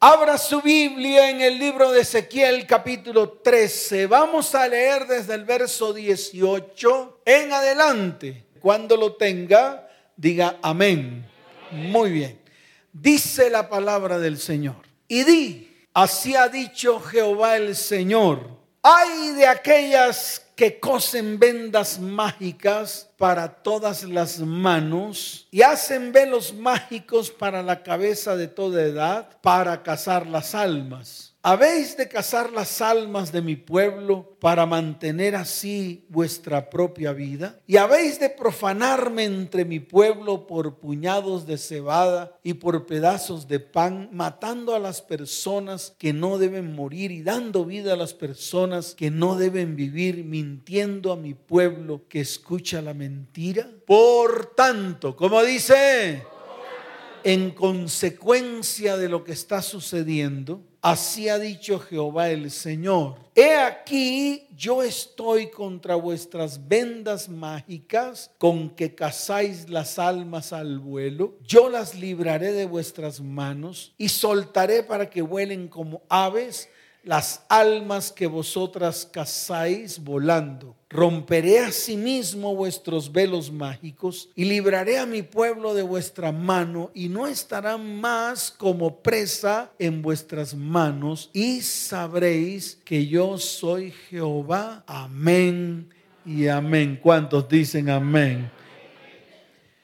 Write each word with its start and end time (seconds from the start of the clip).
Abra 0.00 0.38
su 0.38 0.62
Biblia 0.62 1.28
en 1.28 1.40
el 1.40 1.58
libro 1.58 1.90
de 1.90 2.02
Ezequiel 2.02 2.68
capítulo 2.68 3.30
13. 3.30 4.06
Vamos 4.06 4.54
a 4.54 4.68
leer 4.68 5.08
desde 5.08 5.34
el 5.34 5.44
verso 5.44 5.92
18 5.92 7.22
en 7.24 7.52
adelante. 7.52 8.44
Cuando 8.60 8.96
lo 8.96 9.16
tenga, 9.16 9.88
diga 10.16 10.60
amén. 10.62 11.26
Muy 11.72 12.12
bien. 12.12 12.40
Dice 12.92 13.50
la 13.50 13.68
palabra 13.68 14.20
del 14.20 14.38
Señor. 14.38 14.76
Y 15.08 15.24
di, 15.24 15.76
así 15.92 16.36
ha 16.36 16.48
dicho 16.48 17.00
Jehová 17.00 17.56
el 17.56 17.74
Señor. 17.74 18.57
Hay 18.82 19.32
de 19.32 19.46
aquellas 19.46 20.46
que 20.54 20.80
cosen 20.80 21.38
vendas 21.38 21.98
mágicas 21.98 23.08
para 23.16 23.48
todas 23.48 24.02
las 24.04 24.40
manos 24.40 25.46
y 25.50 25.62
hacen 25.62 26.12
velos 26.12 26.52
mágicos 26.52 27.30
para 27.30 27.62
la 27.62 27.82
cabeza 27.82 28.36
de 28.36 28.48
toda 28.48 28.82
edad 28.82 29.38
para 29.40 29.82
cazar 29.82 30.26
las 30.26 30.54
almas 30.54 31.34
habéis 31.50 31.96
de 31.96 32.08
cazar 32.08 32.52
las 32.52 32.82
almas 32.82 33.32
de 33.32 33.40
mi 33.40 33.56
pueblo 33.56 34.36
para 34.38 34.66
mantener 34.66 35.34
así 35.34 36.04
vuestra 36.10 36.68
propia 36.68 37.14
vida? 37.14 37.58
¿Y 37.66 37.78
habéis 37.78 38.20
de 38.20 38.28
profanarme 38.28 39.24
entre 39.24 39.64
mi 39.64 39.80
pueblo 39.80 40.46
por 40.46 40.78
puñados 40.78 41.46
de 41.46 41.56
cebada 41.56 42.36
y 42.42 42.52
por 42.52 42.84
pedazos 42.84 43.48
de 43.48 43.60
pan, 43.60 44.10
matando 44.12 44.74
a 44.74 44.78
las 44.78 45.00
personas 45.00 45.94
que 45.98 46.12
no 46.12 46.36
deben 46.36 46.74
morir 46.74 47.10
y 47.12 47.22
dando 47.22 47.64
vida 47.64 47.94
a 47.94 47.96
las 47.96 48.12
personas 48.12 48.94
que 48.94 49.10
no 49.10 49.36
deben 49.36 49.74
vivir, 49.74 50.24
mintiendo 50.24 51.12
a 51.12 51.16
mi 51.16 51.32
pueblo 51.32 52.02
que 52.10 52.20
escucha 52.20 52.82
la 52.82 52.92
mentira? 52.92 53.70
Por 53.86 54.54
tanto, 54.54 55.16
como 55.16 55.42
dice, 55.42 56.22
en 57.24 57.52
consecuencia 57.52 58.98
de 58.98 59.08
lo 59.08 59.24
que 59.24 59.32
está 59.32 59.62
sucediendo, 59.62 60.67
Así 60.80 61.28
ha 61.28 61.38
dicho 61.38 61.80
Jehová 61.80 62.30
el 62.30 62.50
Señor. 62.52 63.16
He 63.34 63.56
aquí, 63.56 64.46
yo 64.56 64.82
estoy 64.82 65.50
contra 65.50 65.96
vuestras 65.96 66.68
vendas 66.68 67.28
mágicas 67.28 68.30
con 68.38 68.70
que 68.70 68.94
cazáis 68.94 69.68
las 69.68 69.98
almas 69.98 70.52
al 70.52 70.78
vuelo. 70.78 71.34
Yo 71.44 71.68
las 71.68 71.96
libraré 71.96 72.52
de 72.52 72.66
vuestras 72.66 73.20
manos 73.20 73.92
y 73.98 74.08
soltaré 74.08 74.84
para 74.84 75.10
que 75.10 75.22
vuelen 75.22 75.66
como 75.66 76.02
aves 76.08 76.68
las 77.02 77.42
almas 77.48 78.12
que 78.12 78.26
vosotras 78.26 79.08
cazáis 79.10 79.98
volando. 79.98 80.76
Romperé 80.90 81.58
asimismo 81.58 82.54
vuestros 82.54 83.12
velos 83.12 83.52
mágicos 83.52 84.30
y 84.34 84.44
libraré 84.44 84.98
a 84.98 85.04
mi 85.04 85.20
pueblo 85.20 85.74
de 85.74 85.82
vuestra 85.82 86.32
mano 86.32 86.90
y 86.94 87.10
no 87.10 87.26
estarán 87.26 88.00
más 88.00 88.50
como 88.50 89.02
presa 89.02 89.70
en 89.78 90.00
vuestras 90.00 90.54
manos 90.54 91.28
y 91.34 91.60
sabréis 91.60 92.78
que 92.86 93.06
yo 93.06 93.36
soy 93.36 93.90
Jehová. 94.08 94.82
Amén 94.86 95.90
y 96.24 96.48
amén. 96.48 96.98
¿Cuántos 97.02 97.46
dicen 97.50 97.90
amén? 97.90 98.50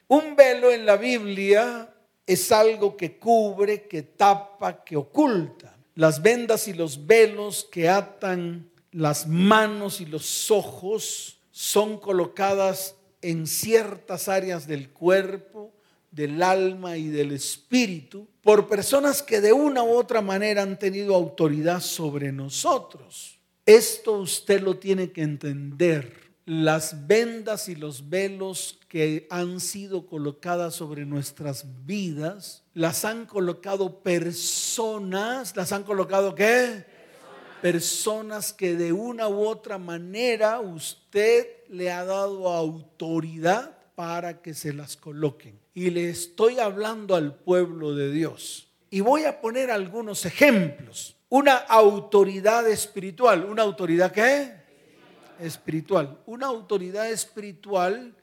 Un 0.08 0.34
velo 0.34 0.72
en 0.72 0.86
la 0.86 0.96
Biblia 0.96 1.94
es 2.26 2.50
algo 2.50 2.96
que 2.96 3.18
cubre, 3.18 3.82
que 3.82 4.00
tapa, 4.02 4.82
que 4.82 4.96
oculta 4.96 5.76
las 5.96 6.22
vendas 6.22 6.66
y 6.66 6.72
los 6.72 7.06
velos 7.06 7.68
que 7.70 7.88
atan 7.88 8.70
las 8.94 9.26
manos 9.26 10.00
y 10.00 10.06
los 10.06 10.52
ojos 10.52 11.38
son 11.50 11.98
colocadas 11.98 12.94
en 13.22 13.48
ciertas 13.48 14.28
áreas 14.28 14.68
del 14.68 14.90
cuerpo, 14.90 15.72
del 16.12 16.40
alma 16.42 16.96
y 16.96 17.08
del 17.08 17.32
espíritu 17.32 18.28
por 18.40 18.68
personas 18.68 19.20
que 19.20 19.40
de 19.40 19.52
una 19.52 19.82
u 19.82 19.96
otra 19.96 20.20
manera 20.20 20.62
han 20.62 20.78
tenido 20.78 21.16
autoridad 21.16 21.80
sobre 21.80 22.30
nosotros. 22.30 23.40
Esto 23.66 24.20
usted 24.20 24.60
lo 24.60 24.78
tiene 24.78 25.10
que 25.10 25.22
entender 25.22 26.24
las 26.46 27.06
vendas 27.08 27.68
y 27.68 27.74
los 27.74 28.10
velos 28.10 28.78
que 28.88 29.26
han 29.30 29.58
sido 29.58 30.06
colocadas 30.06 30.74
sobre 30.74 31.06
nuestras 31.06 31.64
vidas, 31.84 32.62
las 32.74 33.04
han 33.04 33.26
colocado 33.26 34.02
personas, 34.02 35.56
las 35.56 35.72
han 35.72 35.82
colocado 35.82 36.34
qué? 36.34 36.93
Personas. 37.64 38.52
que 38.52 38.76
de 38.76 38.92
una 38.92 39.26
u 39.26 39.46
otra 39.46 39.78
manera 39.78 40.60
usted 40.60 41.46
le 41.70 41.90
ha 41.90 42.04
dado 42.04 42.48
autoridad 42.48 43.78
para 43.94 44.42
que 44.42 44.52
se 44.52 44.74
las 44.74 44.98
coloquen. 44.98 45.58
Y 45.72 45.88
le 45.88 46.10
estoy 46.10 46.58
hablando 46.58 47.16
al 47.16 47.34
pueblo 47.36 47.94
de 47.94 48.12
Dios. 48.12 48.68
Y 48.90 49.00
voy 49.00 49.24
a 49.24 49.40
poner 49.40 49.70
algunos 49.70 50.26
ejemplos. 50.26 51.16
Una 51.30 51.56
autoridad 51.56 52.68
espiritual. 52.68 53.46
¿Una 53.46 53.62
autoridad 53.62 54.12
qué? 54.12 54.52
espiritual. 55.40 56.18
Una 56.26 56.48
autoridad 56.48 57.10
espiritual, 57.10 58.14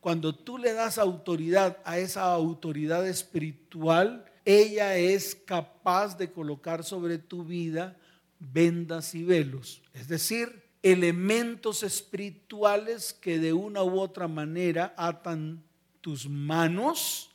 cuando 0.00 0.34
tú 0.34 0.56
le 0.56 0.72
das 0.72 0.96
autoridad 0.96 1.76
a 1.84 1.98
esa 1.98 2.22
autoridad 2.22 3.06
espiritual, 3.06 4.24
ella 4.46 4.96
es 4.96 5.34
capaz 5.34 6.16
de 6.16 6.32
colocar 6.32 6.82
sobre 6.82 7.18
tu 7.18 7.44
vida 7.44 7.94
vendas 8.38 9.14
y 9.14 9.24
velos. 9.24 9.82
Es 9.94 10.08
decir, 10.08 10.62
elementos 10.82 11.82
espirituales 11.82 13.12
que 13.12 13.38
de 13.38 13.52
una 13.52 13.82
u 13.82 13.98
otra 13.98 14.28
manera 14.28 14.94
atan 14.96 15.64
tus 16.00 16.28
manos 16.28 17.30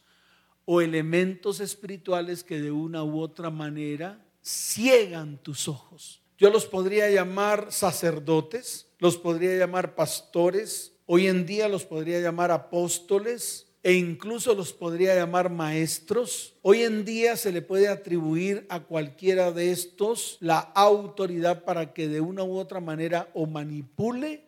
o 0.65 0.81
elementos 0.81 1.59
espirituales 1.59 2.43
que 2.43 2.61
de 2.61 2.71
una 2.71 3.03
u 3.03 3.19
otra 3.19 3.49
manera 3.49 4.23
ciegan 4.41 5.37
tus 5.37 5.67
ojos. 5.67 6.21
Yo 6.37 6.49
los 6.49 6.65
podría 6.65 7.09
llamar 7.09 7.71
sacerdotes, 7.71 8.87
los 8.99 9.17
podría 9.17 9.57
llamar 9.57 9.95
pastores, 9.95 10.93
hoy 11.05 11.27
en 11.27 11.45
día 11.45 11.67
los 11.67 11.85
podría 11.85 12.19
llamar 12.19 12.51
apóstoles 12.51 13.70
e 13.83 13.93
incluso 13.93 14.53
los 14.53 14.73
podría 14.73 15.15
llamar 15.15 15.49
maestros. 15.49 16.55
Hoy 16.61 16.83
en 16.83 17.03
día 17.03 17.35
se 17.35 17.51
le 17.51 17.61
puede 17.61 17.87
atribuir 17.87 18.65
a 18.69 18.81
cualquiera 18.81 19.51
de 19.51 19.71
estos 19.71 20.37
la 20.39 20.59
autoridad 20.59 21.63
para 21.63 21.93
que 21.93 22.07
de 22.07 22.21
una 22.21 22.43
u 22.43 22.57
otra 22.57 22.79
manera 22.79 23.29
o 23.33 23.47
manipule 23.47 24.45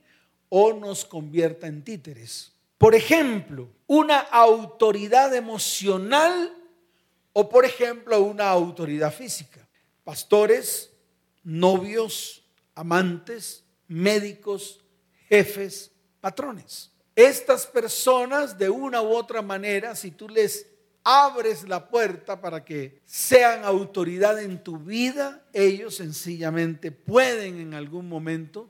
o 0.50 0.74
nos 0.74 1.04
convierta 1.04 1.68
en 1.68 1.84
títeres. 1.84 2.52
Por 2.78 2.94
ejemplo, 2.94 3.70
una 3.88 4.20
autoridad 4.20 5.34
emocional 5.36 6.54
o 7.32 7.50
por 7.50 7.66
ejemplo 7.66 8.22
una 8.22 8.50
autoridad 8.50 9.12
física. 9.12 9.68
Pastores, 10.04 10.92
novios, 11.44 12.44
amantes, 12.76 13.64
médicos, 13.88 14.84
jefes, 15.28 15.92
patrones. 16.22 16.93
Estas 17.16 17.68
personas, 17.68 18.58
de 18.58 18.70
una 18.70 19.02
u 19.02 19.10
otra 19.16 19.42
manera, 19.42 19.96
si 19.96 20.12
tú 20.12 20.28
les 20.28 20.68
abres 21.04 21.68
la 21.68 21.90
puerta 21.90 22.40
para 22.42 22.64
que 22.64 23.02
sean 23.06 23.66
autoridad 23.66 24.42
en 24.42 24.64
tu 24.64 24.78
vida, 24.78 25.44
ellos 25.54 25.96
sencillamente 25.96 26.92
pueden 26.92 27.60
en 27.60 27.74
algún 27.74 28.08
momento 28.08 28.70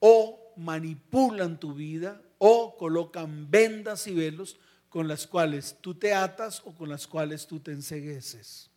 o 0.00 0.52
manipulan 0.56 1.60
tu 1.60 1.74
vida 1.74 2.20
o 2.38 2.76
colocan 2.76 3.50
vendas 3.50 4.06
y 4.06 4.14
velos 4.14 4.56
con 4.88 5.06
las 5.06 5.26
cuales 5.26 5.76
tú 5.80 5.94
te 5.94 6.14
atas 6.14 6.62
o 6.64 6.74
con 6.74 6.88
las 6.88 7.06
cuales 7.06 7.46
tú 7.46 7.60
te 7.60 7.72
ensegueces. 7.72 8.70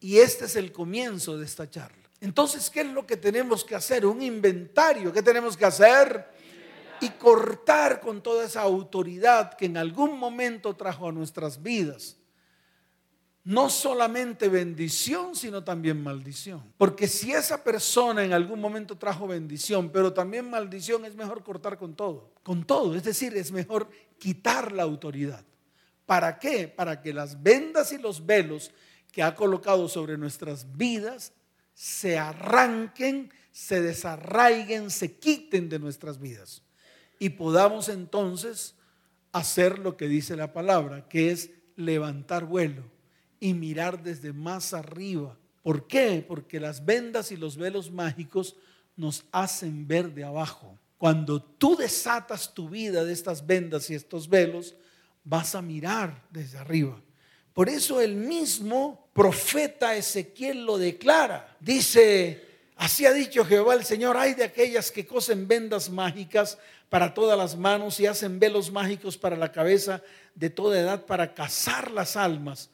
Y 0.00 0.18
este 0.18 0.44
es 0.44 0.56
el 0.56 0.70
comienzo 0.70 1.36
de 1.36 1.44
esta 1.44 1.68
charla. 1.68 2.08
Entonces, 2.20 2.70
¿qué 2.70 2.80
es 2.80 2.86
lo 2.86 3.06
que 3.06 3.16
tenemos 3.16 3.64
que 3.64 3.74
hacer? 3.74 4.06
Un 4.06 4.22
inventario. 4.22 5.12
¿Qué 5.12 5.22
tenemos 5.22 5.56
que 5.56 5.64
hacer? 5.64 6.37
Y 7.00 7.10
cortar 7.10 8.00
con 8.00 8.22
toda 8.22 8.44
esa 8.44 8.62
autoridad 8.62 9.54
que 9.54 9.66
en 9.66 9.76
algún 9.76 10.18
momento 10.18 10.74
trajo 10.74 11.08
a 11.08 11.12
nuestras 11.12 11.62
vidas. 11.62 12.16
No 13.44 13.70
solamente 13.70 14.48
bendición, 14.48 15.34
sino 15.34 15.64
también 15.64 16.02
maldición. 16.02 16.62
Porque 16.76 17.08
si 17.08 17.32
esa 17.32 17.64
persona 17.64 18.22
en 18.22 18.34
algún 18.34 18.60
momento 18.60 18.98
trajo 18.98 19.26
bendición, 19.26 19.90
pero 19.90 20.12
también 20.12 20.50
maldición, 20.50 21.04
es 21.06 21.14
mejor 21.14 21.42
cortar 21.42 21.78
con 21.78 21.94
todo. 21.94 22.30
Con 22.42 22.64
todo. 22.64 22.94
Es 22.94 23.04
decir, 23.04 23.34
es 23.36 23.50
mejor 23.50 23.88
quitar 24.18 24.72
la 24.72 24.82
autoridad. 24.82 25.44
¿Para 26.04 26.38
qué? 26.38 26.68
Para 26.68 27.00
que 27.00 27.14
las 27.14 27.42
vendas 27.42 27.92
y 27.92 27.98
los 27.98 28.26
velos 28.26 28.70
que 29.12 29.22
ha 29.22 29.34
colocado 29.34 29.88
sobre 29.88 30.18
nuestras 30.18 30.76
vidas 30.76 31.32
se 31.74 32.18
arranquen, 32.18 33.32
se 33.52 33.80
desarraiguen, 33.80 34.90
se 34.90 35.16
quiten 35.18 35.68
de 35.68 35.78
nuestras 35.78 36.18
vidas. 36.18 36.62
Y 37.18 37.30
podamos 37.30 37.88
entonces 37.88 38.74
hacer 39.32 39.78
lo 39.78 39.96
que 39.96 40.08
dice 40.08 40.36
la 40.36 40.52
palabra, 40.52 41.08
que 41.08 41.30
es 41.30 41.50
levantar 41.76 42.44
vuelo 42.44 42.84
y 43.40 43.54
mirar 43.54 44.02
desde 44.02 44.32
más 44.32 44.74
arriba. 44.74 45.36
¿Por 45.62 45.86
qué? 45.86 46.24
Porque 46.26 46.60
las 46.60 46.84
vendas 46.84 47.30
y 47.30 47.36
los 47.36 47.56
velos 47.56 47.90
mágicos 47.90 48.56
nos 48.96 49.24
hacen 49.32 49.86
ver 49.86 50.12
de 50.14 50.24
abajo. 50.24 50.78
Cuando 50.96 51.40
tú 51.40 51.76
desatas 51.76 52.52
tu 52.52 52.68
vida 52.68 53.04
de 53.04 53.12
estas 53.12 53.46
vendas 53.46 53.88
y 53.90 53.94
estos 53.94 54.28
velos, 54.28 54.74
vas 55.22 55.54
a 55.54 55.62
mirar 55.62 56.24
desde 56.30 56.58
arriba. 56.58 57.00
Por 57.52 57.68
eso 57.68 58.00
el 58.00 58.14
mismo 58.14 59.08
profeta 59.12 59.96
Ezequiel 59.96 60.64
lo 60.64 60.78
declara. 60.78 61.56
Dice, 61.60 62.47
así 62.78 63.04
ha 63.04 63.12
dicho 63.12 63.44
Jehová 63.44 63.74
el 63.74 63.84
Señor, 63.84 64.16
hay 64.16 64.34
de 64.34 64.44
aquellas 64.44 64.90
que 64.90 65.06
cosen 65.06 65.46
vendas 65.46 65.90
mágicas 65.90 66.58
para 66.88 67.12
todas 67.12 67.36
las 67.36 67.56
manos 67.56 68.00
y 68.00 68.06
hacen 68.06 68.40
velos 68.40 68.72
mágicos 68.72 69.18
para 69.18 69.36
la 69.36 69.52
cabeza 69.52 70.02
de 70.34 70.50
toda 70.50 70.80
edad 70.80 71.04
para 71.04 71.34
cazar 71.34 71.90
las 71.90 72.16
almas. 72.16 72.70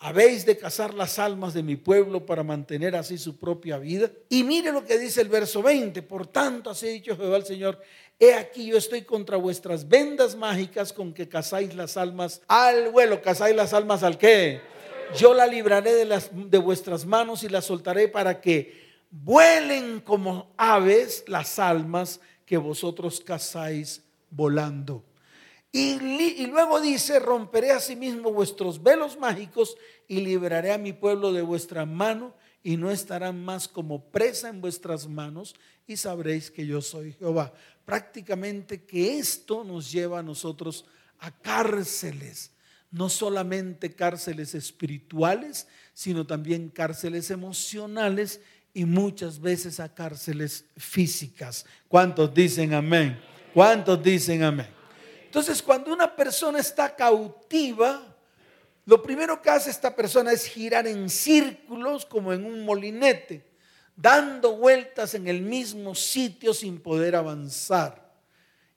Habéis 0.00 0.46
de 0.46 0.56
cazar 0.56 0.94
las 0.94 1.18
almas 1.18 1.54
de 1.54 1.64
mi 1.64 1.74
pueblo 1.74 2.24
para 2.24 2.44
mantener 2.44 2.94
así 2.94 3.18
su 3.18 3.36
propia 3.36 3.78
vida. 3.78 4.08
Y 4.28 4.44
mire 4.44 4.70
lo 4.70 4.84
que 4.84 4.96
dice 4.96 5.20
el 5.20 5.28
verso 5.28 5.60
20. 5.60 6.02
Por 6.02 6.28
tanto, 6.28 6.70
así 6.70 6.86
ha 6.86 6.90
dicho 6.90 7.16
Jehová 7.16 7.36
el 7.36 7.44
Señor, 7.44 7.80
he 8.16 8.34
aquí 8.34 8.66
yo 8.66 8.78
estoy 8.78 9.02
contra 9.02 9.36
vuestras 9.36 9.88
vendas 9.88 10.36
mágicas 10.36 10.92
con 10.92 11.12
que 11.12 11.28
cazáis 11.28 11.74
las 11.74 11.96
almas 11.96 12.42
al 12.46 12.90
vuelo. 12.90 13.20
¿Cazáis 13.20 13.56
las 13.56 13.72
almas 13.72 14.04
al 14.04 14.18
qué? 14.18 14.60
Yo 15.16 15.34
la 15.34 15.48
libraré 15.48 15.94
de, 15.94 16.04
las, 16.04 16.30
de 16.32 16.58
vuestras 16.58 17.04
manos 17.04 17.42
y 17.42 17.48
las 17.48 17.64
soltaré 17.64 18.06
para 18.06 18.40
que 18.40 18.87
vuelen 19.10 20.00
como 20.00 20.52
aves 20.56 21.24
las 21.26 21.58
almas 21.58 22.20
que 22.44 22.56
vosotros 22.56 23.20
cazáis 23.20 24.02
volando. 24.30 25.04
Y, 25.70 26.46
luego 26.46 26.80
dice, 26.80 27.18
romperé 27.18 27.72
asimismo 27.72 28.32
vuestros 28.32 28.82
velos 28.82 29.18
mágicos 29.18 29.76
y 30.06 30.20
liberaré 30.20 30.72
a 30.72 30.78
mi 30.78 30.94
pueblo 30.94 31.32
de 31.32 31.42
vuestra 31.42 31.84
mano 31.84 32.34
y 32.62 32.76
no 32.76 32.90
estarán 32.90 33.44
más 33.44 33.68
como 33.68 34.10
presa 34.10 34.48
en 34.48 34.60
vuestras 34.60 35.06
manos 35.06 35.54
y 35.86 35.96
sabréis 35.96 36.50
que 36.50 36.66
yo 36.66 36.80
soy 36.80 37.12
Jehová. 37.12 37.52
Prácticamente 37.84 38.84
que 38.84 39.18
esto 39.18 39.62
nos 39.62 39.92
lleva 39.92 40.20
a 40.20 40.22
nosotros 40.22 40.86
a 41.18 41.30
cárceles, 41.30 42.50
no 42.90 43.10
solamente 43.10 43.94
cárceles 43.94 44.54
espirituales, 44.54 45.68
sino 45.92 46.26
también 46.26 46.70
cárceles 46.70 47.30
emocionales 47.30 48.40
y 48.78 48.84
muchas 48.84 49.40
veces 49.40 49.80
a 49.80 49.92
cárceles 49.92 50.64
físicas. 50.76 51.66
¿Cuántos 51.88 52.32
dicen 52.32 52.72
amén? 52.74 53.20
¿Cuántos 53.52 54.00
dicen 54.00 54.44
amén? 54.44 54.68
Entonces, 55.24 55.60
cuando 55.60 55.92
una 55.92 56.14
persona 56.14 56.60
está 56.60 56.94
cautiva, 56.94 58.16
lo 58.86 59.02
primero 59.02 59.42
que 59.42 59.50
hace 59.50 59.70
esta 59.70 59.96
persona 59.96 60.30
es 60.30 60.46
girar 60.46 60.86
en 60.86 61.10
círculos 61.10 62.06
como 62.06 62.32
en 62.32 62.44
un 62.44 62.64
molinete, 62.64 63.50
dando 63.96 64.56
vueltas 64.56 65.14
en 65.14 65.26
el 65.26 65.42
mismo 65.42 65.96
sitio 65.96 66.54
sin 66.54 66.78
poder 66.78 67.16
avanzar. 67.16 68.14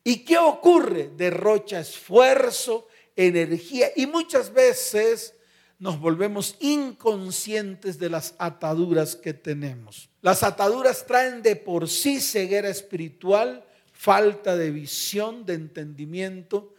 ¿Y 0.03 0.25
qué 0.25 0.39
ocurre? 0.39 1.11
Derrocha 1.15 1.79
esfuerzo, 1.79 2.87
energía 3.15 3.89
y 3.95 4.07
muchas 4.07 4.51
veces 4.51 5.35
nos 5.81 5.99
volvemos 5.99 6.57
inconscientes 6.59 7.97
de 7.97 8.07
las 8.07 8.35
ataduras 8.37 9.15
que 9.15 9.33
tenemos. 9.33 10.09
Las 10.21 10.43
ataduras 10.43 11.07
traen 11.07 11.41
de 11.41 11.55
por 11.55 11.89
sí 11.89 12.21
ceguera 12.21 12.69
espiritual, 12.69 13.65
falta 13.91 14.55
de 14.55 14.69
visión, 14.69 15.43
de 15.43 15.55
entendimiento 15.55 16.75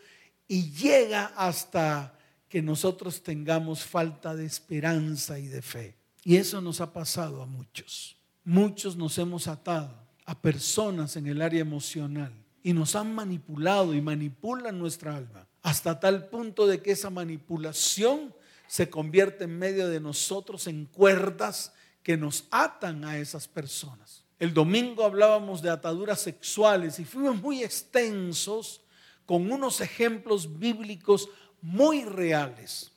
y 0.47 0.71
llega 0.71 1.33
hasta 1.37 2.17
que 2.49 2.63
nosotros 2.63 3.25
tengamos 3.25 3.83
falta 3.83 4.37
de 4.37 4.47
esperanza 4.47 5.37
y 5.41 5.49
de 5.49 5.63
fe. 5.63 5.97
Y 6.23 6.37
eso 6.37 6.61
nos 6.61 6.81
ha 6.81 6.93
pasado 6.93 7.43
a 7.43 7.47
muchos. 7.47 8.17
Muchos 8.45 8.97
nos 8.97 9.19
hemos 9.19 9.49
atado 9.49 9.97
a 10.27 10.41
personas 10.41 11.17
en 11.17 11.27
el 11.27 11.43
área 11.43 11.61
emocional 11.61 12.33
y 12.63 12.73
nos 12.73 12.95
han 12.95 13.13
manipulado 13.13 13.95
y 13.95 14.01
manipulan 14.01 14.79
nuestra 14.79 15.17
alma 15.17 15.49
hasta 15.61 15.99
tal 15.99 16.29
punto 16.29 16.69
de 16.69 16.81
que 16.81 16.93
esa 16.93 17.11
manipulación 17.11 18.33
se 18.73 18.89
convierte 18.89 19.45
en 19.45 19.59
medio 19.59 19.87
de 19.91 20.01
nosotros 20.01 20.67
en 20.67 20.87
cuerdas 20.87 21.75
que 22.03 22.17
nos 22.17 22.47
atan 22.51 23.05
a 23.05 23.19
esas 23.19 23.47
personas. 23.47 24.25
El 24.39 24.55
domingo 24.55 25.05
hablábamos 25.05 25.61
de 25.61 25.69
ataduras 25.69 26.23
sexuales 26.23 26.99
y 26.99 27.05
fuimos 27.05 27.37
muy 27.37 27.63
extensos 27.63 28.81
con 29.27 29.53
unos 29.53 29.83
ejemplos 29.83 30.59
bíblicos 30.59 31.29
muy 31.61 32.05
reales. 32.05 32.93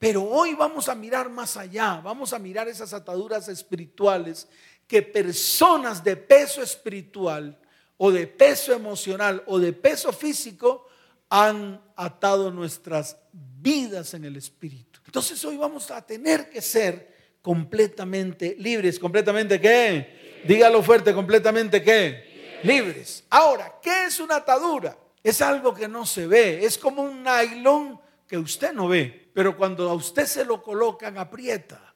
Pero 0.00 0.24
hoy 0.24 0.54
vamos 0.54 0.88
a 0.88 0.96
mirar 0.96 1.30
más 1.30 1.56
allá, 1.56 2.00
vamos 2.02 2.32
a 2.32 2.40
mirar 2.40 2.66
esas 2.66 2.92
ataduras 2.92 3.46
espirituales 3.46 4.48
que 4.88 5.02
personas 5.02 6.02
de 6.02 6.16
peso 6.16 6.64
espiritual 6.64 7.56
o 7.96 8.10
de 8.10 8.26
peso 8.26 8.72
emocional 8.72 9.44
o 9.46 9.60
de 9.60 9.72
peso 9.72 10.12
físico 10.12 10.88
han 11.28 11.82
atado 11.96 12.50
nuestras 12.50 13.16
vidas 13.32 14.14
en 14.14 14.24
el 14.24 14.36
espíritu. 14.36 15.00
Entonces 15.04 15.44
hoy 15.44 15.56
vamos 15.56 15.90
a 15.90 16.04
tener 16.04 16.48
que 16.50 16.60
ser 16.60 17.14
completamente 17.42 18.56
libres. 18.58 18.98
¿Completamente 18.98 19.60
qué? 19.60 20.42
Dígalo 20.46 20.82
fuerte, 20.82 21.14
completamente 21.14 21.82
qué? 21.82 22.60
Libres. 22.62 23.24
Ahora, 23.30 23.78
¿qué 23.82 24.06
es 24.06 24.20
una 24.20 24.36
atadura? 24.36 24.96
Es 25.22 25.42
algo 25.42 25.74
que 25.74 25.88
no 25.88 26.06
se 26.06 26.26
ve, 26.26 26.64
es 26.64 26.78
como 26.78 27.02
un 27.02 27.22
nylon 27.22 28.00
que 28.26 28.38
usted 28.38 28.72
no 28.72 28.88
ve, 28.88 29.30
pero 29.34 29.56
cuando 29.56 29.88
a 29.88 29.94
usted 29.94 30.26
se 30.26 30.44
lo 30.44 30.62
colocan 30.62 31.18
aprieta. 31.18 31.94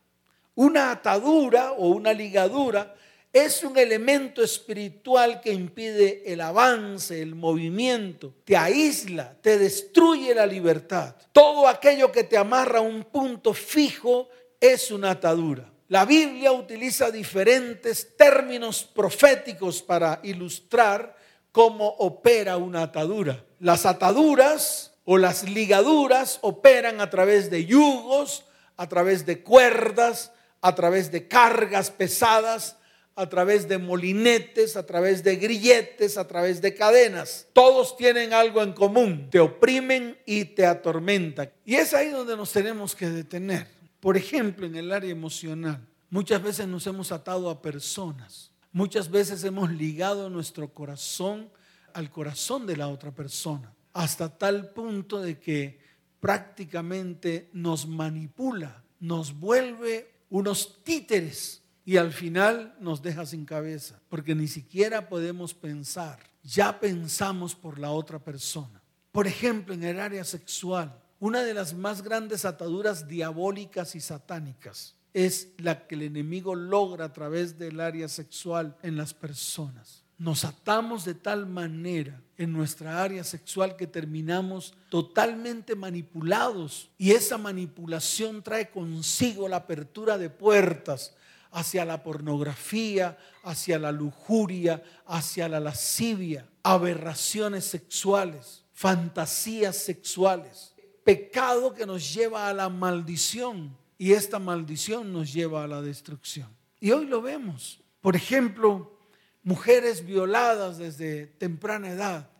Una 0.54 0.90
atadura 0.90 1.72
o 1.72 1.88
una 1.88 2.12
ligadura 2.12 2.94
es 3.32 3.62
un 3.62 3.78
elemento 3.78 4.42
espiritual 4.42 5.40
que 5.40 5.52
impide 5.52 6.22
el 6.32 6.40
avance, 6.40 7.22
el 7.22 7.34
movimiento, 7.34 8.34
te 8.44 8.56
aísla, 8.56 9.36
te 9.40 9.56
destruye 9.56 10.34
la 10.34 10.46
libertad. 10.46 11.14
Todo 11.32 11.68
aquello 11.68 12.10
que 12.10 12.24
te 12.24 12.36
amarra 12.36 12.78
a 12.78 12.82
un 12.82 13.04
punto 13.04 13.54
fijo 13.54 14.28
es 14.60 14.90
una 14.90 15.12
atadura. 15.12 15.70
La 15.88 16.04
Biblia 16.04 16.52
utiliza 16.52 17.10
diferentes 17.10 18.16
términos 18.16 18.84
proféticos 18.84 19.82
para 19.82 20.20
ilustrar 20.22 21.16
cómo 21.52 21.86
opera 21.98 22.56
una 22.56 22.82
atadura. 22.82 23.44
Las 23.58 23.86
ataduras 23.86 24.92
o 25.04 25.18
las 25.18 25.44
ligaduras 25.44 26.38
operan 26.42 27.00
a 27.00 27.10
través 27.10 27.50
de 27.50 27.64
yugos, 27.64 28.44
a 28.76 28.88
través 28.88 29.26
de 29.26 29.42
cuerdas, 29.42 30.32
a 30.60 30.74
través 30.74 31.10
de 31.10 31.26
cargas 31.26 31.90
pesadas, 31.90 32.76
a 33.16 33.28
través 33.28 33.68
de 33.68 33.78
molinetes, 33.78 34.76
a 34.76 34.86
través 34.86 35.22
de 35.22 35.36
grilletes, 35.36 36.16
a 36.16 36.26
través 36.26 36.62
de 36.62 36.74
cadenas. 36.74 37.46
Todos 37.52 37.96
tienen 37.96 38.32
algo 38.32 38.62
en 38.62 38.72
común, 38.72 39.28
te 39.30 39.40
oprimen 39.40 40.18
y 40.24 40.44
te 40.46 40.64
atormentan. 40.64 41.50
Y 41.64 41.74
es 41.74 41.92
ahí 41.92 42.08
donde 42.10 42.36
nos 42.36 42.52
tenemos 42.52 42.94
que 42.94 43.08
detener. 43.08 43.66
Por 44.00 44.16
ejemplo, 44.16 44.66
en 44.66 44.76
el 44.76 44.92
área 44.92 45.10
emocional, 45.10 45.86
muchas 46.08 46.42
veces 46.42 46.66
nos 46.66 46.86
hemos 46.86 47.12
atado 47.12 47.50
a 47.50 47.60
personas, 47.60 48.50
muchas 48.72 49.10
veces 49.10 49.44
hemos 49.44 49.70
ligado 49.70 50.30
nuestro 50.30 50.72
corazón 50.72 51.50
al 51.92 52.10
corazón 52.10 52.66
de 52.66 52.76
la 52.76 52.88
otra 52.88 53.10
persona, 53.10 53.74
hasta 53.92 54.38
tal 54.38 54.70
punto 54.70 55.20
de 55.20 55.38
que 55.38 55.80
prácticamente 56.20 57.50
nos 57.52 57.86
manipula, 57.86 58.84
nos 59.00 59.38
vuelve 59.38 60.10
unos 60.30 60.82
títeres 60.84 61.62
y 61.84 61.96
al 61.96 62.12
final 62.12 62.74
nos 62.80 63.02
deja 63.02 63.26
sin 63.26 63.44
cabeza, 63.44 64.00
porque 64.08 64.34
ni 64.34 64.48
siquiera 64.48 65.08
podemos 65.08 65.54
pensar, 65.54 66.18
ya 66.42 66.78
pensamos 66.78 67.54
por 67.54 67.78
la 67.78 67.90
otra 67.90 68.18
persona. 68.18 68.82
Por 69.12 69.26
ejemplo, 69.26 69.74
en 69.74 69.84
el 69.84 69.98
área 69.98 70.24
sexual, 70.24 71.00
una 71.18 71.42
de 71.42 71.54
las 71.54 71.74
más 71.74 72.02
grandes 72.02 72.44
ataduras 72.44 73.08
diabólicas 73.08 73.94
y 73.94 74.00
satánicas 74.00 74.94
es 75.12 75.48
la 75.58 75.86
que 75.86 75.96
el 75.96 76.02
enemigo 76.02 76.54
logra 76.54 77.06
a 77.06 77.12
través 77.12 77.58
del 77.58 77.80
área 77.80 78.08
sexual 78.08 78.76
en 78.82 78.96
las 78.96 79.12
personas. 79.12 80.04
Nos 80.16 80.44
atamos 80.44 81.04
de 81.04 81.14
tal 81.14 81.46
manera 81.46 82.20
en 82.36 82.52
nuestra 82.52 83.02
área 83.02 83.24
sexual 83.24 83.76
que 83.76 83.86
terminamos 83.86 84.74
totalmente 84.90 85.74
manipulados 85.74 86.90
y 86.98 87.12
esa 87.12 87.38
manipulación 87.38 88.42
trae 88.42 88.70
consigo 88.70 89.48
la 89.48 89.56
apertura 89.56 90.18
de 90.18 90.28
puertas 90.28 91.14
hacia 91.52 91.84
la 91.84 92.02
pornografía, 92.02 93.18
hacia 93.42 93.78
la 93.78 93.92
lujuria, 93.92 94.82
hacia 95.06 95.48
la 95.48 95.60
lascivia, 95.60 96.48
aberraciones 96.62 97.64
sexuales, 97.64 98.64
fantasías 98.72 99.76
sexuales 99.76 100.70
pecado 101.04 101.74
que 101.74 101.86
nos 101.86 102.14
lleva 102.14 102.48
a 102.48 102.54
la 102.54 102.68
maldición 102.68 103.76
y 103.98 104.12
esta 104.12 104.38
maldición 104.38 105.12
nos 105.12 105.32
lleva 105.32 105.64
a 105.64 105.66
la 105.66 105.82
destrucción. 105.82 106.48
Y 106.78 106.92
hoy 106.92 107.06
lo 107.06 107.20
vemos. 107.20 107.80
Por 108.00 108.16
ejemplo, 108.16 108.96
mujeres 109.42 110.06
violadas 110.06 110.78
desde 110.78 111.26
temprana 111.26 111.90
edad. 111.90 112.30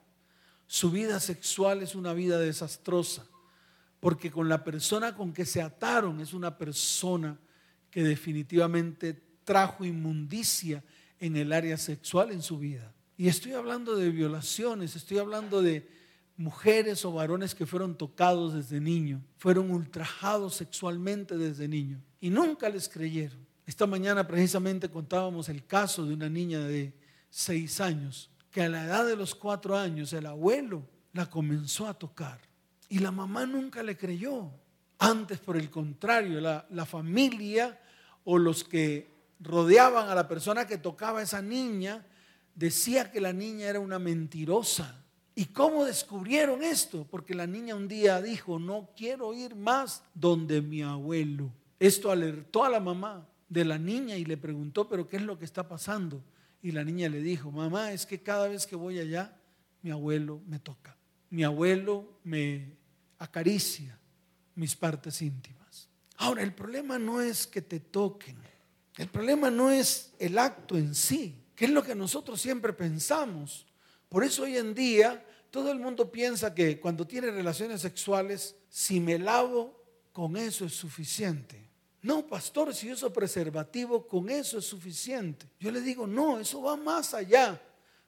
Su 0.66 0.90
vida 0.90 1.20
sexual 1.20 1.82
es 1.82 1.94
una 1.94 2.12
vida 2.12 2.38
desastrosa, 2.38 3.26
porque 3.98 4.30
con 4.30 4.48
la 4.48 4.62
persona 4.62 5.16
con 5.16 5.32
que 5.32 5.44
se 5.44 5.60
ataron 5.60 6.20
es 6.20 6.32
una 6.32 6.56
persona 6.56 7.38
que 7.90 8.02
definitivamente 8.02 9.14
trajo 9.44 9.85
inmundicia 9.85 10.82
en 11.18 11.37
el 11.37 11.52
área 11.52 11.76
sexual 11.76 12.30
en 12.30 12.42
su 12.42 12.59
vida. 12.59 12.92
Y 13.16 13.28
estoy 13.28 13.52
hablando 13.52 13.97
de 13.97 14.11
violaciones, 14.11 14.97
estoy 14.97 15.18
hablando 15.18 15.61
de 15.61 15.87
mujeres 16.37 17.04
o 17.04 17.12
varones 17.12 17.54
que 17.54 17.66
fueron 17.66 17.97
tocados 17.97 18.54
desde 18.54 18.80
niño, 18.80 19.23
fueron 19.37 19.70
ultrajados 19.70 20.54
sexualmente 20.54 21.37
desde 21.37 21.68
niño. 21.68 22.02
y 22.23 22.28
nunca 22.28 22.68
les 22.68 22.88
creyeron. 22.88 23.38
Esta 23.66 23.87
mañana 23.87 24.26
precisamente 24.26 24.90
contábamos 24.90 25.49
el 25.49 25.64
caso 25.64 26.04
de 26.04 26.12
una 26.12 26.28
niña 26.28 26.61
de 26.61 26.92
seis 27.30 27.80
años, 27.80 28.30
que 28.50 28.62
a 28.62 28.68
la 28.68 28.85
edad 28.85 29.06
de 29.06 29.16
los 29.16 29.35
cuatro 29.35 29.76
años 29.76 30.12
el 30.12 30.26
abuelo 30.26 30.87
la 31.12 31.30
comenzó 31.30 31.87
a 31.87 31.94
tocar 31.94 32.40
y 32.88 32.99
la 32.99 33.11
mamá 33.11 33.47
nunca 33.47 33.82
le 33.82 33.97
creyó. 33.97 34.50
Antes, 35.02 35.38
por 35.38 35.57
el 35.57 35.71
contrario, 35.71 36.40
la, 36.42 36.66
la 36.71 36.85
familia 36.85 37.80
o 38.25 38.37
los 38.37 38.64
que 38.64 39.11
rodeaban 39.40 40.11
a 40.11 40.14
la 40.14 40.28
persona 40.28 40.66
que 40.66 40.76
tocaba 40.76 41.21
a 41.21 41.23
esa 41.23 41.40
niña 41.40 42.04
decía 42.54 43.11
que 43.11 43.19
la 43.19 43.33
niña 43.33 43.66
era 43.66 43.80
una 43.80 43.99
mentirosa. 43.99 45.02
¿Y 45.35 45.47
cómo 45.47 45.87
descubrieron 45.87 46.62
esto? 46.62 47.07
Porque 47.11 47.35
la 47.35 47.47
niña 47.47 47.75
un 47.75 47.88
día 47.88 48.21
dijo, 48.21 48.59
no 48.59 48.90
quiero 48.95 49.33
ir 49.33 49.57
más 49.57 50.02
donde 50.12 50.61
mi 50.61 50.83
abuelo. 50.83 51.50
Esto 51.78 52.11
alertó 52.11 52.62
a 52.64 52.69
la 52.69 52.80
mamá 52.80 53.26
de 53.49 53.64
la 53.64 53.78
niña 53.78 54.19
y 54.19 54.26
le 54.26 54.37
preguntó, 54.37 54.87
pero 54.87 55.09
¿qué 55.09 55.16
es 55.16 55.23
lo 55.23 55.38
que 55.38 55.47
está 55.47 55.66
pasando? 55.66 56.23
Y 56.61 56.73
la 56.73 56.85
niña 56.85 57.09
le 57.09 57.23
dijo, 57.23 57.50
mamá, 57.50 57.92
es 57.92 58.04
que 58.04 58.21
cada 58.21 58.49
vez 58.49 58.66
que 58.66 58.76
voy 58.76 58.99
allá, 58.99 59.35
mi 59.80 59.90
abuelo 59.90 60.42
me 60.47 60.59
toca. 60.59 60.95
Mi 61.30 61.42
abuelo 61.42 62.19
me 62.23 62.76
acaricia 63.19 63.99
mis 64.54 64.76
partes 64.76 65.23
íntimas. 65.23 65.88
Ahora, 66.16 66.42
el 66.42 66.52
problema 66.52 66.99
no 66.99 67.21
es 67.21 67.47
que 67.47 67.62
te 67.62 67.80
toquen. 67.80 68.37
El 68.97 69.09
problema 69.09 69.50
no 69.50 69.71
es 69.71 70.12
el 70.19 70.38
acto 70.38 70.76
en 70.76 70.95
sí, 70.95 71.35
que 71.54 71.64
es 71.64 71.71
lo 71.71 71.83
que 71.83 71.95
nosotros 71.95 72.40
siempre 72.40 72.73
pensamos. 72.73 73.66
Por 74.09 74.25
eso 74.25 74.42
hoy 74.42 74.57
en 74.57 74.75
día 74.75 75.25
todo 75.50 75.73
el 75.73 75.78
mundo 75.78 76.11
piensa 76.11 76.54
que 76.54 76.78
cuando 76.78 77.07
tiene 77.07 77.30
relaciones 77.30 77.80
sexuales, 77.80 78.57
si 78.69 79.00
me 79.00 79.19
lavo, 79.19 79.83
con 80.12 80.37
eso 80.37 80.64
es 80.64 80.75
suficiente. 80.75 81.69
No, 82.02 82.26
pastor, 82.26 82.75
si 82.75 82.90
uso 82.90 83.12
preservativo, 83.12 84.07
con 84.07 84.30
eso 84.30 84.59
es 84.59 84.64
suficiente. 84.64 85.47
Yo 85.59 85.71
le 85.71 85.80
digo, 85.80 86.07
no, 86.07 86.38
eso 86.38 86.62
va 86.62 86.76
más 86.76 87.14
allá 87.14 87.61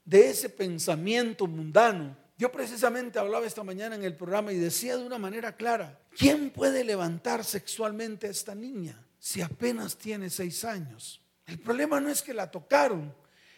de 0.04 0.30
ese 0.30 0.48
pensamiento 0.48 1.46
mundano. 1.46 2.16
Yo 2.42 2.50
precisamente 2.50 3.20
hablaba 3.20 3.46
esta 3.46 3.62
mañana 3.62 3.94
en 3.94 4.02
el 4.02 4.16
programa 4.16 4.52
y 4.52 4.56
decía 4.56 4.96
de 4.96 5.06
una 5.06 5.16
manera 5.16 5.54
clara, 5.54 6.00
¿quién 6.10 6.50
puede 6.50 6.82
levantar 6.82 7.44
sexualmente 7.44 8.26
a 8.26 8.30
esta 8.30 8.52
niña 8.52 9.00
si 9.20 9.40
apenas 9.42 9.96
tiene 9.96 10.28
seis 10.28 10.64
años? 10.64 11.20
El 11.46 11.60
problema 11.60 12.00
no 12.00 12.08
es 12.08 12.20
que 12.20 12.34
la 12.34 12.50
tocaron, 12.50 13.14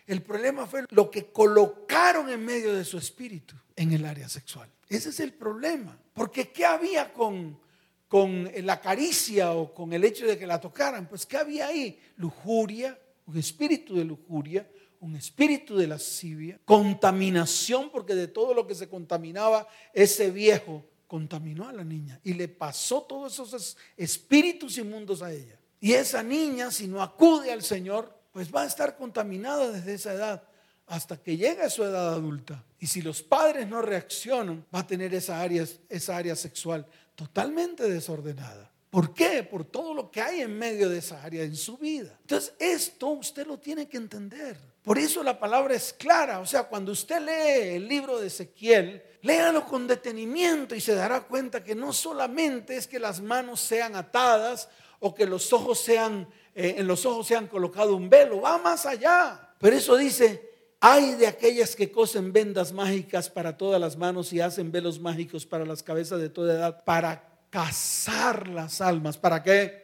el 0.06 0.20
problema 0.20 0.66
fue 0.66 0.84
lo 0.90 1.10
que 1.10 1.32
colocaron 1.32 2.28
en 2.28 2.44
medio 2.44 2.74
de 2.74 2.84
su 2.84 2.98
espíritu 2.98 3.56
en 3.74 3.90
el 3.94 4.04
área 4.04 4.28
sexual. 4.28 4.68
Ese 4.90 5.08
es 5.08 5.20
el 5.20 5.32
problema. 5.32 5.98
Porque 6.12 6.52
¿qué 6.52 6.66
había 6.66 7.10
con, 7.10 7.58
con 8.06 8.50
la 8.54 8.82
caricia 8.82 9.52
o 9.52 9.72
con 9.72 9.94
el 9.94 10.04
hecho 10.04 10.26
de 10.26 10.36
que 10.36 10.46
la 10.46 10.60
tocaran? 10.60 11.08
Pues 11.08 11.24
¿qué 11.24 11.38
había 11.38 11.68
ahí? 11.68 11.98
Lujuria, 12.16 12.98
un 13.24 13.38
espíritu 13.38 13.96
de 13.96 14.04
lujuria, 14.04 14.68
un 15.04 15.16
espíritu 15.16 15.76
de 15.76 15.86
lascivia, 15.86 16.58
contaminación, 16.64 17.90
porque 17.90 18.14
de 18.14 18.26
todo 18.26 18.54
lo 18.54 18.66
que 18.66 18.74
se 18.74 18.88
contaminaba, 18.88 19.68
ese 19.92 20.30
viejo 20.30 20.82
contaminó 21.06 21.68
a 21.68 21.74
la 21.74 21.84
niña 21.84 22.18
y 22.24 22.32
le 22.32 22.48
pasó 22.48 23.02
todos 23.02 23.34
esos 23.34 23.76
espíritus 23.98 24.78
inmundos 24.78 25.20
a 25.20 25.30
ella. 25.30 25.60
Y 25.78 25.92
esa 25.92 26.22
niña, 26.22 26.70
si 26.70 26.88
no 26.88 27.02
acude 27.02 27.52
al 27.52 27.62
Señor, 27.62 28.18
pues 28.32 28.52
va 28.52 28.62
a 28.62 28.66
estar 28.66 28.96
contaminada 28.96 29.70
desde 29.70 29.92
esa 29.92 30.14
edad 30.14 30.42
hasta 30.86 31.18
que 31.18 31.36
llegue 31.36 31.60
a 31.60 31.70
su 31.70 31.84
edad 31.84 32.14
adulta. 32.14 32.64
Y 32.78 32.86
si 32.86 33.02
los 33.02 33.22
padres 33.22 33.68
no 33.68 33.82
reaccionan, 33.82 34.64
va 34.74 34.80
a 34.80 34.86
tener 34.86 35.12
esa 35.14 35.38
área, 35.38 35.66
esa 35.90 36.16
área 36.16 36.34
sexual 36.34 36.86
totalmente 37.14 37.86
desordenada. 37.90 38.72
¿Por 38.88 39.12
qué? 39.12 39.42
Por 39.42 39.66
todo 39.66 39.92
lo 39.92 40.10
que 40.10 40.22
hay 40.22 40.40
en 40.40 40.58
medio 40.58 40.88
de 40.88 40.98
esa 40.98 41.22
área 41.22 41.42
en 41.42 41.56
su 41.56 41.76
vida. 41.76 42.16
Entonces, 42.22 42.54
esto 42.58 43.08
usted 43.08 43.46
lo 43.46 43.58
tiene 43.58 43.86
que 43.86 43.98
entender. 43.98 44.73
Por 44.84 44.98
eso 44.98 45.22
la 45.22 45.38
palabra 45.40 45.74
es 45.74 45.92
clara. 45.92 46.38
O 46.40 46.46
sea, 46.46 46.64
cuando 46.64 46.92
usted 46.92 47.20
lee 47.20 47.76
el 47.76 47.88
libro 47.88 48.20
de 48.20 48.28
Ezequiel, 48.28 49.02
léalo 49.22 49.64
con 49.64 49.86
detenimiento 49.86 50.74
y 50.74 50.80
se 50.80 50.94
dará 50.94 51.22
cuenta 51.22 51.64
que 51.64 51.74
no 51.74 51.92
solamente 51.92 52.76
es 52.76 52.86
que 52.86 53.00
las 53.00 53.20
manos 53.20 53.60
sean 53.60 53.96
atadas 53.96 54.68
o 55.00 55.14
que 55.14 55.26
los 55.26 55.52
ojos 55.52 55.80
sean 55.80 56.28
eh, 56.54 56.76
en 56.78 56.86
los 56.86 57.04
ojos 57.04 57.26
se 57.26 57.36
han 57.36 57.48
colocado 57.48 57.96
un 57.96 58.08
velo, 58.08 58.42
va 58.42 58.58
más 58.58 58.86
allá. 58.86 59.54
Pero 59.58 59.76
eso 59.76 59.96
dice, 59.96 60.50
hay 60.80 61.14
de 61.14 61.26
aquellas 61.26 61.74
que 61.74 61.90
cosen 61.90 62.32
vendas 62.32 62.72
mágicas 62.72 63.28
para 63.28 63.56
todas 63.56 63.80
las 63.80 63.96
manos 63.96 64.32
y 64.32 64.40
hacen 64.40 64.70
velos 64.70 65.00
mágicos 65.00 65.46
para 65.46 65.64
las 65.64 65.82
cabezas 65.82 66.20
de 66.20 66.28
toda 66.28 66.54
edad, 66.54 66.84
para 66.84 67.24
cazar 67.50 68.48
las 68.48 68.80
almas. 68.80 69.18
¿Para 69.18 69.42
qué? 69.42 69.83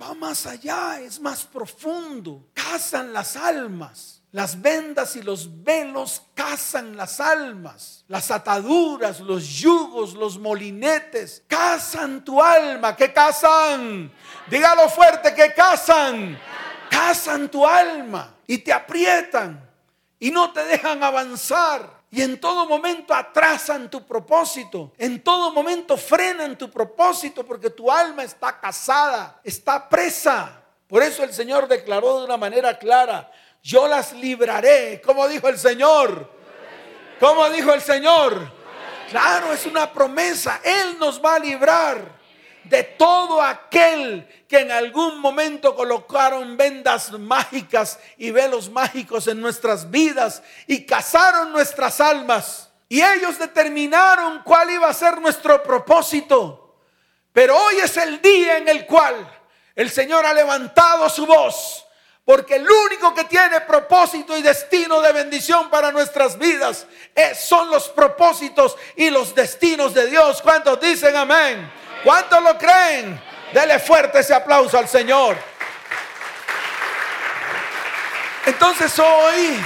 Va 0.00 0.14
más 0.14 0.46
allá, 0.46 1.00
es 1.00 1.20
más 1.20 1.44
profundo. 1.44 2.48
Cazan 2.54 3.12
las 3.12 3.36
almas. 3.36 4.22
Las 4.30 4.60
vendas 4.60 5.16
y 5.16 5.22
los 5.22 5.64
velos 5.64 6.22
cazan 6.34 6.96
las 6.96 7.18
almas. 7.18 8.04
Las 8.08 8.30
ataduras, 8.30 9.20
los 9.20 9.46
yugos, 9.46 10.14
los 10.14 10.38
molinetes 10.38 11.42
cazan 11.46 12.24
tu 12.24 12.42
alma. 12.42 12.94
¿Qué 12.94 13.12
cazan? 13.12 14.12
Dígalo 14.50 14.88
fuerte, 14.90 15.34
que 15.34 15.54
cazan. 15.54 16.38
Cazan 16.90 17.48
tu 17.48 17.66
alma 17.66 18.34
y 18.46 18.58
te 18.58 18.72
aprietan 18.72 19.66
y 20.20 20.30
no 20.30 20.52
te 20.52 20.64
dejan 20.64 21.02
avanzar. 21.02 21.97
Y 22.10 22.22
en 22.22 22.40
todo 22.40 22.66
momento 22.66 23.14
atrasan 23.14 23.90
tu 23.90 24.04
propósito. 24.06 24.92
En 24.96 25.22
todo 25.22 25.52
momento 25.52 25.96
frenan 25.96 26.56
tu 26.56 26.70
propósito 26.70 27.44
porque 27.44 27.70
tu 27.70 27.90
alma 27.90 28.24
está 28.24 28.58
casada, 28.58 29.40
está 29.44 29.88
presa. 29.88 30.62
Por 30.86 31.02
eso 31.02 31.22
el 31.22 31.34
Señor 31.34 31.68
declaró 31.68 32.18
de 32.18 32.24
una 32.24 32.38
manera 32.38 32.78
clara, 32.78 33.30
yo 33.62 33.86
las 33.86 34.14
libraré, 34.14 35.02
como 35.02 35.28
dijo 35.28 35.48
el 35.48 35.58
Señor. 35.58 36.30
Como 37.20 37.50
dijo 37.50 37.74
el 37.74 37.82
Señor. 37.82 38.52
Claro, 39.10 39.52
es 39.52 39.66
una 39.66 39.92
promesa. 39.92 40.60
Él 40.64 40.98
nos 40.98 41.22
va 41.22 41.34
a 41.34 41.38
librar 41.38 42.17
de 42.68 42.82
todo 42.82 43.42
aquel 43.42 44.26
que 44.48 44.60
en 44.60 44.70
algún 44.70 45.18
momento 45.20 45.74
colocaron 45.74 46.56
vendas 46.56 47.12
mágicas 47.12 47.98
y 48.16 48.30
velos 48.30 48.70
mágicos 48.70 49.26
en 49.26 49.40
nuestras 49.40 49.90
vidas 49.90 50.42
y 50.66 50.84
cazaron 50.84 51.52
nuestras 51.52 52.00
almas. 52.00 52.70
Y 52.88 53.02
ellos 53.02 53.38
determinaron 53.38 54.42
cuál 54.42 54.70
iba 54.70 54.88
a 54.88 54.94
ser 54.94 55.20
nuestro 55.20 55.62
propósito. 55.62 56.76
Pero 57.32 57.56
hoy 57.56 57.76
es 57.76 57.96
el 57.96 58.20
día 58.20 58.58
en 58.58 58.68
el 58.68 58.86
cual 58.86 59.14
el 59.74 59.90
Señor 59.90 60.24
ha 60.24 60.32
levantado 60.32 61.08
su 61.10 61.26
voz 61.26 61.84
porque 62.28 62.56
el 62.56 62.68
único 62.70 63.14
que 63.14 63.24
tiene 63.24 63.62
propósito 63.62 64.36
y 64.36 64.42
destino 64.42 65.00
de 65.00 65.14
bendición 65.14 65.70
para 65.70 65.90
nuestras 65.90 66.38
vidas 66.38 66.86
son 67.34 67.70
los 67.70 67.88
propósitos 67.88 68.76
y 68.96 69.08
los 69.08 69.34
destinos 69.34 69.94
de 69.94 70.10
Dios. 70.10 70.42
¿Cuántos 70.42 70.78
dicen 70.78 71.16
amén? 71.16 71.72
¿Cuántos 72.04 72.42
lo 72.42 72.56
creen? 72.56 73.20
Dele 73.52 73.78
fuerte 73.78 74.20
ese 74.20 74.34
aplauso 74.34 74.78
al 74.78 74.88
Señor. 74.88 75.36
Entonces 78.46 78.98
hoy 78.98 79.56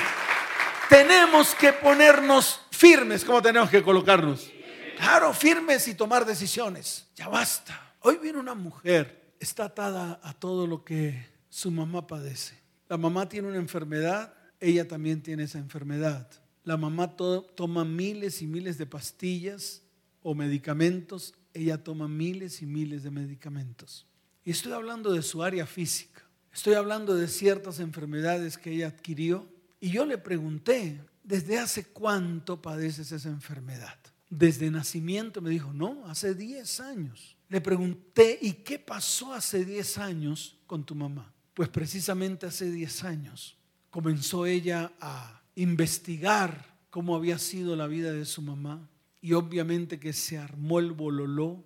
tenemos 0.89 1.55
que 1.55 1.73
ponernos 1.73 2.61
firmes. 2.71 3.25
¿Cómo 3.25 3.41
tenemos 3.41 3.71
que 3.71 3.83
colocarnos? 3.83 4.51
Claro, 4.97 5.33
firmes 5.33 5.87
y 5.89 5.95
tomar 5.95 6.25
decisiones. 6.25 7.07
Ya 7.17 7.29
basta. 7.29 7.95
Hoy 8.01 8.19
viene 8.21 8.39
una 8.39 8.55
mujer, 8.55 9.35
está 9.39 9.67
atada 9.67 10.21
a 10.23 10.33
todo 10.35 10.67
lo 10.67 10.85
que 10.85 11.27
su 11.49 11.71
mamá 11.71 12.07
padece. 12.07 12.61
La 12.89 12.97
mamá 12.97 13.29
tiene 13.29 13.49
una 13.49 13.59
enfermedad, 13.59 14.35
ella 14.59 14.87
también 14.89 15.23
tiene 15.23 15.45
esa 15.45 15.59
enfermedad. 15.59 16.29
La 16.65 16.77
mamá 16.77 17.17
toma 17.17 17.85
miles 17.85 18.43
y 18.43 18.47
miles 18.47 18.79
de 18.79 18.87
pastillas 18.87 19.83
o 20.23 20.35
medicamentos, 20.35 21.35
ella 21.55 21.83
toma 21.83 22.09
miles 22.09 22.63
y 22.63 22.67
miles 22.67 23.03
de 23.03 23.11
medicamentos. 23.11 24.07
Y 24.45 24.51
estoy 24.51 24.73
hablando 24.73 25.13
de 25.13 25.23
su 25.23 25.43
área 25.43 25.67
física, 25.67 26.23
estoy 26.53 26.75
hablando 26.75 27.15
de 27.15 27.29
ciertas 27.29 27.79
enfermedades 27.79 28.59
que 28.59 28.73
ella 28.73 28.89
adquirió. 28.89 29.47
Y 29.81 29.91
yo 29.91 30.05
le 30.05 30.19
pregunté, 30.19 31.01
¿desde 31.23 31.59
hace 31.59 31.85
cuánto 31.85 32.61
padeces 32.61 33.13
esa 33.13 33.29
enfermedad? 33.29 33.99
Desde 34.29 34.71
nacimiento 34.71 35.41
me 35.41 35.51
dijo, 35.51 35.73
no, 35.73 36.07
hace 36.07 36.35
10 36.35 36.81
años. 36.81 37.37
Le 37.49 37.61
pregunté, 37.61 38.39
¿y 38.41 38.53
qué 38.53 38.79
pasó 38.79 39.35
hace 39.35 39.65
10 39.65 39.99
años 39.99 40.57
con 40.67 40.85
tu 40.85 40.95
mamá? 40.95 41.33
Pues 41.55 41.69
precisamente 41.69 42.47
hace 42.47 42.71
10 42.71 43.05
años 43.05 43.57
comenzó 43.91 44.47
ella 44.47 44.91
a 45.01 45.43
investigar 45.55 46.73
cómo 46.89 47.15
había 47.15 47.39
sido 47.39 47.77
la 47.77 47.87
vida 47.87 48.13
de 48.13 48.25
su 48.25 48.41
mamá 48.41 48.89
y 49.23 49.33
obviamente 49.35 50.01
que 50.01 50.13
se 50.13 50.37
armó 50.37 50.81
el 50.81 50.91
bololó, 50.93 51.65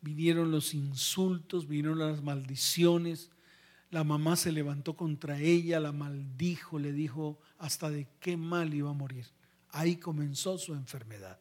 vinieron 0.00 0.50
los 0.50 0.72
insultos, 0.72 1.68
vinieron 1.68 1.98
las 1.98 2.22
maldiciones, 2.22 3.30
la 3.90 4.02
mamá 4.02 4.34
se 4.34 4.50
levantó 4.50 4.96
contra 4.96 5.38
ella, 5.38 5.78
la 5.78 5.92
maldijo, 5.92 6.78
le 6.78 6.92
dijo 6.92 7.38
hasta 7.58 7.90
de 7.90 8.08
qué 8.18 8.36
mal 8.36 8.74
iba 8.74 8.90
a 8.90 8.94
morir. 8.94 9.26
Ahí 9.70 9.96
comenzó 9.96 10.58
su 10.58 10.72
enfermedad. 10.72 11.38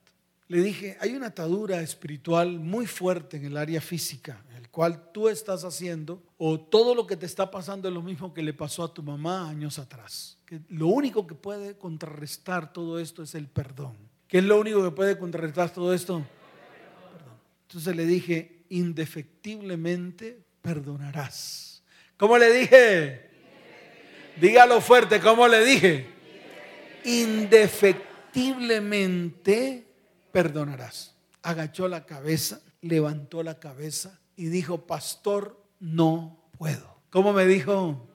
Le 0.48 0.62
dije, 0.62 0.98
hay 1.00 1.16
una 1.16 1.28
atadura 1.28 1.82
espiritual 1.82 2.60
muy 2.60 2.86
fuerte 2.86 3.38
en 3.38 3.46
el 3.46 3.58
área 3.58 3.82
física, 3.82 4.46
el 4.56 4.70
cual 4.70 5.12
tú 5.12 5.28
estás 5.28 5.64
haciendo, 5.64 6.22
o 6.38 6.60
todo 6.60 6.94
lo 6.94 7.08
que 7.08 7.18
te 7.18 7.26
está 7.26 7.50
pasando 7.50 7.88
es 7.88 7.94
lo 7.94 8.04
mismo 8.04 8.34
que 8.34 8.44
le 8.44 8.54
pasó 8.54 8.84
a 8.84 8.94
tu 8.94 9.02
mamá 9.02 9.50
años 9.50 9.80
atrás. 9.80 10.38
Que 10.46 10.62
lo 10.70 10.88
único 10.88 11.26
que 11.26 11.34
puede 11.34 11.78
contrarrestar 11.78 12.74
todo 12.74 13.00
esto 13.00 13.24
es 13.24 13.34
el 13.34 13.48
perdón. 13.48 14.05
¿Qué 14.28 14.40
es 14.40 14.44
lo 14.44 14.60
único 14.60 14.84
que 14.84 14.92
puede 14.92 15.18
contrarrestar 15.18 15.72
todo 15.72 15.94
esto? 15.94 16.26
Perdón. 17.12 17.36
Entonces 17.68 17.96
le 17.96 18.06
dije, 18.06 18.66
indefectiblemente 18.70 20.44
perdonarás. 20.62 21.84
¿Cómo 22.18 22.38
le 22.38 22.52
dije? 22.52 23.30
Dígalo 24.40 24.80
fuerte, 24.82 25.20
¿cómo 25.20 25.48
le 25.48 25.64
dije? 25.64 26.08
Indefectiblemente 27.04 29.86
perdonarás. 30.32 31.16
Agachó 31.42 31.88
la 31.88 32.06
cabeza, 32.06 32.62
levantó 32.82 33.42
la 33.44 33.60
cabeza 33.60 34.20
y 34.36 34.48
dijo, 34.48 34.88
pastor, 34.88 35.64
no 35.80 36.50
puedo. 36.58 36.96
¿Cómo 37.12 37.32
me 37.32 37.46
dijo? 37.46 38.10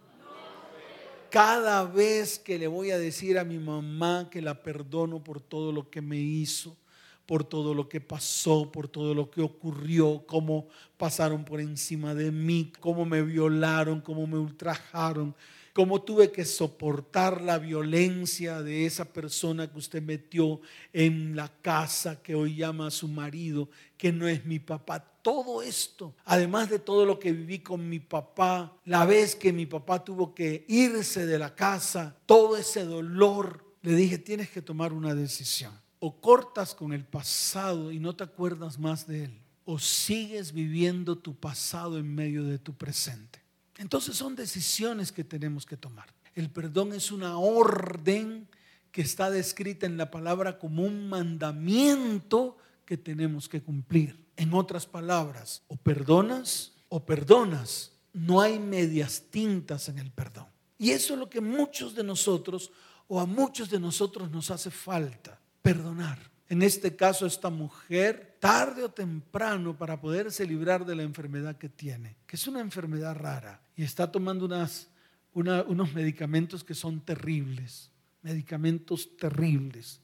Cada 1.30 1.84
vez 1.84 2.40
que 2.40 2.58
le 2.58 2.66
voy 2.66 2.90
a 2.90 2.98
decir 2.98 3.38
a 3.38 3.44
mi 3.44 3.58
mamá 3.58 4.28
que 4.30 4.42
la 4.42 4.62
perdono 4.62 5.22
por 5.22 5.40
todo 5.40 5.70
lo 5.70 5.88
que 5.88 6.02
me 6.02 6.16
hizo, 6.16 6.76
por 7.24 7.44
todo 7.44 7.72
lo 7.72 7.88
que 7.88 8.00
pasó, 8.00 8.72
por 8.72 8.88
todo 8.88 9.14
lo 9.14 9.30
que 9.30 9.40
ocurrió, 9.40 10.24
cómo 10.26 10.66
pasaron 10.96 11.44
por 11.44 11.60
encima 11.60 12.14
de 12.16 12.32
mí, 12.32 12.72
cómo 12.80 13.04
me 13.04 13.22
violaron, 13.22 14.00
cómo 14.00 14.26
me 14.26 14.38
ultrajaron, 14.38 15.36
cómo 15.80 16.02
tuve 16.02 16.30
que 16.30 16.44
soportar 16.44 17.40
la 17.40 17.58
violencia 17.58 18.60
de 18.60 18.84
esa 18.84 19.06
persona 19.06 19.66
que 19.72 19.78
usted 19.78 20.02
metió 20.02 20.60
en 20.92 21.34
la 21.34 21.48
casa 21.62 22.22
que 22.22 22.34
hoy 22.34 22.56
llama 22.56 22.88
a 22.88 22.90
su 22.90 23.08
marido, 23.08 23.70
que 23.96 24.12
no 24.12 24.28
es 24.28 24.44
mi 24.44 24.58
papá. 24.58 25.00
Todo 25.22 25.62
esto, 25.62 26.14
además 26.26 26.68
de 26.68 26.80
todo 26.80 27.06
lo 27.06 27.18
que 27.18 27.32
viví 27.32 27.60
con 27.60 27.88
mi 27.88 27.98
papá, 27.98 28.76
la 28.84 29.06
vez 29.06 29.34
que 29.34 29.54
mi 29.54 29.64
papá 29.64 30.04
tuvo 30.04 30.34
que 30.34 30.66
irse 30.68 31.24
de 31.24 31.38
la 31.38 31.54
casa, 31.54 32.14
todo 32.26 32.58
ese 32.58 32.84
dolor, 32.84 33.64
le 33.80 33.94
dije, 33.94 34.18
tienes 34.18 34.50
que 34.50 34.60
tomar 34.60 34.92
una 34.92 35.14
decisión. 35.14 35.72
O 35.98 36.20
cortas 36.20 36.74
con 36.74 36.92
el 36.92 37.06
pasado 37.06 37.90
y 37.90 37.98
no 37.98 38.14
te 38.14 38.24
acuerdas 38.24 38.78
más 38.78 39.06
de 39.06 39.24
él, 39.24 39.40
o 39.64 39.78
sigues 39.78 40.52
viviendo 40.52 41.16
tu 41.16 41.34
pasado 41.34 41.96
en 41.96 42.14
medio 42.14 42.44
de 42.44 42.58
tu 42.58 42.74
presente. 42.74 43.40
Entonces 43.80 44.14
son 44.14 44.36
decisiones 44.36 45.10
que 45.10 45.24
tenemos 45.24 45.64
que 45.64 45.78
tomar. 45.78 46.06
El 46.34 46.50
perdón 46.50 46.92
es 46.92 47.10
una 47.10 47.38
orden 47.38 48.46
que 48.92 49.00
está 49.00 49.30
descrita 49.30 49.86
en 49.86 49.96
la 49.96 50.10
palabra 50.10 50.58
como 50.58 50.82
un 50.82 51.08
mandamiento 51.08 52.58
que 52.84 52.98
tenemos 52.98 53.48
que 53.48 53.62
cumplir. 53.62 54.26
En 54.36 54.52
otras 54.52 54.84
palabras, 54.84 55.62
o 55.66 55.76
perdonas 55.76 56.74
o 56.90 57.06
perdonas. 57.06 57.92
No 58.12 58.42
hay 58.42 58.58
medias 58.58 59.24
tintas 59.30 59.88
en 59.88 59.98
el 59.98 60.10
perdón. 60.10 60.46
Y 60.76 60.90
eso 60.90 61.14
es 61.14 61.18
lo 61.18 61.30
que 61.30 61.40
muchos 61.40 61.94
de 61.94 62.04
nosotros 62.04 62.70
o 63.08 63.18
a 63.18 63.24
muchos 63.24 63.70
de 63.70 63.80
nosotros 63.80 64.30
nos 64.30 64.50
hace 64.50 64.70
falta, 64.70 65.40
perdonar. 65.62 66.18
En 66.50 66.62
este 66.62 66.96
caso, 66.96 67.26
esta 67.26 67.48
mujer, 67.48 68.36
tarde 68.40 68.82
o 68.82 68.90
temprano, 68.90 69.78
para 69.78 70.00
poderse 70.00 70.44
librar 70.44 70.84
de 70.84 70.96
la 70.96 71.04
enfermedad 71.04 71.56
que 71.56 71.68
tiene, 71.68 72.16
que 72.26 72.34
es 72.34 72.44
una 72.48 72.58
enfermedad 72.58 73.14
rara, 73.14 73.62
y 73.76 73.84
está 73.84 74.10
tomando 74.10 74.46
unas, 74.46 74.88
unos 75.32 75.94
medicamentos 75.94 76.64
que 76.64 76.74
son 76.74 77.02
terribles, 77.02 77.92
medicamentos 78.22 79.16
terribles, 79.16 80.00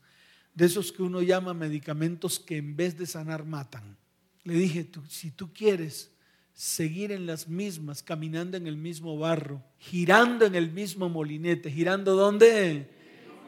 de 0.54 0.66
esos 0.66 0.92
que 0.92 1.02
uno 1.02 1.20
llama 1.20 1.52
medicamentos 1.52 2.38
que 2.38 2.58
en 2.58 2.76
vez 2.76 2.96
de 2.96 3.06
sanar 3.06 3.44
matan. 3.44 3.96
Le 4.44 4.54
dije, 4.54 4.88
si 5.08 5.32
tú 5.32 5.52
quieres 5.52 6.12
seguir 6.54 7.10
en 7.10 7.26
las 7.26 7.48
mismas, 7.48 8.04
caminando 8.04 8.56
en 8.56 8.68
el 8.68 8.76
mismo 8.76 9.18
barro, 9.18 9.64
girando 9.78 10.46
en 10.46 10.54
el 10.54 10.70
mismo 10.70 11.08
molinete, 11.08 11.72
girando 11.72 12.14
dónde? 12.14 12.88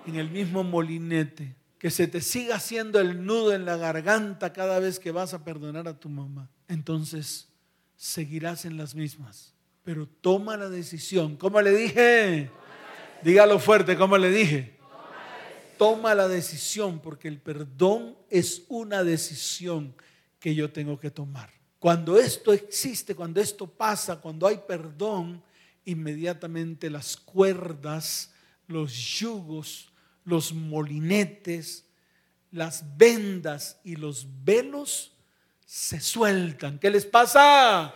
En 0.04 0.16
el 0.16 0.28
mismo 0.28 0.64
molinete, 0.64 1.54
que 1.78 1.90
se 1.90 2.08
te 2.08 2.20
siga 2.20 2.56
haciendo 2.56 3.00
el 3.00 3.24
nudo 3.24 3.52
en 3.54 3.64
la 3.64 3.76
garganta 3.76 4.52
cada 4.52 4.78
vez 4.78 4.98
que 4.98 5.12
vas 5.12 5.34
a 5.34 5.44
perdonar 5.44 5.88
a 5.88 5.98
tu 5.98 6.08
mamá, 6.08 6.50
entonces 6.68 7.48
seguirás 7.96 8.64
en 8.64 8.76
las 8.76 8.94
mismas 8.94 9.54
pero 9.88 10.06
toma 10.06 10.58
la 10.58 10.68
decisión. 10.68 11.38
¿Cómo 11.38 11.62
le 11.62 11.74
dije? 11.74 12.50
Dígalo 13.22 13.58
fuerte, 13.58 13.96
¿cómo 13.96 14.18
le 14.18 14.30
dije? 14.30 14.76
Toma 15.78 16.14
la 16.14 16.28
decisión 16.28 17.00
porque 17.00 17.26
el 17.26 17.40
perdón 17.40 18.14
es 18.28 18.64
una 18.68 19.02
decisión 19.02 19.94
que 20.38 20.54
yo 20.54 20.70
tengo 20.70 21.00
que 21.00 21.10
tomar. 21.10 21.50
Cuando 21.78 22.18
esto 22.18 22.52
existe, 22.52 23.14
cuando 23.14 23.40
esto 23.40 23.66
pasa, 23.66 24.20
cuando 24.20 24.46
hay 24.46 24.60
perdón, 24.68 25.42
inmediatamente 25.86 26.90
las 26.90 27.16
cuerdas, 27.16 28.34
los 28.66 28.92
yugos, 28.92 29.90
los 30.28 30.52
molinetes, 30.52 31.86
las 32.50 32.96
vendas 32.96 33.80
y 33.82 33.96
los 33.96 34.26
velos 34.44 35.16
se 35.64 36.00
sueltan. 36.00 36.78
¿Qué 36.78 36.90
les 36.90 37.06
pasa? 37.06 37.94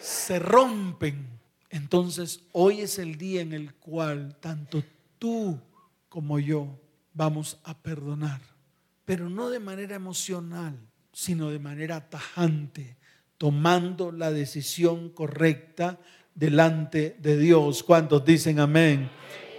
Se 0.00 0.38
rompen. 0.38 1.28
Entonces, 1.68 2.40
hoy 2.52 2.80
es 2.80 2.98
el 2.98 3.18
día 3.18 3.42
en 3.42 3.52
el 3.52 3.74
cual 3.74 4.36
tanto 4.40 4.82
tú 5.18 5.60
como 6.08 6.38
yo 6.38 6.80
vamos 7.12 7.58
a 7.64 7.76
perdonar, 7.76 8.40
pero 9.04 9.28
no 9.28 9.50
de 9.50 9.60
manera 9.60 9.94
emocional, 9.94 10.78
sino 11.12 11.50
de 11.50 11.58
manera 11.58 12.08
tajante, 12.08 12.96
tomando 13.36 14.10
la 14.10 14.30
decisión 14.30 15.10
correcta 15.10 15.98
delante 16.34 17.16
de 17.20 17.36
Dios. 17.36 17.82
¿Cuántos 17.82 18.24
dicen 18.24 18.58
amén? 18.58 19.10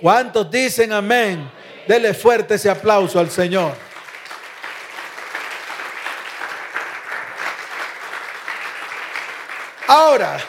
¿Cuántos 0.01 0.49
dicen 0.49 0.93
amén? 0.93 1.49
Dele 1.87 2.13
fuerte 2.13 2.55
ese 2.55 2.69
aplauso 2.69 3.19
al 3.19 3.29
Señor. 3.29 3.73
Ahora, 9.87 10.39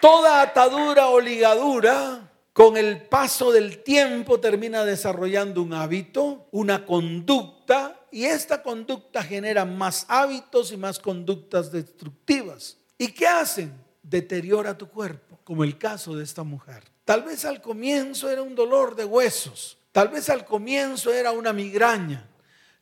Toda 0.00 0.40
atadura 0.40 1.08
o 1.08 1.20
ligadura 1.20 2.26
con 2.54 2.78
el 2.78 3.02
paso 3.02 3.52
del 3.52 3.82
tiempo 3.82 4.40
termina 4.40 4.82
desarrollando 4.82 5.60
un 5.60 5.74
hábito, 5.74 6.48
una 6.52 6.86
conducta, 6.86 8.00
y 8.10 8.24
esta 8.24 8.62
conducta 8.62 9.22
genera 9.22 9.66
más 9.66 10.06
hábitos 10.08 10.72
y 10.72 10.78
más 10.78 10.98
conductas 10.98 11.70
destructivas. 11.70 12.78
¿Y 12.96 13.08
qué 13.08 13.26
hacen? 13.26 13.74
Deteriora 14.02 14.76
tu 14.76 14.88
cuerpo, 14.88 15.38
como 15.44 15.64
el 15.64 15.76
caso 15.76 16.16
de 16.16 16.24
esta 16.24 16.44
mujer. 16.44 16.82
Tal 17.10 17.24
vez 17.24 17.44
al 17.44 17.60
comienzo 17.60 18.30
era 18.30 18.40
un 18.40 18.54
dolor 18.54 18.94
de 18.94 19.04
huesos, 19.04 19.76
tal 19.90 20.10
vez 20.10 20.30
al 20.30 20.44
comienzo 20.44 21.12
era 21.12 21.32
una 21.32 21.52
migraña, 21.52 22.24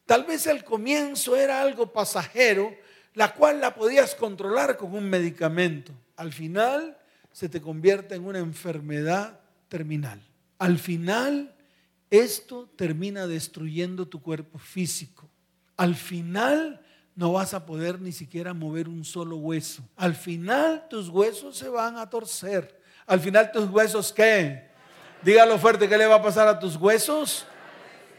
tal 0.05 0.25
vez 0.25 0.47
al 0.47 0.65
comienzo 0.65 1.35
era 1.35 1.63
algo 1.63 1.95
pasajero, 1.95 2.77
la 3.15 3.33
cual 3.33 3.63
la 3.63 3.75
podías 3.75 4.15
controlar 4.15 4.77
con 4.77 4.95
un 4.95 5.09
medicamento. 5.09 5.95
Al 6.15 6.31
final 6.31 6.99
se 7.33 7.49
te 7.49 7.63
convierte 7.63 8.17
en 8.17 8.27
una 8.27 8.41
enfermedad 8.41 9.41
terminal. 9.67 10.21
Al 10.59 10.79
final, 10.79 11.55
esto 12.11 12.69
termina 12.77 13.27
destruyendo 13.27 14.09
tu 14.09 14.21
cuerpo 14.21 14.59
físico. 14.59 15.27
Al 15.79 15.95
final, 15.95 16.83
no 17.17 17.33
vas 17.33 17.55
a 17.55 17.65
poder 17.65 17.99
ni 17.99 18.13
siquiera 18.13 18.53
mover 18.53 18.91
un 18.91 19.07
solo 19.07 19.39
hueso. 19.39 19.89
Al 19.97 20.15
final, 20.15 20.87
tus 20.91 21.09
huesos 21.09 21.57
se 21.57 21.71
van 21.71 21.97
a 21.97 22.11
torcer. 22.11 22.78
Al 23.09 23.21
final, 23.21 23.51
tus 23.51 23.69
huesos, 23.71 24.13
¿qué? 24.13 24.69
Dígalo 25.23 25.59
fuerte, 25.59 25.89
¿qué 25.89 25.97
le 25.97 26.07
va 26.07 26.17
a 26.17 26.23
pasar 26.23 26.47
a 26.47 26.59
tus 26.59 26.77
huesos? 26.77 27.47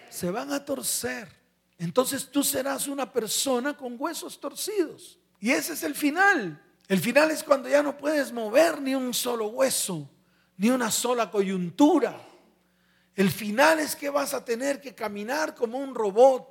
Se 0.09 0.31
van 0.31 0.51
a 0.51 0.65
torcer. 0.65 1.29
Entonces 1.77 2.29
tú 2.29 2.43
serás 2.43 2.87
una 2.87 3.13
persona 3.13 3.77
con 3.77 3.95
huesos 3.97 4.39
torcidos. 4.39 5.19
Y 5.39 5.51
ese 5.51 5.73
es 5.73 5.83
el 5.83 5.93
final. 5.93 6.59
El 6.87 6.99
final 6.99 7.29
es 7.29 7.43
cuando 7.43 7.69
ya 7.69 7.83
no 7.83 7.95
puedes 7.95 8.31
mover 8.31 8.81
ni 8.81 8.95
un 8.95 9.13
solo 9.13 9.49
hueso, 9.49 10.09
ni 10.57 10.71
una 10.71 10.89
sola 10.89 11.29
coyuntura. 11.29 12.19
El 13.15 13.29
final 13.29 13.79
es 13.79 13.95
que 13.95 14.09
vas 14.09 14.33
a 14.33 14.43
tener 14.43 14.81
que 14.81 14.95
caminar 14.95 15.53
como 15.53 15.77
un 15.77 15.93
robot. 15.93 16.47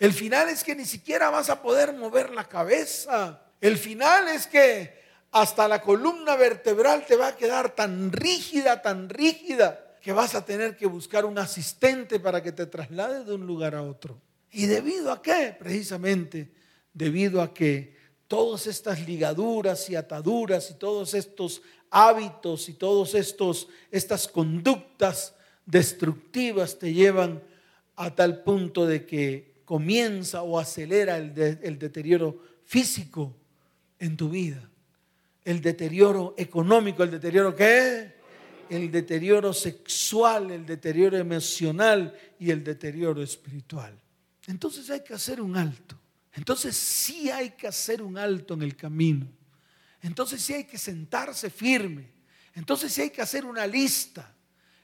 El 0.00 0.12
final 0.12 0.48
es 0.48 0.64
que 0.64 0.74
ni 0.74 0.84
siquiera 0.84 1.30
vas 1.30 1.48
a 1.48 1.62
poder 1.62 1.92
mover 1.92 2.30
la 2.30 2.48
cabeza. 2.48 3.40
El 3.60 3.78
final 3.78 4.26
es 4.26 4.48
que 4.48 5.01
hasta 5.32 5.66
la 5.66 5.80
columna 5.80 6.36
vertebral 6.36 7.04
te 7.06 7.16
va 7.16 7.28
a 7.28 7.36
quedar 7.36 7.74
tan 7.74 8.12
rígida, 8.12 8.82
tan 8.82 9.08
rígida, 9.08 9.96
que 10.00 10.12
vas 10.12 10.34
a 10.34 10.44
tener 10.44 10.76
que 10.76 10.86
buscar 10.86 11.24
un 11.24 11.38
asistente 11.38 12.20
para 12.20 12.42
que 12.42 12.52
te 12.52 12.66
traslade 12.66 13.24
de 13.24 13.34
un 13.34 13.46
lugar 13.46 13.74
a 13.74 13.82
otro. 13.82 14.20
¿Y 14.50 14.66
debido 14.66 15.10
a 15.10 15.22
qué? 15.22 15.56
Precisamente 15.58 16.52
debido 16.92 17.40
a 17.40 17.54
que 17.54 17.96
todas 18.28 18.66
estas 18.66 19.06
ligaduras 19.06 19.88
y 19.88 19.96
ataduras 19.96 20.70
y 20.70 20.74
todos 20.74 21.14
estos 21.14 21.62
hábitos 21.90 22.68
y 22.68 22.74
todos 22.74 23.14
estos 23.14 23.68
estas 23.90 24.26
conductas 24.28 25.34
destructivas 25.64 26.78
te 26.78 26.92
llevan 26.92 27.42
a 27.96 28.14
tal 28.14 28.42
punto 28.42 28.86
de 28.86 29.06
que 29.06 29.62
comienza 29.64 30.42
o 30.42 30.58
acelera 30.58 31.16
el, 31.16 31.32
el 31.62 31.78
deterioro 31.78 32.42
físico 32.64 33.34
en 33.98 34.16
tu 34.16 34.28
vida, 34.28 34.68
el 35.44 35.60
deterioro 35.60 36.34
económico, 36.36 37.02
el 37.02 37.10
deterioro 37.10 37.54
qué? 37.54 38.20
El 38.68 38.90
deterioro 38.90 39.52
sexual, 39.52 40.50
el 40.50 40.64
deterioro 40.64 41.16
emocional 41.16 42.16
y 42.38 42.50
el 42.50 42.64
deterioro 42.64 43.22
espiritual. 43.22 43.98
Entonces 44.46 44.88
hay 44.90 45.00
que 45.00 45.14
hacer 45.14 45.40
un 45.40 45.56
alto. 45.56 45.98
Entonces 46.34 46.76
sí 46.76 47.30
hay 47.30 47.50
que 47.50 47.66
hacer 47.66 48.02
un 48.02 48.16
alto 48.16 48.54
en 48.54 48.62
el 48.62 48.76
camino. 48.76 49.28
Entonces 50.00 50.42
sí 50.42 50.54
hay 50.54 50.64
que 50.64 50.78
sentarse 50.78 51.50
firme. 51.50 52.10
Entonces 52.54 52.92
sí 52.92 53.02
hay 53.02 53.10
que 53.10 53.22
hacer 53.22 53.44
una 53.44 53.66
lista. 53.66 54.34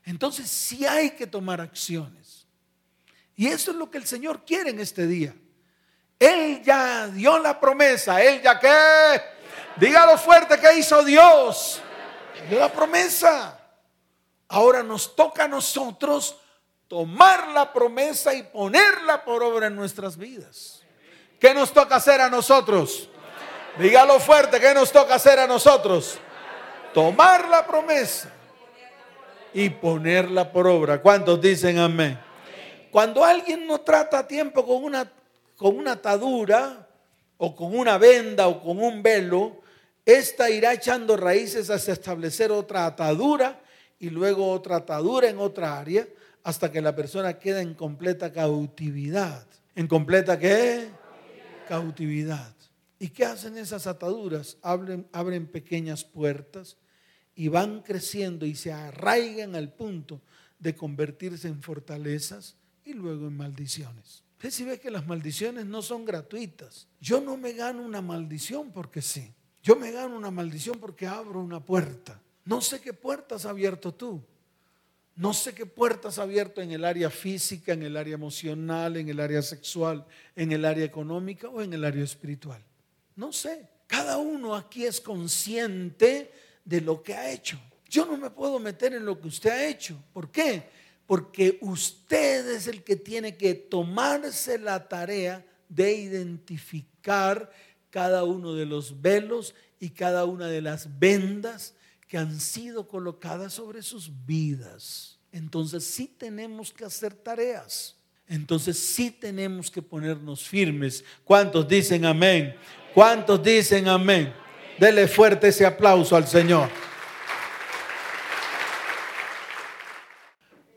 Entonces 0.04 0.48
sí 0.48 0.86
hay 0.86 1.10
que 1.10 1.26
tomar 1.26 1.60
acciones. 1.60 2.46
Y 3.36 3.46
eso 3.46 3.70
es 3.70 3.76
lo 3.76 3.90
que 3.90 3.98
el 3.98 4.06
Señor 4.06 4.44
quiere 4.44 4.70
en 4.70 4.80
este 4.80 5.06
día. 5.06 5.34
Él 6.18 6.62
ya 6.62 7.08
dio 7.08 7.38
la 7.38 7.58
promesa. 7.58 8.22
Él 8.22 8.42
ya 8.42 8.58
que, 8.58 9.37
dígalo 9.80 10.18
fuerte, 10.18 10.58
que 10.58 10.78
hizo 10.78 11.02
Dios? 11.04 11.80
Dio 12.48 12.58
la 12.58 12.72
promesa. 12.72 13.58
Ahora 14.48 14.82
nos 14.82 15.14
toca 15.14 15.44
a 15.44 15.48
nosotros 15.48 16.36
tomar 16.88 17.48
la 17.48 17.72
promesa 17.72 18.34
y 18.34 18.42
ponerla 18.42 19.24
por 19.24 19.42
obra 19.42 19.66
en 19.66 19.76
nuestras 19.76 20.16
vidas. 20.16 20.82
¿Qué 21.38 21.52
nos 21.54 21.72
toca 21.72 21.96
hacer 21.96 22.20
a 22.20 22.30
nosotros? 22.30 23.08
Dígalo 23.78 24.18
fuerte, 24.18 24.58
¿qué 24.58 24.74
nos 24.74 24.90
toca 24.90 25.14
hacer 25.14 25.38
a 25.38 25.46
nosotros? 25.46 26.18
Tomar 26.92 27.48
la 27.48 27.66
promesa 27.66 28.30
y 29.52 29.68
ponerla 29.68 30.50
por 30.50 30.66
obra. 30.66 31.00
¿Cuántos 31.00 31.40
dicen 31.40 31.78
amén? 31.78 32.18
Cuando 32.90 33.24
alguien 33.24 33.66
no 33.66 33.80
trata 33.82 34.20
a 34.20 34.26
tiempo 34.26 34.66
con 34.66 34.82
una, 34.82 35.10
con 35.56 35.76
una 35.76 35.92
atadura 35.92 36.88
o 37.36 37.54
con 37.54 37.78
una 37.78 37.98
venda 37.98 38.48
o 38.48 38.60
con 38.60 38.82
un 38.82 39.02
velo, 39.02 39.60
esta 40.08 40.48
irá 40.48 40.72
echando 40.72 41.18
raíces 41.18 41.68
hasta 41.68 41.92
establecer 41.92 42.50
otra 42.50 42.86
atadura 42.86 43.62
y 43.98 44.08
luego 44.08 44.50
otra 44.50 44.76
atadura 44.76 45.28
en 45.28 45.38
otra 45.38 45.78
área 45.78 46.08
hasta 46.42 46.72
que 46.72 46.80
la 46.80 46.96
persona 46.96 47.38
queda 47.38 47.60
en 47.60 47.74
completa 47.74 48.32
cautividad. 48.32 49.46
¿En 49.74 49.86
completa 49.86 50.38
qué? 50.38 50.88
Cautividad. 51.68 52.54
¿Y 52.98 53.08
qué 53.08 53.26
hacen 53.26 53.58
esas 53.58 53.86
ataduras? 53.86 54.56
Abren, 54.62 55.06
abren 55.12 55.46
pequeñas 55.46 56.04
puertas 56.04 56.78
y 57.34 57.48
van 57.48 57.82
creciendo 57.82 58.46
y 58.46 58.54
se 58.54 58.72
arraigan 58.72 59.54
al 59.54 59.74
punto 59.74 60.22
de 60.58 60.74
convertirse 60.74 61.48
en 61.48 61.60
fortalezas 61.60 62.56
y 62.82 62.94
luego 62.94 63.26
en 63.26 63.36
maldiciones. 63.36 64.24
Usted 64.38 64.50
si 64.52 64.64
ve 64.64 64.80
que 64.80 64.90
las 64.90 65.06
maldiciones 65.06 65.66
no 65.66 65.82
son 65.82 66.06
gratuitas. 66.06 66.88
Yo 66.98 67.20
no 67.20 67.36
me 67.36 67.52
gano 67.52 67.82
una 67.82 68.00
maldición 68.00 68.72
porque 68.72 69.02
sí. 69.02 69.34
Yo 69.62 69.76
me 69.76 69.90
gano 69.90 70.16
una 70.16 70.30
maldición 70.30 70.78
porque 70.78 71.06
abro 71.06 71.40
una 71.40 71.64
puerta. 71.64 72.20
No 72.44 72.60
sé 72.60 72.80
qué 72.80 72.92
puertas 72.92 73.44
has 73.44 73.50
abierto 73.50 73.92
tú. 73.92 74.22
No 75.16 75.34
sé 75.34 75.52
qué 75.52 75.66
puertas 75.66 76.14
has 76.14 76.18
abierto 76.20 76.62
en 76.62 76.70
el 76.70 76.84
área 76.84 77.10
física, 77.10 77.72
en 77.72 77.82
el 77.82 77.96
área 77.96 78.14
emocional, 78.14 78.96
en 78.96 79.08
el 79.08 79.18
área 79.18 79.42
sexual, 79.42 80.06
en 80.36 80.52
el 80.52 80.64
área 80.64 80.84
económica 80.84 81.48
o 81.48 81.60
en 81.60 81.72
el 81.72 81.84
área 81.84 82.04
espiritual. 82.04 82.62
No 83.16 83.32
sé. 83.32 83.68
Cada 83.88 84.18
uno 84.18 84.54
aquí 84.54 84.84
es 84.84 85.00
consciente 85.00 86.30
de 86.64 86.80
lo 86.82 87.02
que 87.02 87.14
ha 87.14 87.30
hecho. 87.30 87.58
Yo 87.88 88.04
no 88.04 88.16
me 88.16 88.30
puedo 88.30 88.58
meter 88.58 88.92
en 88.92 89.04
lo 89.04 89.20
que 89.20 89.28
usted 89.28 89.50
ha 89.50 89.66
hecho. 89.66 89.98
¿Por 90.12 90.30
qué? 90.30 90.68
Porque 91.06 91.58
usted 91.62 92.46
es 92.50 92.66
el 92.66 92.84
que 92.84 92.96
tiene 92.96 93.36
que 93.36 93.54
tomarse 93.54 94.58
la 94.58 94.86
tarea 94.88 95.44
de 95.68 95.94
identificar 95.94 97.50
cada 97.90 98.24
uno 98.24 98.54
de 98.54 98.66
los 98.66 99.00
velos 99.00 99.54
y 99.80 99.90
cada 99.90 100.24
una 100.24 100.46
de 100.46 100.60
las 100.60 100.98
vendas 100.98 101.74
que 102.06 102.18
han 102.18 102.40
sido 102.40 102.88
colocadas 102.88 103.54
sobre 103.54 103.82
sus 103.82 104.10
vidas. 104.26 105.18
Entonces 105.30 105.84
sí 105.84 106.06
tenemos 106.18 106.72
que 106.72 106.84
hacer 106.84 107.14
tareas. 107.14 107.96
Entonces 108.26 108.78
sí 108.78 109.10
tenemos 109.10 109.70
que 109.70 109.82
ponernos 109.82 110.46
firmes. 110.46 111.04
¿Cuántos 111.24 111.66
dicen 111.68 112.04
amén? 112.04 112.56
¿Cuántos 112.94 113.42
dicen 113.42 113.88
amén? 113.88 114.34
Dele 114.78 115.08
fuerte 115.08 115.48
ese 115.48 115.66
aplauso 115.66 116.16
al 116.16 116.26
Señor. 116.26 116.70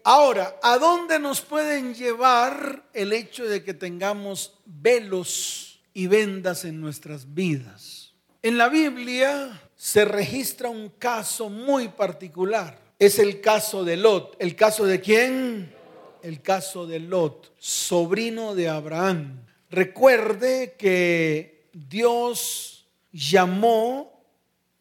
Ahora, 0.03 0.57
¿a 0.63 0.77
dónde 0.77 1.19
nos 1.19 1.41
pueden 1.41 1.93
llevar 1.93 2.83
el 2.93 3.13
hecho 3.13 3.45
de 3.45 3.63
que 3.63 3.73
tengamos 3.73 4.59
velos 4.65 5.70
y 5.93 6.07
vendas 6.07 6.65
en 6.65 6.79
nuestras 6.81 7.33
vidas? 7.33 8.13
En 8.41 8.57
la 8.57 8.69
Biblia 8.69 9.61
se 9.75 10.05
registra 10.05 10.69
un 10.69 10.89
caso 10.89 11.49
muy 11.49 11.89
particular. 11.89 12.79
Es 12.97 13.19
el 13.19 13.41
caso 13.41 13.83
de 13.83 13.97
Lot. 13.97 14.35
¿El 14.39 14.55
caso 14.55 14.85
de 14.85 15.01
quién? 15.01 15.73
El 16.21 16.41
caso 16.41 16.85
de 16.85 16.99
Lot, 16.99 17.53
sobrino 17.57 18.53
de 18.53 18.69
Abraham. 18.69 19.43
Recuerde 19.69 20.75
que 20.77 21.69
Dios 21.73 22.85
llamó 23.11 24.23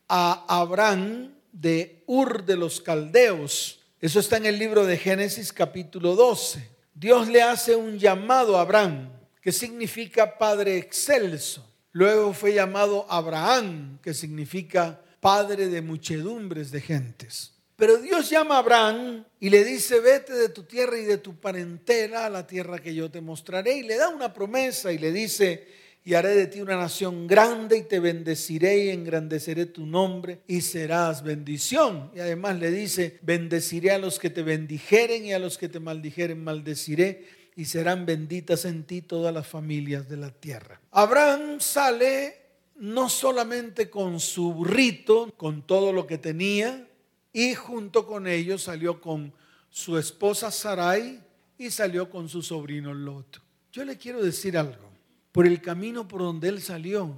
a 0.09 0.44
Abraham 0.49 1.35
de 1.53 2.03
Ur 2.07 2.44
de 2.44 2.57
los 2.57 2.81
Caldeos. 2.81 3.81
Eso 4.01 4.20
está 4.20 4.37
en 4.37 4.46
el 4.46 4.59
libro 4.59 4.87
de 4.87 4.96
Génesis 4.96 5.53
capítulo 5.53 6.14
12. 6.14 6.68
Dios 6.94 7.29
le 7.29 7.42
hace 7.42 7.77
un 7.77 7.99
llamado 7.99 8.59
a 8.59 8.62
Abraham, 8.62 9.11
que 9.40 9.53
significa 9.53 10.38
Padre 10.38 10.76
excelso. 10.76 11.66
Luego 11.92 12.33
fue 12.33 12.55
llamado 12.55 13.07
Abraham, 13.09 13.98
que 14.03 14.14
significa 14.14 15.00
padre 15.20 15.68
de 15.68 15.83
muchedumbres 15.83 16.70
de 16.70 16.81
gentes. 16.81 17.53
Pero 17.76 17.96
Dios 17.96 18.29
llama 18.29 18.57
a 18.57 18.59
Abraham 18.59 19.24
y 19.40 19.48
le 19.50 19.64
dice, 19.64 20.00
vete 20.00 20.35
de 20.35 20.50
tu 20.50 20.64
tierra 20.64 20.98
y 20.98 21.05
de 21.05 21.18
tu 21.18 21.40
parentela 21.40 22.26
a 22.26 22.31
la 22.31 22.46
tierra 22.46 22.79
que 22.79 22.94
yo 22.94 23.11
te 23.11 23.20
mostraré. 23.20 23.79
Y 23.79 23.83
le 23.83 23.96
da 23.96 24.11
una 24.11 24.33
promesa 24.33 24.92
y 24.92 24.98
le 24.98 25.11
dice, 25.11 25.66
y 26.05 26.14
haré 26.14 26.31
de 26.31 26.46
ti 26.46 26.61
una 26.61 26.76
nación 26.76 27.26
grande 27.26 27.79
y 27.79 27.83
te 27.83 27.98
bendeciré 27.98 28.85
y 28.85 28.88
engrandeceré 28.90 29.66
tu 29.66 29.87
nombre 29.87 30.40
y 30.46 30.61
serás 30.61 31.22
bendición. 31.22 32.11
Y 32.14 32.20
además 32.20 32.59
le 32.59 32.70
dice, 32.70 33.18
bendeciré 33.22 33.92
a 33.92 33.98
los 33.98 34.18
que 34.18 34.31
te 34.31 34.42
bendijeren 34.42 35.24
y 35.24 35.33
a 35.33 35.38
los 35.38 35.57
que 35.57 35.68
te 35.68 35.81
maldijeren 35.81 36.42
maldeciré 36.44 37.39
y 37.61 37.66
serán 37.66 38.07
benditas 38.07 38.64
en 38.64 38.85
ti 38.85 39.03
todas 39.03 39.35
las 39.35 39.46
familias 39.46 40.09
de 40.09 40.16
la 40.16 40.31
tierra. 40.31 40.81
Abraham 40.92 41.61
sale 41.61 42.40
no 42.77 43.11
solamente 43.11 43.90
con 43.90 44.18
su 44.18 44.55
burrito, 44.55 45.31
con 45.37 45.61
todo 45.66 45.92
lo 45.92 46.07
que 46.07 46.16
tenía, 46.16 46.88
y 47.35 47.53
junto 47.53 48.07
con 48.07 48.27
ellos 48.27 48.62
salió 48.62 48.99
con 48.99 49.35
su 49.68 49.99
esposa 49.99 50.51
Sarai 50.51 51.20
y 51.59 51.70
salió 51.70 52.09
con 52.09 52.31
su 52.31 52.40
sobrino 52.40 52.94
Lot. 52.94 53.42
Yo 53.70 53.85
le 53.85 53.99
quiero 53.99 54.25
decir 54.25 54.57
algo. 54.57 54.88
Por 55.31 55.46
el 55.46 55.61
camino 55.61 56.09
por 56.09 56.23
donde 56.23 56.49
él 56.49 56.62
salió, 56.62 57.14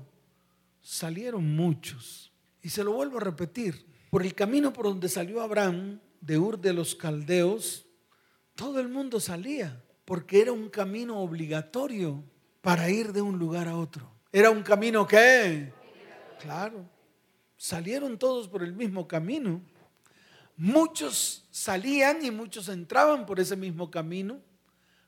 salieron 0.81 1.55
muchos. 1.55 2.33
Y 2.63 2.71
se 2.71 2.83
lo 2.83 2.95
vuelvo 2.95 3.19
a 3.19 3.21
repetir. 3.21 3.87
Por 4.11 4.25
el 4.25 4.35
camino 4.35 4.73
por 4.73 4.87
donde 4.87 5.09
salió 5.09 5.41
Abraham, 5.41 6.01
de 6.21 6.37
Ur 6.37 6.61
de 6.61 6.73
los 6.73 6.97
Caldeos, 6.97 7.87
todo 8.57 8.81
el 8.81 8.89
mundo 8.89 9.21
salía 9.21 9.81
porque 10.05 10.41
era 10.41 10.53
un 10.53 10.69
camino 10.69 11.19
obligatorio 11.21 12.23
para 12.61 12.91
ir 12.91 13.13
de 13.13 13.23
un 13.23 13.39
lugar 13.39 13.69
a 13.69 13.77
otro. 13.77 14.11
Era 14.33 14.51
un 14.51 14.63
camino 14.63 15.07
que, 15.07 15.73
claro, 16.41 16.89
salieron 17.57 18.19
todos 18.19 18.49
por 18.49 18.63
el 18.63 18.73
mismo 18.73 19.07
camino. 19.07 19.61
Muchos 20.57 21.47
salían 21.51 22.25
y 22.25 22.31
muchos 22.31 22.69
entraban 22.69 23.27
por 23.27 23.41
ese 23.41 23.57
mismo 23.57 23.91
camino 23.91 24.41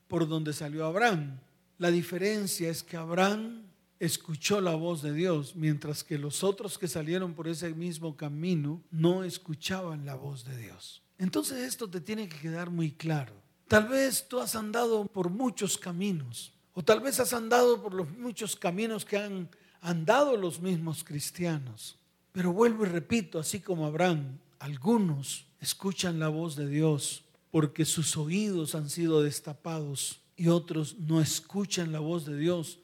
por 0.09 0.29
donde 0.29 0.53
salió 0.53 0.85
Abraham. 0.85 1.39
La 1.79 1.91
diferencia 1.91 2.71
es 2.71 2.83
que 2.83 2.97
Abraham 2.97 3.65
escuchó 3.99 4.61
la 4.61 4.75
voz 4.75 5.03
de 5.03 5.13
Dios, 5.13 5.57
mientras 5.57 6.05
que 6.05 6.19
los 6.19 6.45
otros 6.45 6.79
que 6.79 6.89
salieron 6.89 7.35
por 7.35 7.49
ese 7.49 7.73
mismo 7.75 8.17
camino 8.17 8.83
no 8.91 9.25
escuchaban 9.25 10.05
la 10.05 10.15
voz 10.15 10.45
de 10.45 10.57
Dios. 10.57 11.03
Entonces 11.19 11.59
esto 11.59 11.89
te 11.89 12.01
tiene 12.01 12.29
que 12.29 12.39
quedar 12.39 12.71
muy 12.71 12.93
claro. 12.93 13.44
Tal 13.75 13.89
vez 13.89 14.29
tú 14.29 14.39
has 14.39 14.55
andado 14.55 15.05
por 15.05 15.31
muchos 15.31 15.77
caminos, 15.77 16.53
o 16.75 16.85
tal 16.85 17.01
vez 17.01 17.19
has 17.19 17.33
andado 17.33 17.83
por 17.83 17.93
los 17.93 18.09
muchos 18.09 18.55
caminos 18.55 19.05
que 19.05 19.17
han 19.17 19.49
andado 19.81 20.37
los 20.37 20.61
mismos 20.61 21.03
cristianos. 21.03 21.99
Pero 22.31 22.53
vuelvo 22.53 22.87
y 22.87 22.89
repito, 22.89 23.41
así 23.41 23.59
como 23.59 23.85
Abraham, 23.85 24.39
algunos 24.61 25.47
escuchan 25.61 26.21
la 26.21 26.29
voz 26.29 26.55
de 26.55 26.69
Dios 26.69 27.25
porque 27.51 27.85
sus 27.85 28.17
oídos 28.17 28.77
han 28.77 28.89
sido 28.89 29.25
destapados 29.25 30.21
y 30.37 30.47
otros 30.47 30.97
no 31.01 31.21
escuchan 31.21 31.91
la 31.91 31.99
voz 31.99 32.27
de 32.27 32.37
Dios 32.37 32.79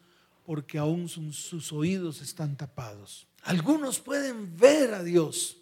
porque 0.45 0.77
aún 0.77 1.09
sus 1.09 1.73
oídos 1.73 2.21
están 2.21 2.57
tapados. 2.57 3.29
Algunos 3.43 4.01
pueden 4.01 4.57
ver 4.57 4.95
a 4.95 5.05
Dios 5.05 5.57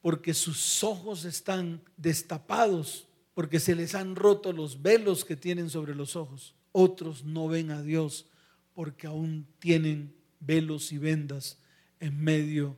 porque 0.00 0.32
sus 0.32 0.84
ojos 0.84 1.24
están 1.24 1.82
destapados 1.96 3.08
porque 3.34 3.60
se 3.60 3.74
les 3.74 3.94
han 3.94 4.16
roto 4.16 4.52
los 4.52 4.80
velos 4.80 5.24
que 5.24 5.36
tienen 5.36 5.68
sobre 5.68 5.94
los 5.94 6.16
ojos. 6.16 6.54
otros 6.72 7.24
no 7.24 7.46
ven 7.46 7.70
a 7.70 7.82
Dios 7.82 8.26
porque 8.72 9.06
aún 9.06 9.46
tienen 9.58 10.14
velos 10.40 10.90
y 10.92 10.98
vendas 10.98 11.58
en 12.00 12.20
medio 12.20 12.76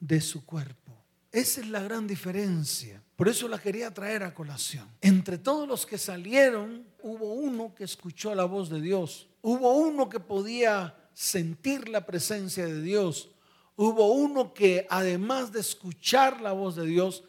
de 0.00 0.20
su 0.20 0.44
cuerpo. 0.44 0.92
Esa 1.30 1.60
es 1.60 1.68
la 1.68 1.82
gran 1.82 2.06
diferencia. 2.06 3.02
Por 3.16 3.28
eso 3.28 3.48
la 3.48 3.58
quería 3.58 3.92
traer 3.92 4.22
a 4.22 4.34
colación. 4.34 4.88
Entre 5.00 5.38
todos 5.38 5.68
los 5.68 5.84
que 5.84 5.98
salieron, 5.98 6.86
hubo 7.02 7.34
uno 7.34 7.74
que 7.74 7.84
escuchó 7.84 8.34
la 8.34 8.44
voz 8.44 8.70
de 8.70 8.80
Dios. 8.80 9.28
Hubo 9.42 9.76
uno 9.76 10.08
que 10.08 10.20
podía 10.20 10.96
sentir 11.12 11.88
la 11.88 12.06
presencia 12.06 12.66
de 12.66 12.80
Dios. 12.82 13.30
Hubo 13.76 14.12
uno 14.12 14.54
que 14.54 14.86
además 14.88 15.52
de 15.52 15.60
escuchar 15.60 16.40
la 16.40 16.52
voz 16.52 16.76
de 16.76 16.86
Dios, 16.86 17.24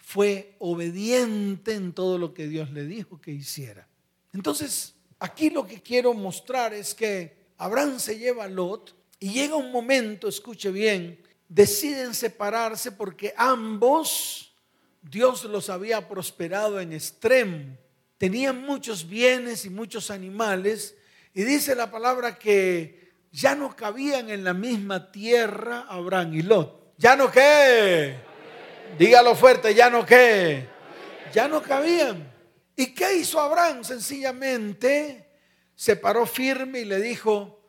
fue 0.00 0.56
obediente 0.58 1.74
en 1.74 1.92
todo 1.92 2.18
lo 2.18 2.34
que 2.34 2.48
Dios 2.48 2.70
le 2.70 2.84
dijo 2.84 3.20
que 3.20 3.30
hiciera. 3.30 3.86
Entonces, 4.32 4.94
aquí 5.18 5.50
lo 5.50 5.66
que 5.66 5.80
quiero 5.80 6.14
mostrar 6.14 6.74
es 6.74 6.94
que 6.94 7.36
Abraham 7.58 8.00
se 8.00 8.18
lleva 8.18 8.44
a 8.44 8.48
Lot 8.48 8.94
y 9.18 9.32
llega 9.32 9.54
un 9.54 9.70
momento, 9.70 10.28
escuche 10.28 10.70
bien, 10.70 11.20
deciden 11.48 12.14
separarse 12.14 12.92
porque 12.92 13.34
ambos, 13.36 14.52
Dios 15.02 15.44
los 15.44 15.68
había 15.68 16.08
prosperado 16.08 16.80
en 16.80 16.92
extremo. 16.92 17.76
Tenían 18.18 18.62
muchos 18.62 19.08
bienes 19.08 19.64
y 19.64 19.70
muchos 19.70 20.10
animales 20.10 20.94
y 21.34 21.42
dice 21.42 21.74
la 21.74 21.90
palabra 21.90 22.38
que 22.38 23.12
ya 23.32 23.54
no 23.54 23.76
cabían 23.76 24.30
en 24.30 24.44
la 24.44 24.54
misma 24.54 25.12
tierra 25.12 25.86
Abraham 25.88 26.34
y 26.34 26.42
Lot. 26.42 26.94
¿Ya 26.98 27.16
no 27.16 27.30
qué? 27.30 28.29
Dígalo 28.98 29.34
fuerte, 29.34 29.74
¿ya 29.74 29.88
no 29.88 30.04
qué? 30.04 30.66
Ya 31.32 31.48
no 31.48 31.62
cabían. 31.62 32.30
¿Y 32.76 32.94
qué 32.94 33.16
hizo 33.16 33.40
Abraham? 33.40 33.84
Sencillamente 33.84 35.26
se 35.74 35.96
paró 35.96 36.26
firme 36.26 36.80
y 36.80 36.84
le 36.84 37.00
dijo, 37.00 37.62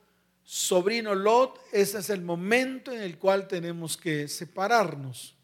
sobrino 0.43 1.15
Lot, 1.15 1.59
ese 1.71 1.99
es 1.99 2.09
el 2.09 2.21
momento 2.21 2.91
en 2.91 3.01
el 3.01 3.17
cual 3.17 3.47
tenemos 3.47 3.97
que 3.97 4.27
separarnos. 4.27 5.35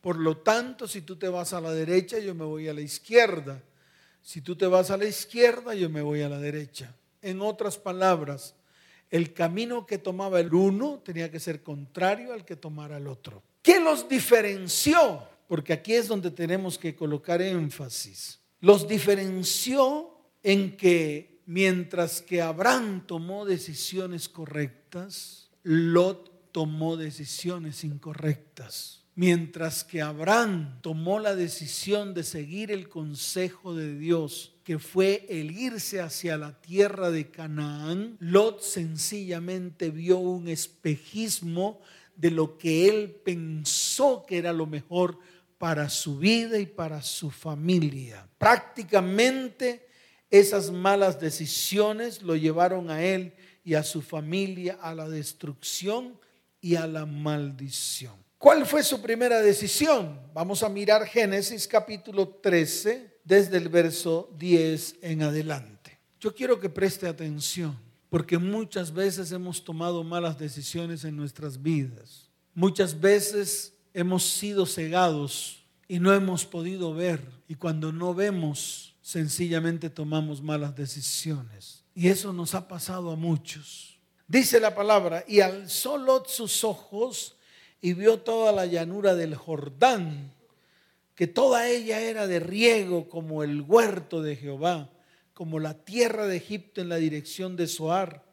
Por 0.00 0.16
lo 0.16 0.38
tanto, 0.38 0.88
si 0.88 1.02
tú 1.02 1.16
te 1.16 1.28
vas 1.28 1.52
a 1.52 1.60
la 1.60 1.72
derecha, 1.72 2.18
yo 2.18 2.34
me 2.34 2.44
voy 2.44 2.68
a 2.68 2.74
la 2.74 2.80
izquierda. 2.80 3.62
Si 4.20 4.40
tú 4.40 4.56
te 4.56 4.66
vas 4.66 4.90
a 4.90 4.96
la 4.96 5.04
izquierda, 5.04 5.74
yo 5.74 5.88
me 5.88 6.02
voy 6.02 6.22
a 6.22 6.28
la 6.28 6.38
derecha. 6.38 6.94
En 7.22 7.40
otras 7.40 7.78
palabras, 7.78 8.56
el 9.10 9.32
camino 9.32 9.86
que 9.86 9.98
tomaba 9.98 10.40
el 10.40 10.52
uno 10.54 11.00
tenía 11.04 11.30
que 11.30 11.38
ser 11.38 11.62
contrario 11.62 12.32
al 12.32 12.44
que 12.44 12.56
tomara 12.56 12.96
el 12.96 13.06
otro. 13.06 13.42
¿Qué 13.62 13.78
los 13.80 14.08
diferenció? 14.08 15.26
Porque 15.46 15.72
aquí 15.72 15.94
es 15.94 16.08
donde 16.08 16.30
tenemos 16.30 16.78
que 16.78 16.94
colocar 16.94 17.40
énfasis. 17.40 18.40
Los 18.60 18.88
diferenció 18.88 20.10
en 20.42 20.76
que 20.76 21.40
mientras 21.46 22.20
que 22.20 22.42
Abraham 22.42 23.06
tomó 23.06 23.44
decisiones 23.44 24.28
correctas, 24.28 25.50
Lot 25.62 26.52
tomó 26.52 26.96
decisiones 26.96 27.84
incorrectas. 27.84 29.02
Mientras 29.14 29.84
que 29.84 30.00
Abraham 30.00 30.78
tomó 30.80 31.18
la 31.18 31.36
decisión 31.36 32.14
de 32.14 32.22
seguir 32.22 32.70
el 32.70 32.88
consejo 32.88 33.74
de 33.74 33.98
Dios, 33.98 34.54
que 34.64 34.78
fue 34.78 35.26
el 35.28 35.50
irse 35.50 36.00
hacia 36.00 36.38
la 36.38 36.60
tierra 36.62 37.10
de 37.10 37.30
Canaán, 37.30 38.16
Lot 38.20 38.62
sencillamente 38.62 39.90
vio 39.90 40.16
un 40.18 40.48
espejismo 40.48 41.80
de 42.16 42.30
lo 42.30 42.58
que 42.58 42.88
él 42.88 43.20
pensó 43.24 44.24
que 44.26 44.38
era 44.38 44.52
lo 44.52 44.66
mejor 44.66 45.18
para 45.58 45.88
su 45.88 46.18
vida 46.18 46.58
y 46.58 46.66
para 46.66 47.02
su 47.02 47.30
familia. 47.30 48.28
Prácticamente 48.38 49.86
esas 50.30 50.70
malas 50.70 51.20
decisiones 51.20 52.22
lo 52.22 52.36
llevaron 52.36 52.90
a 52.90 53.02
él 53.02 53.34
y 53.62 53.74
a 53.74 53.82
su 53.82 54.02
familia 54.02 54.78
a 54.82 54.94
la 54.94 55.08
destrucción 55.08 56.18
y 56.60 56.76
a 56.76 56.86
la 56.86 57.06
maldición. 57.06 58.14
¿Cuál 58.38 58.66
fue 58.66 58.82
su 58.82 59.00
primera 59.00 59.40
decisión? 59.40 60.20
Vamos 60.34 60.62
a 60.64 60.68
mirar 60.68 61.06
Génesis 61.06 61.68
capítulo 61.68 62.28
13 62.28 63.20
desde 63.22 63.56
el 63.56 63.68
verso 63.68 64.34
10 64.36 64.96
en 65.02 65.22
adelante. 65.22 66.00
Yo 66.18 66.34
quiero 66.34 66.58
que 66.58 66.68
preste 66.68 67.06
atención 67.06 67.91
porque 68.12 68.36
muchas 68.36 68.92
veces 68.92 69.32
hemos 69.32 69.64
tomado 69.64 70.04
malas 70.04 70.38
decisiones 70.38 71.02
en 71.04 71.16
nuestras 71.16 71.62
vidas. 71.62 72.28
Muchas 72.52 73.00
veces 73.00 73.72
hemos 73.94 74.22
sido 74.22 74.66
cegados 74.66 75.64
y 75.88 75.98
no 75.98 76.12
hemos 76.12 76.44
podido 76.44 76.92
ver. 76.92 77.26
Y 77.48 77.54
cuando 77.54 77.90
no 77.90 78.12
vemos, 78.12 78.94
sencillamente 79.00 79.88
tomamos 79.88 80.42
malas 80.42 80.76
decisiones. 80.76 81.84
Y 81.94 82.08
eso 82.08 82.34
nos 82.34 82.54
ha 82.54 82.68
pasado 82.68 83.12
a 83.12 83.16
muchos. 83.16 83.98
Dice 84.28 84.60
la 84.60 84.74
palabra, 84.74 85.24
y 85.26 85.40
alzó 85.40 85.96
Lot 85.96 86.28
sus 86.28 86.64
ojos 86.64 87.36
y 87.80 87.94
vio 87.94 88.18
toda 88.18 88.52
la 88.52 88.66
llanura 88.66 89.14
del 89.14 89.34
Jordán, 89.34 90.34
que 91.14 91.28
toda 91.28 91.66
ella 91.66 91.98
era 91.98 92.26
de 92.26 92.40
riego 92.40 93.08
como 93.08 93.42
el 93.42 93.62
huerto 93.62 94.20
de 94.20 94.36
Jehová, 94.36 94.90
como 95.34 95.58
la 95.58 95.84
tierra 95.84 96.26
de 96.26 96.36
Egipto 96.36 96.80
en 96.80 96.88
la 96.88 96.96
dirección 96.96 97.56
de 97.56 97.66
Soar, 97.66 98.24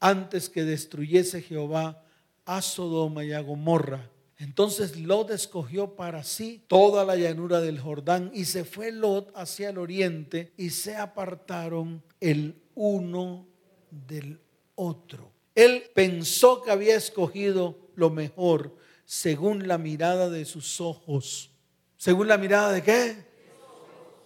antes 0.00 0.48
que 0.48 0.64
destruyese 0.64 1.42
Jehová 1.42 2.04
a 2.44 2.62
Sodoma 2.62 3.24
y 3.24 3.32
a 3.32 3.40
Gomorra 3.40 4.10
entonces 4.40 4.96
Lot 4.96 5.32
escogió 5.32 5.96
para 5.96 6.24
sí 6.24 6.64
toda 6.66 7.04
la 7.04 7.14
llanura 7.14 7.60
del 7.60 7.78
Jordán 7.78 8.30
y 8.32 8.46
se 8.46 8.64
fue 8.64 8.90
Lot 8.90 9.30
hacia 9.36 9.68
el 9.68 9.76
oriente 9.76 10.54
y 10.56 10.70
se 10.70 10.96
apartaron 10.96 12.02
el 12.20 12.58
uno 12.74 13.46
del 13.90 14.40
otro. 14.76 15.30
Él 15.54 15.84
pensó 15.94 16.62
que 16.62 16.70
había 16.70 16.96
escogido 16.96 17.90
lo 17.96 18.08
mejor 18.08 18.74
según 19.04 19.68
la 19.68 19.76
mirada 19.76 20.30
de 20.30 20.46
sus 20.46 20.80
ojos. 20.80 21.50
¿Según 21.98 22.26
la 22.26 22.38
mirada 22.38 22.72
de 22.72 22.82
qué? 22.82 23.26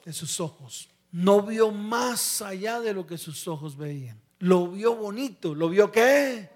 De 0.04 0.12
sus 0.12 0.38
ojos. 0.38 0.90
No 1.14 1.42
vio 1.42 1.70
más 1.70 2.42
allá 2.42 2.80
de 2.80 2.92
lo 2.92 3.06
que 3.06 3.18
sus 3.18 3.46
ojos 3.46 3.76
veían. 3.76 4.20
Lo 4.40 4.68
vio 4.68 4.96
bonito, 4.96 5.54
lo 5.54 5.68
vio 5.68 5.92
qué? 5.92 6.50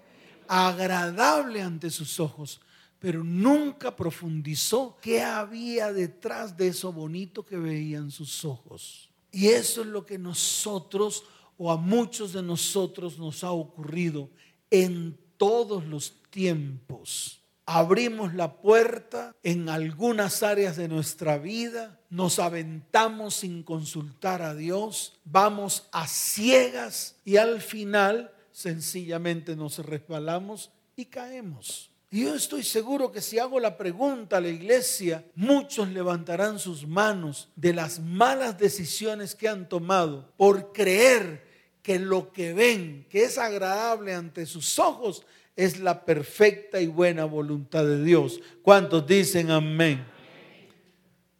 Agradable 0.47 1.61
ante 1.61 1.89
sus 1.89 2.19
ojos 2.19 2.61
pero 2.99 3.23
nunca 3.23 3.95
profundizó 3.95 4.97
qué 5.01 5.21
había 5.21 5.93
detrás 5.93 6.55
de 6.57 6.67
eso 6.67 6.91
bonito 6.91 7.45
que 7.45 7.57
veían 7.57 8.11
sus 8.11 8.43
ojos. 8.43 9.09
Y 9.31 9.47
eso 9.47 9.81
es 9.81 9.87
lo 9.87 10.05
que 10.05 10.19
nosotros 10.19 11.23
o 11.57 11.71
a 11.71 11.77
muchos 11.77 12.33
de 12.33 12.43
nosotros 12.43 13.17
nos 13.17 13.43
ha 13.43 13.51
ocurrido 13.51 14.29
en 14.69 15.17
todos 15.37 15.85
los 15.85 16.21
tiempos. 16.29 17.41
Abrimos 17.65 18.33
la 18.33 18.61
puerta 18.61 19.33
en 19.43 19.69
algunas 19.69 20.43
áreas 20.43 20.75
de 20.75 20.89
nuestra 20.89 21.37
vida, 21.37 21.98
nos 22.09 22.39
aventamos 22.39 23.35
sin 23.35 23.63
consultar 23.63 24.41
a 24.41 24.55
Dios, 24.55 25.19
vamos 25.25 25.87
a 25.91 26.07
ciegas 26.07 27.15
y 27.23 27.37
al 27.37 27.61
final 27.61 28.31
sencillamente 28.51 29.55
nos 29.55 29.79
resbalamos 29.79 30.71
y 30.95 31.05
caemos. 31.05 31.91
Y 32.11 32.23
yo 32.23 32.33
estoy 32.33 32.63
seguro 32.63 33.11
que 33.11 33.21
si 33.21 33.37
hago 33.37 33.59
la 33.59 33.77
pregunta 33.77 34.37
a 34.37 34.41
la 34.41 34.47
iglesia, 34.47 35.23
muchos 35.35 35.89
levantarán 35.89 36.57
sus 36.57 36.87
manos 36.87 37.49
de 37.55 37.73
las 37.73 37.99
malas 37.99 38.57
decisiones 38.57 39.35
que 39.35 39.47
han 39.47 39.69
tomado 39.69 40.33
por 40.35 40.73
creer 40.73 41.47
que 41.83 41.99
lo 41.99 42.33
que 42.33 42.53
ven, 42.53 43.05
que 43.09 43.23
es 43.23 43.37
agradable 43.37 44.15
ante 44.15 44.47
sus 44.47 44.79
ojos, 44.79 45.23
es 45.55 45.79
la 45.79 46.03
perfecta 46.03 46.81
y 46.81 46.87
buena 46.87 47.25
voluntad 47.25 47.85
de 47.85 48.03
Dios. 48.03 48.39
¿Cuántos 48.63 49.05
dicen 49.05 49.51
amén? 49.51 50.03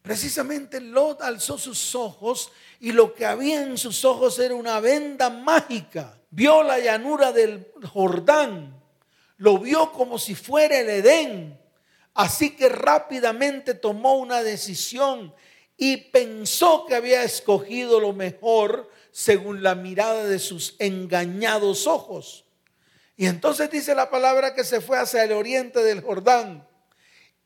Precisamente 0.10 0.82
Lot 0.82 1.22
alzó 1.22 1.60
sus 1.60 1.94
ojos 1.94 2.52
y 2.80 2.94
lo 2.94 3.14
que 3.14 3.28
había 3.28 3.62
en 3.62 3.78
sus 3.78 4.04
ojos 4.04 4.40
era 4.40 4.56
una 4.56 4.80
venda 4.80 5.30
mágica. 5.30 6.20
Vio 6.32 6.64
la 6.64 6.80
llanura 6.80 7.32
del 7.32 7.72
Jordán 7.94 8.80
lo 9.38 9.60
vio 9.60 9.92
como 9.92 10.18
si 10.18 10.34
fuera 10.34 10.80
el 10.80 10.90
Edén. 10.90 11.60
Así 12.16 12.56
que 12.56 12.70
rápidamente 12.70 13.76
tomó 13.76 14.16
una 14.16 14.42
decisión 14.42 15.32
y 15.78 15.98
pensó 15.98 16.88
que 16.88 16.96
había 16.96 17.22
escogido 17.22 18.00
lo 18.00 18.12
mejor 18.12 18.90
según 19.12 19.62
la 19.62 19.76
mirada 19.76 20.26
de 20.26 20.40
sus 20.40 20.76
engañados 20.80 21.86
ojos. 21.86 22.46
Y 23.16 23.28
entonces 23.28 23.70
dice 23.70 23.94
la 23.94 24.10
palabra 24.10 24.56
que 24.56 24.64
se 24.64 24.82
fue 24.82 24.98
hacia 24.98 25.24
el 25.24 25.34
oriente 25.34 25.84
del 25.84 26.02
Jordán. 26.02 26.68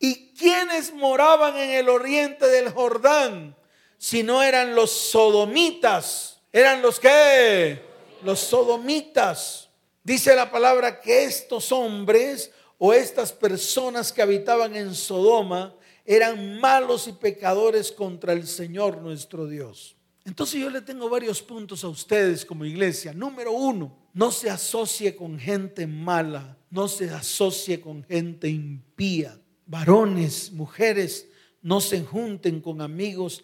¿Y 0.06 0.34
quiénes 0.38 0.94
moraban 0.94 1.56
en 1.56 1.70
el 1.70 1.88
oriente 1.88 2.46
del 2.50 2.70
Jordán? 2.70 3.56
Si 3.98 4.22
no 4.22 4.44
eran 4.44 4.76
los 4.76 4.92
sodomitas. 4.92 6.42
¿Eran 6.52 6.82
los 6.82 7.00
qué? 7.00 7.82
Los 8.22 8.42
sodomitas. 8.42 9.70
Dice 10.04 10.36
la 10.36 10.52
palabra 10.52 11.00
que 11.00 11.24
estos 11.24 11.72
hombres 11.72 12.52
o 12.78 12.92
estas 12.92 13.32
personas 13.32 14.12
que 14.12 14.22
habitaban 14.22 14.76
en 14.76 14.94
Sodoma 14.94 15.74
eran 16.04 16.60
malos 16.60 17.08
y 17.08 17.14
pecadores 17.14 17.90
contra 17.90 18.34
el 18.34 18.46
Señor 18.46 18.98
nuestro 18.98 19.48
Dios. 19.48 19.96
Entonces 20.26 20.60
yo 20.60 20.70
le 20.70 20.82
tengo 20.82 21.08
varios 21.08 21.42
puntos 21.42 21.82
a 21.86 21.88
ustedes 21.88 22.44
como 22.44 22.66
iglesia. 22.66 23.14
Número 23.14 23.54
uno, 23.54 23.96
no 24.14 24.32
se 24.32 24.50
asocie 24.50 25.16
con 25.16 25.40
gente 25.40 25.88
mala, 25.88 26.58
no 26.70 26.90
se 26.90 27.10
asocie 27.10 27.80
con 27.80 28.04
gente 28.04 28.50
impía. 28.50 29.40
Varones, 29.66 30.52
mujeres, 30.52 31.28
no 31.62 31.82
se 31.82 32.04
junten 32.04 32.62
con 32.62 32.82
amigos 32.82 33.44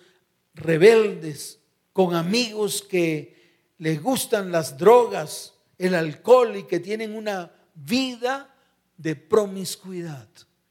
rebeldes, 0.53 1.59
con 1.93 2.15
amigos 2.15 2.81
que 2.81 3.39
les 3.77 4.01
gustan 4.01 4.51
las 4.51 4.77
drogas, 4.77 5.53
el 5.77 5.95
alcohol 5.95 6.55
y 6.57 6.63
que 6.63 6.79
tienen 6.79 7.15
una 7.15 7.51
vida 7.73 8.53
de 8.97 9.15
promiscuidad. 9.15 10.27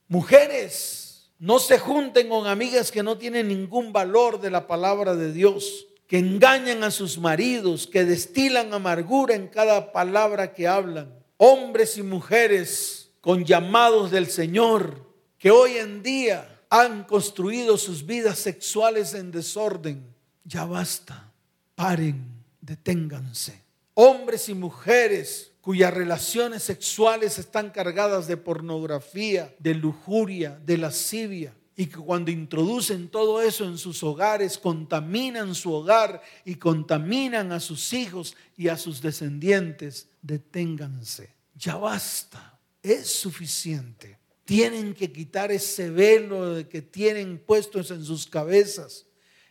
Mujeres, 0.08 1.30
no 1.38 1.58
se 1.58 1.78
junten 1.78 2.28
con 2.28 2.46
amigas 2.46 2.90
que 2.90 3.02
no 3.02 3.16
tienen 3.16 3.48
ningún 3.48 3.92
valor 3.92 4.40
de 4.40 4.50
la 4.50 4.66
palabra 4.66 5.14
de 5.14 5.32
Dios 5.32 5.86
que 6.08 6.18
engañan 6.18 6.82
a 6.82 6.90
sus 6.90 7.18
maridos, 7.18 7.86
que 7.86 8.04
destilan 8.04 8.72
amargura 8.72 9.34
en 9.34 9.46
cada 9.46 9.92
palabra 9.92 10.54
que 10.54 10.66
hablan. 10.66 11.14
Hombres 11.36 11.98
y 11.98 12.02
mujeres 12.02 13.10
con 13.20 13.44
llamados 13.44 14.10
del 14.10 14.26
Señor, 14.26 15.07
que 15.38 15.50
hoy 15.50 15.76
en 15.76 16.02
día 16.02 16.62
han 16.70 17.04
construido 17.04 17.78
sus 17.78 18.04
vidas 18.04 18.38
sexuales 18.38 19.14
en 19.14 19.30
desorden. 19.30 20.04
Ya 20.44 20.64
basta, 20.64 21.32
paren, 21.74 22.44
deténganse. 22.60 23.62
Hombres 23.94 24.48
y 24.48 24.54
mujeres 24.54 25.52
cuyas 25.60 25.92
relaciones 25.92 26.62
sexuales 26.62 27.38
están 27.38 27.70
cargadas 27.70 28.26
de 28.26 28.36
pornografía, 28.36 29.54
de 29.58 29.74
lujuria, 29.74 30.58
de 30.64 30.78
lascivia 30.78 31.54
y 31.78 31.86
que 31.86 31.98
cuando 31.98 32.32
introducen 32.32 33.08
todo 33.08 33.40
eso 33.40 33.64
en 33.64 33.78
sus 33.78 34.02
hogares, 34.02 34.58
contaminan 34.58 35.54
su 35.54 35.72
hogar 35.72 36.20
y 36.44 36.56
contaminan 36.56 37.52
a 37.52 37.60
sus 37.60 37.92
hijos 37.92 38.34
y 38.56 38.66
a 38.66 38.76
sus 38.76 39.00
descendientes, 39.00 40.08
deténganse. 40.20 41.30
Ya 41.54 41.76
basta, 41.76 42.58
es 42.82 43.08
suficiente. 43.08 44.17
Tienen 44.48 44.94
que 44.94 45.12
quitar 45.12 45.52
ese 45.52 45.90
velo 45.90 46.66
que 46.70 46.80
tienen 46.80 47.36
puestos 47.38 47.90
en 47.90 48.02
sus 48.02 48.26
cabezas 48.26 49.04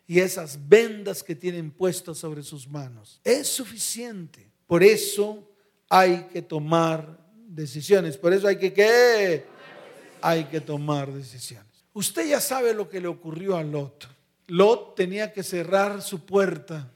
y 0.08 0.22
esas 0.22 0.68
vendas 0.68 1.22
que 1.22 1.36
tienen 1.36 1.70
puestas 1.70 2.18
sobre 2.18 2.42
sus 2.42 2.68
manos. 2.68 3.22
Es 3.24 3.48
suficiente. 3.48 4.50
Por 4.66 4.82
eso 4.82 5.48
hay 5.88 6.24
que 6.34 6.42
tomar 6.42 7.16
decisiones. 7.48 8.18
Por 8.18 8.34
eso 8.34 8.48
hay 8.48 8.58
que 8.58 8.74
¿qué? 8.74 9.46
Hay 10.20 10.46
que 10.46 10.62
tomar 10.62 11.14
decisiones. 11.14 11.86
Usted 11.94 12.30
ya 12.30 12.42
sabe 12.42 12.74
lo 12.74 12.90
que 12.90 13.00
le 13.00 13.08
ocurrió 13.08 13.56
a 13.56 13.62
Lot. 13.62 14.10
Lot 14.48 14.96
tenía 14.96 15.32
que 15.32 15.44
cerrar 15.44 16.02
su 16.02 16.26
puerta 16.26 16.92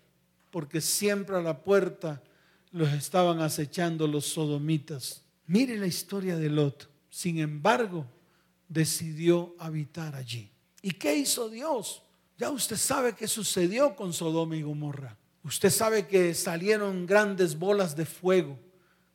porque 0.49 0.81
siempre 0.81 1.35
a 1.35 1.41
la 1.41 1.61
puerta 1.61 2.23
los 2.71 2.91
estaban 2.93 3.41
acechando 3.41 4.07
los 4.07 4.25
sodomitas. 4.25 5.21
Mire 5.45 5.77
la 5.77 5.85
historia 5.85 6.35
de 6.35 6.49
Lot. 6.49 6.89
Sin 7.11 7.37
embargo, 7.39 8.07
decidió 8.69 9.53
habitar 9.59 10.15
allí. 10.15 10.49
¿Y 10.81 10.91
qué 10.91 11.15
hizo 11.15 11.49
Dios? 11.49 12.01
Ya 12.37 12.49
usted 12.49 12.77
sabe 12.77 13.13
qué 13.13 13.27
sucedió 13.27 13.95
con 13.95 14.13
Sodoma 14.13 14.55
y 14.55 14.63
Gomorra. 14.63 15.17
Usted 15.43 15.69
sabe 15.69 16.07
que 16.07 16.33
salieron 16.33 17.05
grandes 17.05 17.59
bolas 17.59 17.95
de 17.95 18.05
fuego 18.05 18.57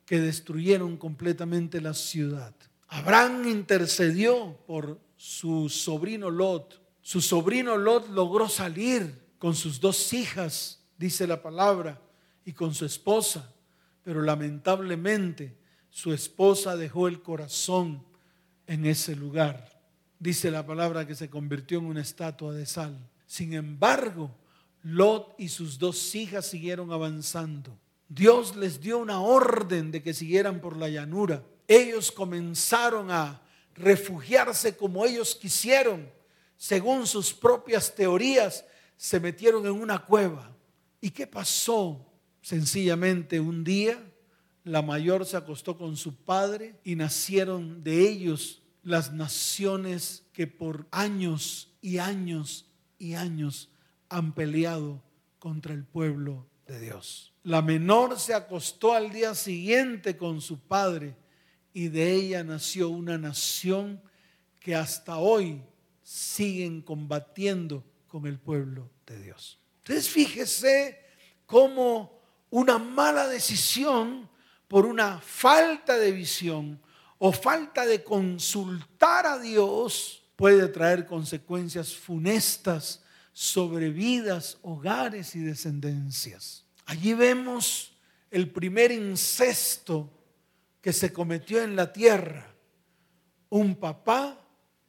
que 0.04 0.20
destruyeron 0.20 0.96
completamente 0.98 1.80
la 1.80 1.94
ciudad. 1.94 2.54
Abraham 2.88 3.48
intercedió 3.48 4.58
por 4.66 5.00
su 5.16 5.68
sobrino 5.68 6.30
Lot. 6.30 6.80
Su 7.00 7.20
sobrino 7.20 7.76
Lot 7.76 8.10
logró 8.10 8.48
salir 8.48 9.26
con 9.38 9.54
sus 9.54 9.80
dos 9.80 10.12
hijas, 10.12 10.84
dice 10.98 11.26
la 11.26 11.42
palabra, 11.42 12.00
y 12.44 12.52
con 12.52 12.74
su 12.74 12.84
esposa, 12.84 13.52
pero 14.02 14.22
lamentablemente 14.22 15.56
su 15.90 16.12
esposa 16.12 16.76
dejó 16.76 17.08
el 17.08 17.22
corazón 17.22 18.04
en 18.66 18.86
ese 18.86 19.16
lugar. 19.16 19.80
Dice 20.18 20.50
la 20.50 20.66
palabra 20.66 21.06
que 21.06 21.14
se 21.14 21.30
convirtió 21.30 21.78
en 21.78 21.86
una 21.86 22.00
estatua 22.00 22.52
de 22.52 22.66
sal. 22.66 22.98
Sin 23.26 23.52
embargo, 23.52 24.30
Lot 24.82 25.34
y 25.38 25.48
sus 25.48 25.78
dos 25.78 26.14
hijas 26.14 26.46
siguieron 26.46 26.92
avanzando. 26.92 27.76
Dios 28.08 28.54
les 28.56 28.80
dio 28.80 28.98
una 28.98 29.20
orden 29.20 29.90
de 29.90 30.02
que 30.02 30.14
siguieran 30.14 30.60
por 30.60 30.76
la 30.76 30.88
llanura. 30.88 31.42
Ellos 31.66 32.12
comenzaron 32.12 33.10
a 33.10 33.42
refugiarse 33.74 34.76
como 34.76 35.04
ellos 35.04 35.34
quisieron, 35.34 36.08
según 36.56 37.06
sus 37.06 37.34
propias 37.34 37.94
teorías, 37.94 38.64
se 38.96 39.20
metieron 39.20 39.66
en 39.66 39.72
una 39.72 40.04
cueva. 40.04 40.56
¿Y 41.00 41.10
qué 41.10 41.26
pasó? 41.26 42.06
Sencillamente 42.40 43.40
un 43.40 43.64
día 43.64 44.00
la 44.66 44.82
mayor 44.82 45.24
se 45.24 45.36
acostó 45.36 45.78
con 45.78 45.96
su 45.96 46.16
padre 46.16 46.74
y 46.82 46.96
nacieron 46.96 47.84
de 47.84 48.00
ellos 48.00 48.62
las 48.82 49.12
naciones 49.12 50.24
que 50.32 50.48
por 50.48 50.88
años 50.90 51.72
y 51.80 51.98
años 51.98 52.68
y 52.98 53.14
años 53.14 53.70
han 54.08 54.34
peleado 54.34 55.00
contra 55.38 55.72
el 55.72 55.84
pueblo 55.84 56.48
de 56.66 56.80
Dios. 56.80 57.32
La 57.44 57.62
menor 57.62 58.18
se 58.18 58.34
acostó 58.34 58.92
al 58.92 59.12
día 59.12 59.36
siguiente 59.36 60.16
con 60.16 60.40
su 60.40 60.58
padre 60.58 61.14
y 61.72 61.86
de 61.86 62.14
ella 62.14 62.42
nació 62.42 62.88
una 62.88 63.16
nación 63.18 64.02
que 64.58 64.74
hasta 64.74 65.18
hoy 65.18 65.62
siguen 66.02 66.82
combatiendo 66.82 67.84
con 68.08 68.26
el 68.26 68.40
pueblo 68.40 68.90
de 69.06 69.22
Dios. 69.22 69.60
Entonces 69.78 70.08
fíjese 70.08 70.98
cómo 71.46 72.20
una 72.50 72.78
mala 72.78 73.28
decisión 73.28 74.28
por 74.68 74.86
una 74.86 75.20
falta 75.20 75.98
de 75.98 76.12
visión 76.12 76.80
o 77.18 77.32
falta 77.32 77.86
de 77.86 78.02
consultar 78.02 79.26
a 79.26 79.38
Dios 79.38 80.22
puede 80.36 80.68
traer 80.68 81.06
consecuencias 81.06 81.94
funestas 81.94 83.02
sobre 83.32 83.90
vidas, 83.90 84.58
hogares 84.62 85.34
y 85.34 85.40
descendencias. 85.40 86.64
Allí 86.86 87.14
vemos 87.14 87.92
el 88.30 88.50
primer 88.50 88.92
incesto 88.92 90.10
que 90.80 90.92
se 90.92 91.12
cometió 91.12 91.62
en 91.62 91.74
la 91.74 91.92
tierra. 91.92 92.54
Un 93.48 93.76
papá 93.76 94.40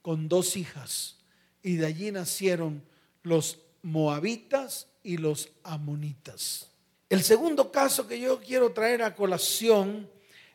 con 0.01 0.27
dos 0.27 0.55
hijas. 0.55 1.17
Y 1.63 1.77
de 1.77 1.87
allí 1.87 2.11
nacieron 2.11 2.83
los 3.23 3.59
moabitas 3.81 4.87
y 5.03 5.17
los 5.17 5.49
amonitas. 5.63 6.69
El 7.09 7.23
segundo 7.23 7.71
caso 7.71 8.07
que 8.07 8.19
yo 8.19 8.39
quiero 8.39 8.73
traer 8.73 9.01
a 9.01 9.15
colación 9.15 10.09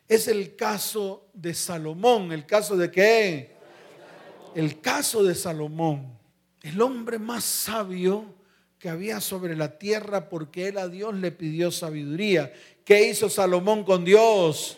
es 0.07 0.27
el 0.27 0.55
caso 0.55 1.27
de 1.33 1.53
Salomón. 1.53 2.31
¿El 2.31 2.45
caso 2.45 2.77
de 2.77 2.91
qué? 2.91 3.55
El 4.53 4.79
caso 4.79 5.23
de 5.23 5.33
Salomón. 5.33 6.17
El 6.61 6.79
hombre 6.81 7.17
más 7.17 7.43
sabio 7.43 8.35
que 8.77 8.89
había 8.89 9.19
sobre 9.19 9.55
la 9.55 9.79
tierra 9.79 10.29
porque 10.29 10.67
él 10.67 10.77
a 10.77 10.87
Dios 10.87 11.15
le 11.15 11.31
pidió 11.31 11.71
sabiduría. 11.71 12.53
¿Qué 12.85 13.07
hizo 13.07 13.29
Salomón 13.29 13.83
con 13.83 14.05
Dios? 14.05 14.77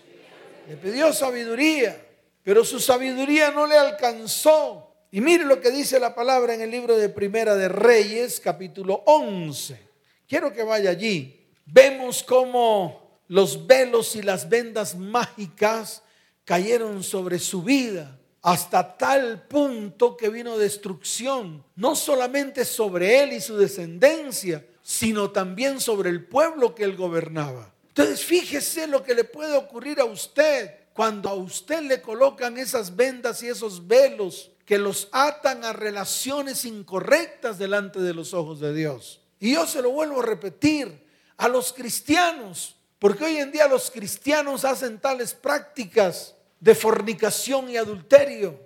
Le 0.70 0.78
pidió 0.78 1.12
sabiduría, 1.12 2.06
pero 2.44 2.64
su 2.64 2.80
sabiduría 2.80 3.52
no 3.52 3.68
le 3.68 3.76
alcanzó. 3.76 4.94
Y 5.12 5.22
mire 5.22 5.44
lo 5.44 5.60
que 5.60 5.72
dice 5.72 6.00
la 6.00 6.16
palabra 6.16 6.54
en 6.54 6.62
el 6.62 6.72
libro 6.72 6.98
de 6.98 7.10
Primera 7.10 7.56
de 7.56 7.68
Reyes, 7.68 8.40
capítulo 8.40 9.04
11. 9.06 9.80
Quiero 10.28 10.54
que 10.54 10.64
vaya 10.64 10.90
allí. 10.90 11.45
Vemos 11.66 12.24
cómo 12.24 13.20
los 13.28 13.66
velos 13.66 14.16
y 14.16 14.22
las 14.22 14.48
vendas 14.48 14.96
mágicas 14.96 16.04
cayeron 16.44 17.04
sobre 17.04 17.40
su 17.40 17.64
vida 17.64 18.20
hasta 18.44 18.96
tal 18.96 19.48
punto 19.48 20.16
que 20.16 20.30
vino 20.30 20.60
destrucción, 20.60 21.64
no 21.76 21.96
solamente 21.96 22.64
sobre 22.64 23.24
él 23.24 23.34
y 23.34 23.42
su 23.42 23.58
descendencia, 23.58 24.64
sino 24.84 25.32
también 25.32 25.82
sobre 25.82 26.12
el 26.12 26.28
pueblo 26.28 26.76
que 26.76 26.84
él 26.84 26.96
gobernaba. 26.96 27.74
Entonces 27.88 28.24
fíjese 28.24 28.86
lo 28.86 29.02
que 29.02 29.16
le 29.16 29.24
puede 29.24 29.58
ocurrir 29.58 30.00
a 30.00 30.06
usted 30.06 30.76
cuando 30.94 31.30
a 31.30 31.34
usted 31.34 31.82
le 31.82 32.02
colocan 32.02 32.60
esas 32.60 32.96
vendas 32.96 33.42
y 33.42 33.48
esos 33.48 33.88
velos 33.88 34.52
que 34.64 34.78
los 34.78 35.08
atan 35.12 35.64
a 35.64 35.74
relaciones 35.74 36.66
incorrectas 36.66 37.58
delante 37.58 38.00
de 38.00 38.14
los 38.14 38.36
ojos 38.36 38.60
de 38.60 38.76
Dios. 38.76 39.22
Y 39.40 39.54
yo 39.54 39.66
se 39.66 39.82
lo 39.82 39.90
vuelvo 39.90 40.22
a 40.22 40.26
repetir 40.26 41.05
a 41.38 41.48
los 41.48 41.74
cristianos, 41.74 42.76
porque 43.00 43.24
hoy 43.24 43.38
en 43.38 43.52
día 43.52 43.68
los 43.68 43.92
cristianos 43.92 44.66
hacen 44.66 45.00
tales 45.00 45.34
prácticas 45.34 46.36
de 46.60 46.76
fornicación 46.76 47.70
y 47.70 47.78
adulterio. 47.78 48.60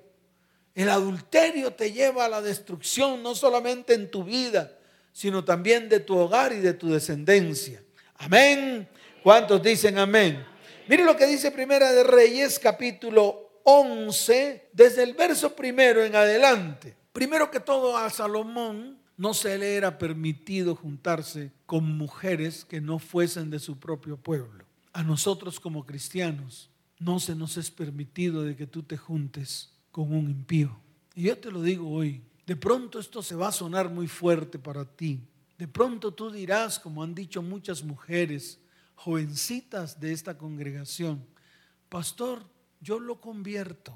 El 0.76 0.90
adulterio 0.90 1.74
te 1.74 1.92
lleva 1.92 2.26
a 2.26 2.30
la 2.30 2.42
destrucción 2.42 3.22
no 3.22 3.36
solamente 3.36 3.94
en 3.94 4.10
tu 4.10 4.24
vida, 4.24 4.78
sino 5.12 5.44
también 5.44 5.90
de 5.90 6.00
tu 6.00 6.18
hogar 6.18 6.54
y 6.54 6.60
de 6.60 6.74
tu 6.74 6.90
descendencia. 6.90 7.84
Amén. 8.18 8.88
¿Cuántos 9.24 9.62
dicen 9.62 9.98
amén? 9.98 10.46
Mire 10.88 11.04
lo 11.04 11.16
que 11.18 11.28
dice 11.28 11.52
Primera 11.52 11.92
de 11.92 12.04
Reyes, 12.04 12.58
capítulo 12.60 13.62
11, 13.64 14.70
desde 14.72 15.04
el 15.04 15.14
verso 15.14 15.56
primero 15.56 16.04
en 16.04 16.16
adelante. 16.16 16.96
Primero 17.12 17.52
que 17.52 17.60
todo 17.60 17.98
a 17.98 18.10
Salomón 18.10 18.99
no 19.20 19.34
se 19.34 19.58
le 19.58 19.76
era 19.76 19.98
permitido 19.98 20.78
juntarse 20.78 21.52
con 21.66 21.84
mujeres 21.98 22.64
que 22.64 22.80
no 22.80 23.00
fuesen 23.00 23.50
de 23.50 23.60
su 23.60 23.78
propio 23.78 24.16
pueblo. 24.16 24.64
A 24.94 25.04
nosotros 25.04 25.60
como 25.60 25.86
cristianos 25.86 26.70
no 27.00 27.20
se 27.20 27.36
nos 27.36 27.58
es 27.58 27.70
permitido 27.70 28.44
de 28.44 28.56
que 28.56 28.66
tú 28.66 28.82
te 28.82 28.96
juntes 28.96 29.74
con 29.92 30.14
un 30.14 30.30
impío. 30.30 30.80
Y 31.16 31.24
yo 31.24 31.38
te 31.38 31.52
lo 31.52 31.62
digo 31.62 31.90
hoy, 31.90 32.22
de 32.48 32.56
pronto 32.56 32.98
esto 32.98 33.22
se 33.22 33.36
va 33.36 33.50
a 33.50 33.52
sonar 33.52 33.90
muy 33.90 34.08
fuerte 34.08 34.58
para 34.58 34.86
ti. 34.86 35.20
De 35.58 35.68
pronto 35.68 36.14
tú 36.14 36.32
dirás, 36.32 36.80
como 36.80 37.04
han 37.04 37.14
dicho 37.14 37.42
muchas 37.42 37.84
mujeres, 37.84 38.58
jovencitas 38.96 40.00
de 40.00 40.14
esta 40.14 40.38
congregación, 40.38 41.26
pastor, 41.90 42.42
yo 42.80 43.02
lo 43.02 43.20
convierto. 43.20 43.94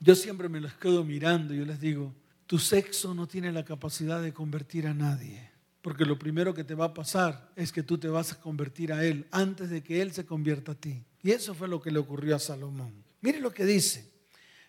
Yo 0.00 0.14
siempre 0.14 0.50
me 0.50 0.60
los 0.60 0.74
quedo 0.74 1.02
mirando 1.02 1.54
y 1.54 1.60
yo 1.60 1.64
les 1.64 1.80
digo, 1.80 2.12
tu 2.46 2.58
sexo 2.58 3.14
no 3.14 3.26
tiene 3.26 3.52
la 3.52 3.64
capacidad 3.64 4.22
de 4.22 4.32
convertir 4.32 4.86
a 4.86 4.94
nadie. 4.94 5.50
Porque 5.82 6.04
lo 6.04 6.18
primero 6.18 6.54
que 6.54 6.64
te 6.64 6.74
va 6.74 6.86
a 6.86 6.94
pasar 6.94 7.50
es 7.54 7.70
que 7.70 7.82
tú 7.82 7.98
te 7.98 8.08
vas 8.08 8.32
a 8.32 8.40
convertir 8.40 8.92
a 8.92 9.04
Él 9.04 9.26
antes 9.30 9.70
de 9.70 9.82
que 9.82 10.02
Él 10.02 10.12
se 10.12 10.26
convierta 10.26 10.72
a 10.72 10.74
ti. 10.74 11.04
Y 11.22 11.30
eso 11.30 11.54
fue 11.54 11.68
lo 11.68 11.80
que 11.80 11.90
le 11.90 11.98
ocurrió 11.98 12.36
a 12.36 12.40
Salomón. 12.40 13.04
Mire 13.20 13.40
lo 13.40 13.52
que 13.52 13.64
dice. 13.64 14.10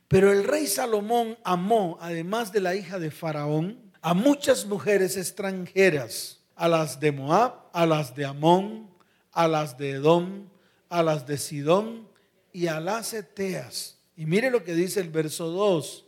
Pero 0.08 0.32
el 0.32 0.44
rey 0.44 0.68
Salomón 0.68 1.38
amó, 1.44 1.98
además 2.02 2.52
de 2.52 2.62
la 2.62 2.76
hija 2.76 2.98
de 3.00 3.12
Faraón, 3.12 3.92
a 4.02 4.14
muchas 4.14 4.66
mujeres 4.66 5.18
extranjeras, 5.18 6.40
a 6.56 6.68
las 6.68 7.00
de 7.00 7.12
Moab, 7.12 7.54
a 7.74 7.86
las 7.86 8.16
de 8.16 8.26
Amón, 8.26 8.90
a 9.32 9.48
las 9.48 9.78
de 9.78 9.92
Edom, 9.92 10.50
a 10.90 11.04
las 11.04 11.28
de 11.28 11.38
Sidón 11.38 12.08
y 12.54 12.68
a 12.68 12.80
las 12.80 13.14
Eteas. 13.14 13.98
Y 14.16 14.26
mire 14.26 14.50
lo 14.50 14.64
que 14.64 14.74
dice 14.74 15.00
el 15.00 15.10
verso 15.10 15.50
2 15.50 16.07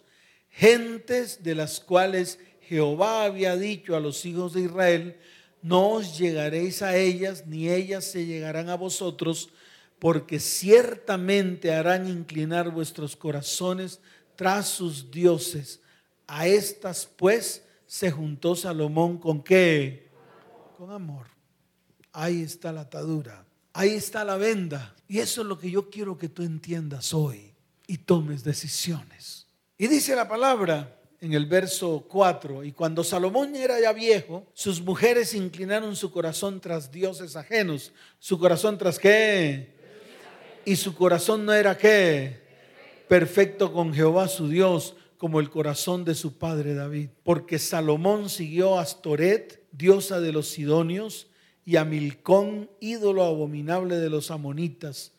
gentes 0.59 1.41
de 1.41 1.55
las 1.55 1.79
cuales 1.79 2.37
Jehová 2.59 3.23
había 3.23 3.55
dicho 3.55 3.95
a 3.95 4.01
los 4.01 4.25
hijos 4.25 4.53
de 4.53 4.61
Israel, 4.61 5.17
no 5.61 5.91
os 5.91 6.17
llegaréis 6.17 6.81
a 6.81 6.97
ellas, 6.97 7.47
ni 7.47 7.69
ellas 7.69 8.03
se 8.03 8.25
llegarán 8.25 8.67
a 8.67 8.75
vosotros, 8.75 9.51
porque 9.99 10.37
ciertamente 10.37 11.73
harán 11.73 12.09
inclinar 12.09 12.71
vuestros 12.71 13.15
corazones 13.15 14.01
tras 14.35 14.67
sus 14.67 15.09
dioses. 15.09 15.79
A 16.27 16.45
estas 16.45 17.05
pues 17.05 17.63
se 17.87 18.11
juntó 18.11 18.53
Salomón 18.53 19.17
con 19.17 19.41
qué? 19.41 20.09
Con 20.77 20.91
amor. 20.91 21.27
Ahí 22.11 22.41
está 22.41 22.73
la 22.73 22.81
atadura, 22.81 23.45
ahí 23.71 23.91
está 23.91 24.25
la 24.25 24.35
venda. 24.35 24.93
Y 25.07 25.19
eso 25.19 25.41
es 25.41 25.47
lo 25.47 25.57
que 25.57 25.71
yo 25.71 25.89
quiero 25.89 26.17
que 26.17 26.27
tú 26.27 26.43
entiendas 26.43 27.13
hoy 27.13 27.53
y 27.87 27.99
tomes 27.99 28.43
decisiones. 28.43 29.38
Y 29.81 29.87
dice 29.87 30.13
la 30.13 30.27
palabra 30.27 30.99
en 31.21 31.33
el 31.33 31.45
verso 31.45 32.05
4, 32.09 32.65
y 32.65 32.73
cuando 32.73 33.01
Salomón 33.01 33.55
era 33.55 33.79
ya 33.79 33.93
viejo, 33.93 34.45
sus 34.53 34.81
mujeres 34.81 35.33
inclinaron 35.33 35.95
su 35.95 36.11
corazón 36.11 36.59
tras 36.59 36.91
dioses 36.91 37.37
ajenos. 37.37 37.93
¿Su 38.19 38.37
corazón 38.37 38.77
tras 38.77 38.99
qué? 38.99 39.69
Y 40.65 40.75
su 40.75 40.93
corazón 40.93 41.45
no 41.45 41.53
era 41.53 41.77
qué? 41.77 42.41
Perfecto 43.07 43.71
con 43.71 43.93
Jehová 43.93 44.27
su 44.27 44.49
Dios, 44.49 44.97
como 45.17 45.39
el 45.39 45.49
corazón 45.49 46.03
de 46.03 46.13
su 46.13 46.37
padre 46.37 46.73
David. 46.73 47.11
Porque 47.23 47.57
Salomón 47.57 48.29
siguió 48.29 48.77
a 48.77 48.81
Astoret, 48.81 49.65
diosa 49.71 50.19
de 50.19 50.33
los 50.33 50.49
sidonios, 50.49 51.27
y 51.63 51.77
a 51.77 51.85
Milcón, 51.85 52.69
ídolo 52.81 53.23
abominable 53.23 53.95
de 53.95 54.09
los 54.09 54.29
amonitas. 54.29 55.13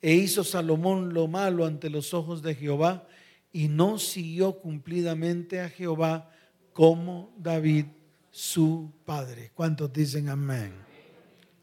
E 0.00 0.14
hizo 0.14 0.42
Salomón 0.42 1.12
lo 1.12 1.28
malo 1.28 1.66
ante 1.66 1.90
los 1.90 2.14
ojos 2.14 2.40
de 2.40 2.54
Jehová 2.54 3.06
y 3.56 3.68
no 3.68 3.98
siguió 3.98 4.58
cumplidamente 4.58 5.62
a 5.62 5.70
Jehová 5.70 6.30
como 6.74 7.32
David 7.38 7.86
su 8.30 8.92
padre. 9.06 9.50
¿Cuántos 9.54 9.90
dicen 9.94 10.28
amén? 10.28 10.74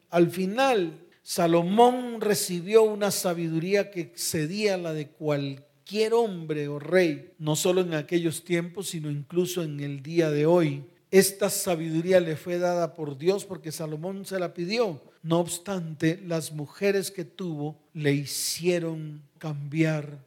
Al 0.09 0.31
final, 0.31 1.05
Salomón 1.21 2.19
recibió 2.19 2.81
una 2.81 3.11
sabiduría 3.11 3.91
que 3.91 4.01
excedía 4.01 4.75
la 4.75 4.91
de 4.91 5.09
cualquier 5.09 6.15
hombre 6.15 6.67
o 6.67 6.79
rey, 6.79 7.33
no 7.37 7.55
solo 7.55 7.81
en 7.81 7.93
aquellos 7.93 8.43
tiempos, 8.43 8.89
sino 8.89 9.11
incluso 9.11 9.61
en 9.61 9.79
el 9.79 10.01
día 10.01 10.31
de 10.31 10.47
hoy. 10.47 10.85
Esta 11.11 11.51
sabiduría 11.51 12.19
le 12.19 12.35
fue 12.35 12.57
dada 12.57 12.95
por 12.95 13.19
Dios 13.19 13.45
porque 13.45 13.71
Salomón 13.71 14.25
se 14.25 14.39
la 14.39 14.55
pidió. 14.55 14.99
No 15.21 15.39
obstante, 15.39 16.19
las 16.25 16.53
mujeres 16.53 17.11
que 17.11 17.23
tuvo 17.23 17.77
le 17.93 18.13
hicieron 18.13 19.21
cambiar 19.37 20.25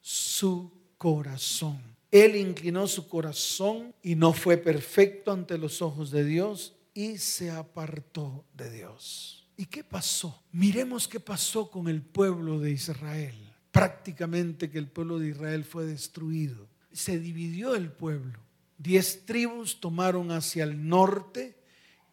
su 0.00 0.73
corazón. 1.04 1.78
Él 2.10 2.34
inclinó 2.34 2.86
su 2.86 3.06
corazón 3.10 3.94
y 4.02 4.14
no 4.14 4.32
fue 4.32 4.56
perfecto 4.56 5.32
ante 5.32 5.58
los 5.58 5.82
ojos 5.82 6.10
de 6.10 6.24
Dios 6.24 6.74
y 6.94 7.18
se 7.18 7.50
apartó 7.50 8.46
de 8.54 8.70
Dios. 8.70 9.46
¿Y 9.54 9.66
qué 9.66 9.84
pasó? 9.84 10.42
Miremos 10.50 11.06
qué 11.06 11.20
pasó 11.20 11.70
con 11.70 11.88
el 11.88 12.00
pueblo 12.00 12.58
de 12.58 12.70
Israel. 12.70 13.34
Prácticamente 13.70 14.70
que 14.70 14.78
el 14.78 14.88
pueblo 14.88 15.18
de 15.18 15.28
Israel 15.28 15.64
fue 15.64 15.84
destruido. 15.84 16.70
Se 16.90 17.18
dividió 17.18 17.74
el 17.74 17.92
pueblo. 17.92 18.38
Diez 18.78 19.26
tribus 19.26 19.80
tomaron 19.80 20.30
hacia 20.30 20.64
el 20.64 20.88
norte 20.88 21.54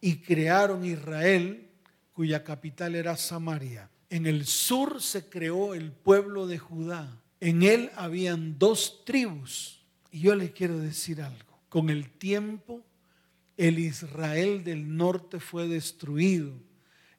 y 0.01 0.17
crearon 0.17 0.83
Israel, 0.83 1.69
cuya 2.11 2.43
capital 2.43 2.95
era 2.95 3.15
Samaria. 3.15 3.89
En 4.09 4.25
el 4.25 4.45
sur 4.45 5.01
se 5.01 5.29
creó 5.29 5.75
el 5.75 5.93
pueblo 5.93 6.45
de 6.45 6.57
Judá 6.57 7.20
en 7.41 7.63
él 7.63 7.91
habían 7.95 8.57
dos 8.57 9.03
tribus. 9.03 9.83
Y 10.11 10.21
yo 10.21 10.35
le 10.35 10.51
quiero 10.51 10.77
decir 10.77 11.21
algo. 11.21 11.59
Con 11.67 11.89
el 11.89 12.09
tiempo, 12.11 12.85
el 13.57 13.79
Israel 13.79 14.63
del 14.63 14.95
norte 14.95 15.39
fue 15.39 15.67
destruido. 15.67 16.53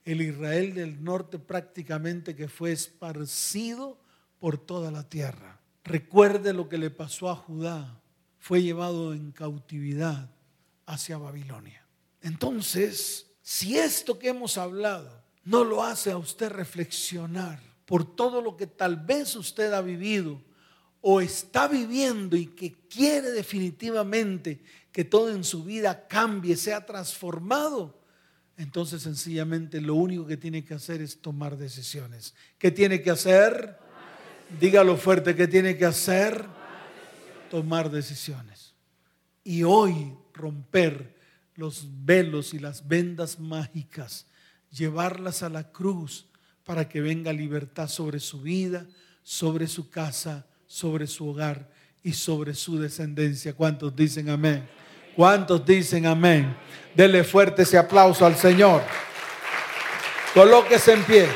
El 0.05 0.23
Israel 0.23 0.75
del 0.75 1.03
norte 1.03 1.39
prácticamente 1.39 2.35
que 2.35 2.49
fue 2.49 2.73
esparcido 2.73 4.01
por 4.39 4.59
toda 4.59 4.91
la 4.91 5.09
tierra. 5.09 5.61
Recuerde 5.85 6.53
lo 6.53 6.69
que 6.69 6.79
le 6.79 6.91
pasó 6.91 7.29
a 7.29 7.37
Judá. 7.37 8.01
Fue 8.39 8.63
llevado 8.63 9.15
en 9.15 9.33
cautividad 9.33 10.31
hacia 10.87 11.19
Babilonia. 11.19 11.85
Entonces, 12.21 13.27
si 13.43 13.77
esto 13.77 14.19
que 14.19 14.29
hemos 14.29 14.57
hablado 14.57 15.23
no 15.45 15.65
lo 15.65 15.83
hace 15.83 16.13
a 16.13 16.19
usted 16.19 16.51
reflexionar, 16.51 17.72
por 17.93 18.17
todo 18.17 18.41
lo 18.41 18.57
que 18.57 18.67
tal 18.67 18.97
vez 18.97 19.37
usted 19.37 19.71
ha 19.75 19.83
vivido 19.83 20.41
o 21.03 21.21
está 21.21 21.69
viviendo 21.69 22.39
y 22.39 22.47
que 22.47 22.73
quiere 22.89 23.33
definitivamente 23.33 24.63
que 24.91 25.05
todo 25.05 25.31
en 25.31 25.45
su 25.45 25.63
vida 25.63 26.09
cambie, 26.09 26.57
sea 26.57 26.87
transformado, 26.87 28.01
entonces 28.57 29.03
sencillamente 29.03 29.79
lo 29.79 29.95
único 29.95 30.27
que 30.27 30.39
tiene 30.39 30.65
que 30.65 30.73
hacer 30.73 31.03
es 31.03 31.21
tomar 31.21 31.59
decisiones. 31.59 32.35
¿Qué 32.57 32.71
tiene 32.71 33.03
que 33.03 33.11
hacer? 33.11 33.77
Dígalo 34.59 34.97
fuerte, 34.97 35.37
¿qué 35.37 35.47
tiene 35.47 35.77
que 35.77 35.85
hacer? 35.85 36.47
Tomar 37.51 37.91
decisiones. 37.91 38.73
Y 39.45 39.65
hoy 39.65 40.17
romper 40.33 41.15
los 41.57 41.87
velos 42.07 42.55
y 42.55 42.59
las 42.59 42.89
vendas 42.89 43.39
mágicas, 43.39 44.27
llevarlas 44.71 45.43
a 45.43 45.51
la 45.51 45.71
cruz 45.71 46.32
para 46.65 46.89
que 46.89 47.01
venga 47.01 47.33
libertad 47.33 47.89
sobre 47.89 48.21
su 48.21 48.41
vida, 48.41 48.87
sobre 49.23 49.67
su 49.67 49.91
casa, 49.91 50.47
sobre 50.67 51.07
su 51.07 51.29
hogar 51.29 51.69
y 52.03 52.13
sobre 52.13 52.55
su 52.55 52.79
descendencia. 52.79 53.55
¿Cuántos 53.55 53.95
dicen 53.95 54.29
amén? 54.31 54.69
¿Cuántos 55.15 55.65
dicen 55.65 56.07
amén? 56.07 56.57
Dele 56.95 57.25
fuerte 57.25 57.63
ese 57.63 57.79
aplauso 57.79 58.25
al 58.25 58.37
Señor. 58.37 58.83
Colóquese 60.35 60.93
en 60.95 61.05
pie. 61.05 61.29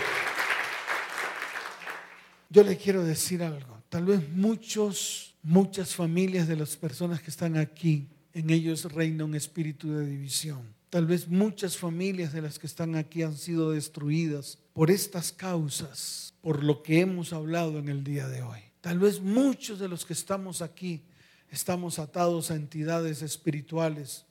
Yo 2.48 2.62
le 2.62 2.76
quiero 2.76 3.04
decir 3.04 3.42
algo. 3.42 3.82
Tal 3.88 4.06
vez 4.06 4.28
muchos, 4.30 5.34
muchas 5.42 5.94
familias 5.94 6.48
de 6.48 6.56
las 6.56 6.76
personas 6.76 7.20
que 7.20 7.30
están 7.30 7.56
aquí, 7.56 8.08
en 8.32 8.50
ellos 8.50 8.90
reina 8.92 9.24
un 9.24 9.34
espíritu 9.34 9.92
de 9.92 10.06
división. 10.06 10.74
Tal 10.90 11.06
vez 11.06 11.28
muchas 11.28 11.76
familias 11.76 12.32
de 12.32 12.42
las 12.42 12.58
que 12.58 12.66
están 12.66 12.94
aquí 12.94 13.22
han 13.22 13.36
sido 13.36 13.72
destruidas 13.72 14.58
por 14.76 14.90
estas 14.90 15.32
causas, 15.32 16.34
por 16.42 16.62
lo 16.62 16.82
que 16.82 17.00
hemos 17.00 17.32
hablado 17.32 17.78
en 17.78 17.88
el 17.88 18.04
día 18.04 18.28
de 18.28 18.42
hoy. 18.42 18.60
Tal 18.82 18.98
vez 18.98 19.22
muchos 19.22 19.78
de 19.78 19.88
los 19.88 20.04
que 20.04 20.12
estamos 20.12 20.60
aquí 20.60 21.02
estamos 21.48 21.98
atados 21.98 22.50
a 22.50 22.56
entidades 22.56 23.22
espirituales 23.22 24.26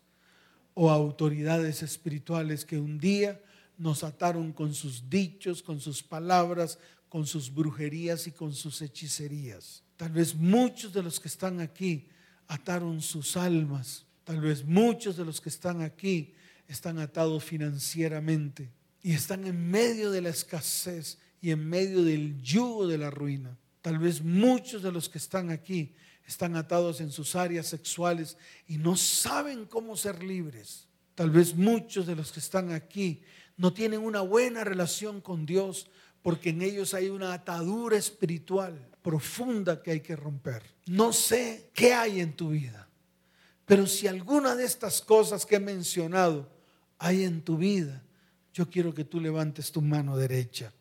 o 0.75 0.91
autoridades 0.91 1.81
espirituales 1.81 2.63
que 2.63 2.77
un 2.77 2.99
día 2.99 3.41
nos 3.79 4.03
ataron 4.03 4.53
con 4.53 4.75
sus 4.75 5.09
dichos, 5.09 5.63
con 5.63 5.79
sus 5.81 6.03
palabras, 6.03 6.77
con 7.09 7.25
sus 7.25 7.51
brujerías 7.51 8.27
y 8.27 8.31
con 8.31 8.53
sus 8.53 8.83
hechicerías. 8.83 9.81
Tal 9.97 10.11
vez 10.11 10.35
muchos 10.35 10.93
de 10.93 11.01
los 11.01 11.19
que 11.19 11.27
están 11.27 11.59
aquí 11.59 12.07
ataron 12.47 13.01
sus 13.01 13.35
almas. 13.35 14.05
Tal 14.23 14.41
vez 14.41 14.63
muchos 14.63 15.17
de 15.17 15.25
los 15.25 15.41
que 15.41 15.49
están 15.49 15.81
aquí 15.81 16.35
están 16.67 16.99
atados 16.99 17.43
financieramente 17.43 18.74
y 19.05 19.13
están 19.13 19.45
en 19.45 19.69
medio 19.69 20.09
de 20.09 20.19
la 20.19 20.29
escasez 20.29 21.19
y 21.39 21.51
en 21.51 21.69
medio 21.69 22.03
del 22.03 22.41
yugo 22.41 22.87
de 22.87 22.97
la 22.97 23.11
ruina. 23.11 23.55
Tal 23.83 23.99
vez 23.99 24.23
muchos 24.23 24.81
de 24.81 24.91
los 24.91 25.09
que 25.09 25.19
están 25.19 25.51
aquí 25.51 25.93
están 26.25 26.55
atados 26.55 26.99
en 27.01 27.11
sus 27.11 27.35
áreas 27.35 27.67
sexuales 27.67 28.35
y 28.67 28.79
no 28.79 28.97
saben 28.97 29.67
cómo 29.67 29.95
ser 29.95 30.23
libres. 30.23 30.87
Tal 31.13 31.29
vez 31.29 31.53
muchos 31.53 32.07
de 32.07 32.15
los 32.15 32.31
que 32.31 32.39
están 32.39 32.71
aquí 32.71 33.21
no 33.57 33.71
tienen 33.71 33.99
una 33.99 34.21
buena 34.21 34.63
relación 34.63 35.21
con 35.21 35.45
Dios 35.45 35.87
porque 36.23 36.49
en 36.49 36.63
ellos 36.63 36.95
hay 36.95 37.09
una 37.09 37.31
atadura 37.31 37.97
espiritual 37.97 38.89
profunda 39.03 39.83
que 39.83 39.91
hay 39.91 39.99
que 39.99 40.15
romper. 40.15 40.63
No 40.87 41.13
sé 41.13 41.69
qué 41.75 41.93
hay 41.93 42.21
en 42.21 42.35
tu 42.35 42.49
vida, 42.49 42.89
pero 43.67 43.85
si 43.85 44.07
alguna 44.07 44.55
de 44.55 44.65
estas 44.65 44.99
cosas 44.99 45.45
que 45.45 45.57
he 45.57 45.59
mencionado 45.59 46.49
hay 46.97 47.23
en 47.23 47.43
tu 47.43 47.57
vida, 47.57 48.01
yo 48.55 48.69
quiero 48.69 48.93
que 48.93 49.03
tú 49.03 49.19
levantes 49.19 49.69
tu 49.69 49.81
mano 49.81 50.15
derecha, 50.15 50.71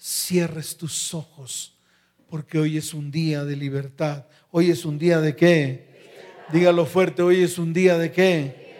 cierres 0.00 0.74
tus 0.78 1.12
ojos, 1.12 1.74
porque 2.30 2.58
hoy 2.58 2.78
es 2.78 2.94
un 2.94 3.10
día 3.10 3.44
de 3.44 3.56
libertad. 3.56 4.24
Hoy 4.50 4.70
es 4.70 4.86
un 4.86 4.98
día 4.98 5.20
de 5.20 5.36
qué? 5.36 6.00
Dígalo 6.50 6.86
fuerte, 6.86 7.20
hoy 7.20 7.42
es 7.42 7.58
un 7.58 7.74
día 7.74 7.98
de 7.98 8.10
qué? 8.10 8.74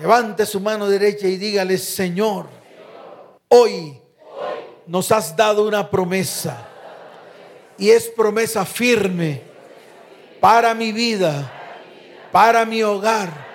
Levante 0.00 0.44
su 0.46 0.58
mano 0.58 0.88
derecha 0.88 1.28
y 1.28 1.36
dígale, 1.36 1.78
Señor, 1.78 2.48
hoy 3.46 4.00
nos 4.88 5.12
has 5.12 5.36
dado 5.36 5.64
una 5.64 5.88
promesa 5.88 6.68
y 7.78 7.90
es 7.90 8.08
promesa 8.08 8.64
firme 8.64 9.42
para 10.40 10.74
mi 10.74 10.90
vida, 10.90 11.52
para 12.32 12.66
mi 12.66 12.82
hogar 12.82 13.46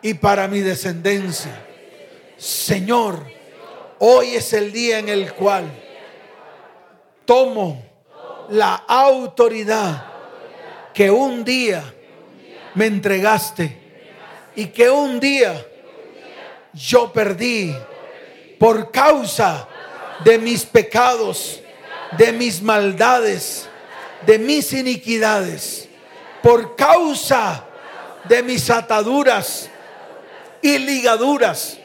y 0.00 0.14
para 0.14 0.48
mi 0.48 0.60
descendencia. 0.60 1.66
Señor, 2.38 3.39
hoy 4.00 4.34
es 4.34 4.52
el 4.54 4.72
día 4.72 4.98
en 4.98 5.08
el 5.08 5.32
cual 5.34 5.70
tomo 7.26 7.82
la 8.48 8.74
autoridad 8.74 10.06
que 10.94 11.10
un 11.10 11.44
día 11.44 11.82
me 12.74 12.86
entregaste 12.86 13.76
y 14.56 14.66
que 14.66 14.90
un 14.90 15.20
día 15.20 15.66
yo 16.72 17.12
perdí 17.12 17.74
por 18.58 18.90
causa 18.90 19.68
de 20.24 20.38
mis 20.38 20.64
pecados, 20.64 21.60
de 22.16 22.32
mis 22.32 22.62
maldades, 22.62 23.68
de 24.26 24.38
mis 24.38 24.72
iniquidades, 24.72 25.88
por 26.42 26.74
causa 26.74 27.64
de 28.24 28.42
mis 28.42 28.70
ataduras 28.70 29.68
y 30.62 30.78
ligaduras 30.78 31.79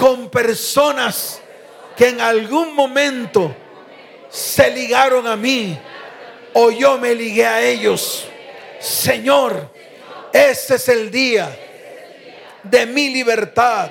con 0.00 0.30
personas 0.30 1.42
que 1.94 2.08
en 2.08 2.22
algún 2.22 2.74
momento 2.74 3.54
se 4.30 4.70
ligaron 4.70 5.26
a 5.26 5.36
mí 5.36 5.78
o 6.54 6.70
yo 6.70 6.96
me 6.96 7.14
ligué 7.14 7.46
a 7.46 7.60
ellos. 7.60 8.24
Señor, 8.78 9.70
ese 10.32 10.76
es 10.76 10.88
el 10.88 11.10
día 11.10 11.54
de 12.62 12.86
mi 12.86 13.10
libertad, 13.10 13.90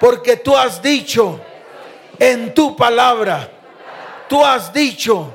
porque 0.00 0.36
tú 0.36 0.56
has 0.56 0.80
dicho 0.80 1.38
en 2.18 2.54
tu 2.54 2.74
palabra, 2.74 3.50
tú 4.30 4.42
has 4.42 4.72
dicho, 4.72 5.34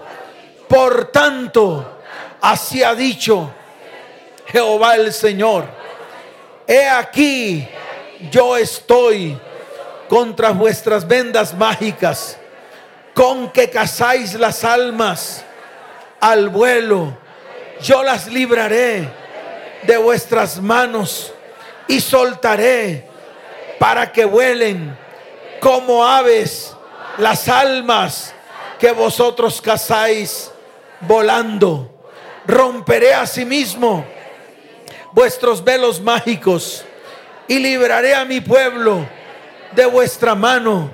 por 0.68 1.12
tanto, 1.12 2.00
así 2.42 2.82
ha 2.82 2.96
dicho 2.96 3.54
Jehová 4.48 4.96
el 4.96 5.14
Señor. 5.14 5.66
He 6.66 6.90
aquí, 6.90 7.68
yo 8.32 8.58
estoy 8.58 9.38
contra 10.14 10.52
vuestras 10.52 11.08
vendas 11.08 11.56
mágicas, 11.56 12.38
con 13.16 13.52
que 13.52 13.72
cazáis 13.72 14.36
las 14.36 14.64
almas 14.64 15.44
al 16.20 16.50
vuelo. 16.50 17.18
Yo 17.82 18.04
las 18.04 18.28
libraré 18.28 19.10
de 19.82 19.98
vuestras 19.98 20.62
manos 20.62 21.34
y 21.88 22.00
soltaré 22.00 23.08
para 23.80 24.12
que 24.12 24.24
vuelen 24.24 24.96
como 25.60 26.06
aves 26.06 26.76
las 27.18 27.50
almas 27.50 28.36
que 28.78 28.92
vosotros 28.92 29.60
cazáis 29.64 30.52
volando. 31.00 31.90
Romperé 32.46 33.16
asimismo 33.16 34.06
vuestros 35.12 35.64
velos 35.64 36.00
mágicos 36.00 36.86
y 37.48 37.58
libraré 37.58 38.14
a 38.14 38.26
mi 38.26 38.42
pueblo 38.42 39.23
de 39.76 39.86
vuestra 39.86 40.36
mano 40.36 40.92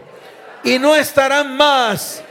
y 0.63 0.79
no 0.79 0.95
estarán 0.95 1.55
más 1.55 2.21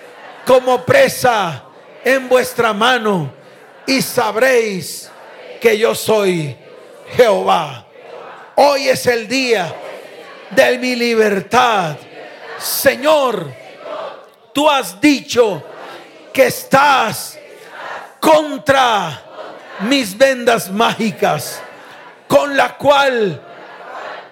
como 0.46 0.84
presa 0.84 1.64
en 2.04 2.28
vuestra 2.28 2.72
mano 2.72 3.32
y 3.86 4.02
sabréis 4.02 5.10
que 5.60 5.76
yo 5.78 5.94
soy 5.94 6.56
Jehová. 7.16 7.86
Hoy 8.54 8.88
es 8.88 9.06
el 9.06 9.28
día 9.28 9.74
de 10.50 10.78
mi 10.78 10.94
libertad. 10.94 11.96
Señor, 12.58 13.52
tú 14.52 14.68
has 14.68 15.00
dicho 15.00 15.62
que 16.32 16.46
estás 16.46 17.38
contra 18.20 19.22
mis 19.80 20.16
vendas 20.16 20.70
mágicas, 20.70 21.60
con 22.26 22.56
la 22.56 22.76
cual 22.76 23.40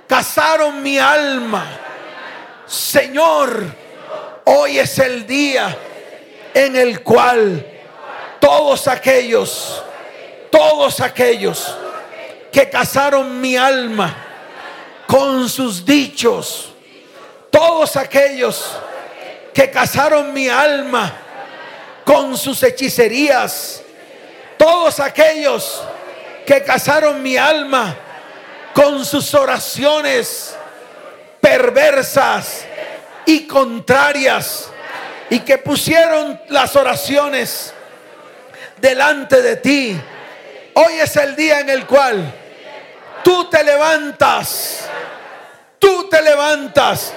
cazaron 0.07 0.83
mi 0.83 0.99
alma. 0.99 1.86
Señor, 2.67 3.65
hoy 4.45 4.79
es 4.79 4.99
el 4.99 5.27
día 5.27 5.77
en 6.53 6.75
el 6.75 7.03
cual 7.03 7.65
todos 8.41 8.89
aquellos, 8.89 9.83
todos 10.51 11.01
aquellos 11.01 11.77
que 12.51 12.69
casaron 12.69 13.41
mi 13.41 13.57
alma 13.57 14.17
con 15.07 15.49
sus 15.49 15.85
dichos, 15.85 16.73
todos 17.51 17.97
aquellos 17.97 18.73
que 19.55 19.71
casaron 19.71 20.33
mi 20.33 20.49
alma 20.49 21.13
con 22.05 22.37
sus 22.37 22.63
hechicerías, 22.65 23.83
todos 24.59 24.99
aquellos 24.99 25.83
que 26.45 26.65
casaron 26.65 27.23
mi 27.23 27.37
alma 27.37 27.97
con 28.75 29.05
sus 29.05 29.35
oraciones 29.35 30.57
perversas 31.47 32.65
y 33.25 33.47
contrarias 33.47 34.69
y 35.31 35.39
que 35.39 35.59
pusieron 35.59 36.41
las 36.49 36.75
oraciones 36.75 37.73
delante 38.79 39.41
de 39.41 39.55
ti. 39.55 40.01
Hoy 40.75 40.95
es 40.95 41.15
el 41.15 41.37
día 41.37 41.61
en 41.61 41.71
el 41.71 41.87
cual 41.87 42.35
tú 43.23 43.49
te 43.49 43.63
levantas, 43.63 44.89
tú 45.79 46.09
te 46.09 46.21
levantas 46.21 47.13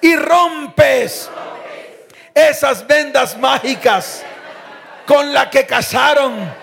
y 0.00 0.14
rompes 0.14 1.28
esas 2.32 2.86
vendas 2.86 3.36
mágicas 3.36 4.22
con 5.04 5.34
la 5.34 5.50
que 5.50 5.66
casaron 5.66 6.54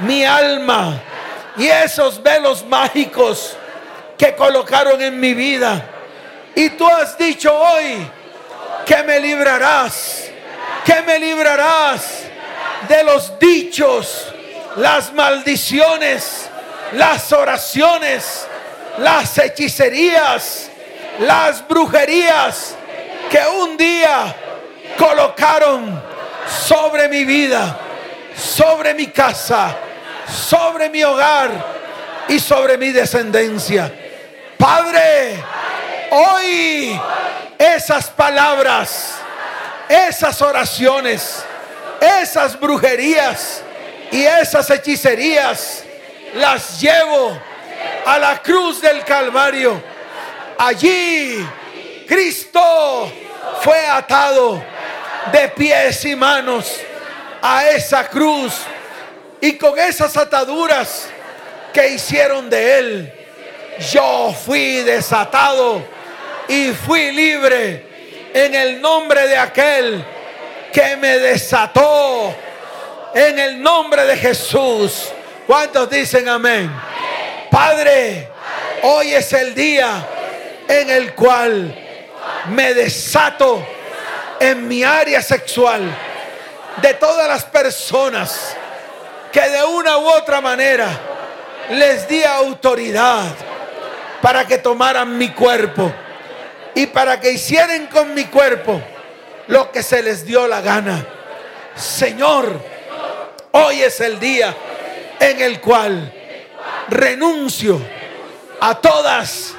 mi 0.00 0.24
alma 0.24 1.00
y 1.56 1.68
esos 1.68 2.20
velos 2.20 2.66
mágicos 2.66 3.56
que 4.18 4.34
colocaron 4.34 5.00
en 5.00 5.20
mi 5.20 5.32
vida. 5.32 5.90
Y 6.54 6.70
tú 6.70 6.86
has 6.86 7.18
dicho 7.18 7.52
hoy, 7.52 8.10
que 8.84 9.02
me 9.02 9.18
librarás, 9.18 10.24
que 10.84 11.00
me 11.02 11.18
librarás 11.18 12.22
de 12.88 13.02
los 13.02 13.38
dichos, 13.38 14.32
las 14.76 15.12
maldiciones, 15.12 16.48
las 16.92 17.32
oraciones, 17.32 18.46
las 18.98 19.36
hechicerías, 19.38 20.70
las 21.20 21.66
brujerías 21.66 22.76
que 23.30 23.40
un 23.60 23.76
día 23.76 24.34
colocaron 24.96 26.02
sobre 26.46 27.08
mi 27.08 27.24
vida, 27.24 27.78
sobre 28.36 28.94
mi 28.94 29.08
casa, 29.08 29.76
sobre 30.28 30.88
mi 30.88 31.02
hogar 31.02 31.50
y 32.28 32.38
sobre 32.38 32.78
mi 32.78 32.90
descendencia. 32.90 33.92
Padre, 34.58 35.42
hoy 36.10 37.00
esas 37.58 38.08
palabras, 38.10 39.14
esas 39.88 40.40
oraciones, 40.42 41.44
esas 42.00 42.58
brujerías 42.58 43.62
y 44.10 44.22
esas 44.22 44.68
hechicerías 44.70 45.84
las 46.34 46.80
llevo 46.80 47.38
a 48.06 48.18
la 48.18 48.42
cruz 48.42 48.80
del 48.80 49.04
Calvario. 49.04 49.82
Allí 50.58 51.46
Cristo 52.06 53.12
fue 53.60 53.86
atado 53.86 54.62
de 55.32 55.48
pies 55.48 56.04
y 56.04 56.14
manos 56.14 56.80
a 57.40 57.68
esa 57.70 58.08
cruz 58.08 58.54
y 59.40 59.56
con 59.58 59.78
esas 59.78 60.16
ataduras 60.16 61.08
que 61.72 61.88
hicieron 61.88 62.48
de 62.48 62.78
él, 62.78 63.23
yo 63.92 64.34
fui 64.44 64.82
desatado 64.82 65.82
y 66.48 66.72
fui 66.72 67.12
libre 67.12 67.86
en 68.32 68.54
el 68.54 68.80
nombre 68.80 69.26
de 69.28 69.36
aquel 69.36 70.04
que 70.72 70.96
me 70.96 71.18
desató. 71.18 72.34
En 73.14 73.38
el 73.38 73.62
nombre 73.62 74.04
de 74.06 74.16
Jesús, 74.16 75.12
¿Cuántos 75.46 75.90
dicen 75.90 76.26
amén? 76.26 76.70
Padre, 77.50 78.30
hoy 78.82 79.12
es 79.12 79.30
el 79.34 79.54
día 79.54 80.06
en 80.66 80.88
el 80.88 81.14
cual 81.14 81.74
me 82.48 82.72
desato 82.72 83.62
en 84.40 84.66
mi 84.66 84.82
área 84.82 85.20
sexual 85.20 85.82
de 86.80 86.94
todas 86.94 87.28
las 87.28 87.44
personas 87.44 88.56
que 89.30 89.42
de 89.42 89.64
una 89.64 89.98
u 89.98 90.08
otra 90.08 90.40
manera 90.40 90.88
les 91.70 92.08
di 92.08 92.24
autoridad 92.24 93.26
para 94.24 94.46
que 94.46 94.56
tomaran 94.56 95.18
mi 95.18 95.32
cuerpo 95.32 95.92
y 96.74 96.86
para 96.86 97.20
que 97.20 97.30
hicieran 97.30 97.88
con 97.88 98.14
mi 98.14 98.24
cuerpo 98.24 98.80
lo 99.48 99.70
que 99.70 99.82
se 99.82 100.02
les 100.02 100.24
dio 100.24 100.48
la 100.48 100.62
gana. 100.62 101.06
Señor, 101.76 102.58
hoy 103.50 103.82
es 103.82 104.00
el 104.00 104.18
día 104.18 104.56
en 105.20 105.42
el 105.42 105.60
cual 105.60 106.10
renuncio 106.88 107.78
a 108.62 108.76
todas 108.76 109.52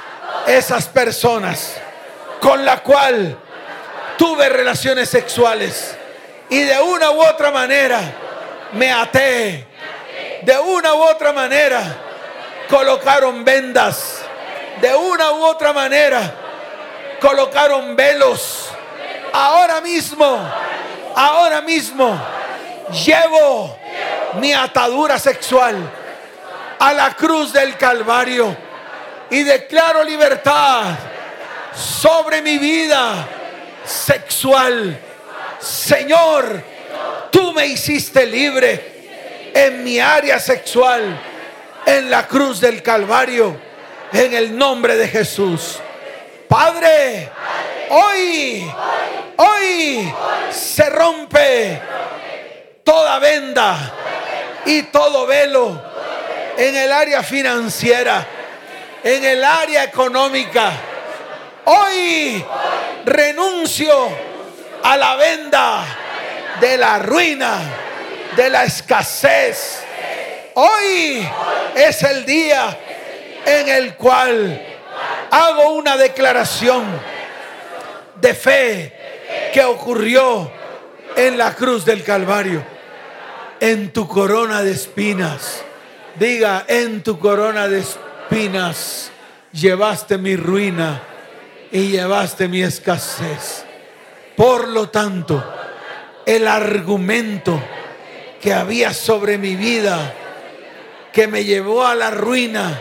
esas 0.48 0.86
personas 0.86 1.76
con 2.40 2.64
la 2.64 2.82
cual 2.82 3.38
tuve 4.18 4.48
relaciones 4.48 5.08
sexuales 5.08 5.96
y 6.50 6.62
de 6.62 6.80
una 6.80 7.12
u 7.12 7.22
otra 7.22 7.52
manera 7.52 8.00
me 8.72 8.90
até. 8.90 9.64
De 10.42 10.58
una 10.58 10.92
u 10.92 11.02
otra 11.02 11.32
manera 11.32 11.84
colocaron 12.68 13.44
vendas. 13.44 14.25
De 14.80 14.94
una 14.94 15.32
u 15.32 15.44
otra 15.44 15.72
manera 15.72 16.34
colocaron 17.20 17.96
velos. 17.96 18.68
Ahora 19.32 19.80
mismo, 19.80 20.38
ahora 21.14 21.60
mismo 21.62 22.18
llevo 23.04 23.76
mi 24.40 24.52
atadura 24.52 25.18
sexual 25.18 25.76
a 26.78 26.92
la 26.92 27.14
cruz 27.14 27.52
del 27.52 27.76
Calvario 27.76 28.56
y 29.30 29.42
declaro 29.42 30.04
libertad 30.04 30.94
sobre 31.74 32.42
mi 32.42 32.58
vida 32.58 33.26
sexual. 33.84 34.98
Señor, 35.58 36.62
tú 37.30 37.52
me 37.52 37.66
hiciste 37.66 38.26
libre 38.26 39.52
en 39.54 39.82
mi 39.82 39.98
área 39.98 40.38
sexual, 40.38 41.18
en 41.86 42.10
la 42.10 42.26
cruz 42.26 42.60
del 42.60 42.82
Calvario, 42.82 43.58
en 44.12 44.34
el 44.34 44.56
nombre 44.56 44.96
de 44.96 45.08
Jesús. 45.08 45.78
Padre, 46.48 47.30
hoy, 47.90 48.70
hoy 49.36 50.14
se 50.50 50.88
rompe 50.90 51.80
toda 52.84 53.18
venda 53.18 53.92
y 54.64 54.82
todo 54.84 55.26
velo 55.26 55.82
en 56.56 56.76
el 56.76 56.92
área 56.92 57.22
financiera, 57.22 58.26
en 59.02 59.24
el 59.24 59.42
área 59.42 59.84
económica. 59.84 60.72
Hoy 61.64 62.44
renuncio 63.04 64.08
a 64.82 64.96
la 64.96 65.16
venda 65.16 65.84
de 66.60 66.78
la 66.78 66.98
ruina, 67.00 67.58
de 68.36 68.50
la 68.50 68.64
escasez. 68.64 69.82
Hoy 70.54 71.28
es 71.74 72.02
el 72.04 72.24
día 72.24 72.78
en 73.46 73.68
el 73.68 73.94
cual 73.94 74.60
hago 75.30 75.70
una 75.74 75.96
declaración 75.96 76.84
de 78.20 78.34
fe 78.34 78.92
que 79.54 79.64
ocurrió 79.64 80.50
en 81.14 81.38
la 81.38 81.54
cruz 81.54 81.84
del 81.84 82.02
Calvario. 82.02 82.62
En 83.60 83.92
tu 83.92 84.06
corona 84.06 84.62
de 84.62 84.72
espinas, 84.72 85.62
diga, 86.16 86.64
en 86.68 87.02
tu 87.02 87.18
corona 87.18 87.68
de 87.68 87.78
espinas 87.78 89.10
llevaste 89.52 90.18
mi 90.18 90.36
ruina 90.36 91.00
y 91.70 91.88
llevaste 91.88 92.48
mi 92.48 92.62
escasez. 92.62 93.64
Por 94.36 94.68
lo 94.68 94.90
tanto, 94.90 95.42
el 96.26 96.46
argumento 96.46 97.62
que 98.42 98.52
había 98.52 98.92
sobre 98.92 99.38
mi 99.38 99.56
vida, 99.56 100.12
que 101.12 101.26
me 101.28 101.44
llevó 101.44 101.86
a 101.86 101.94
la 101.94 102.10
ruina, 102.10 102.78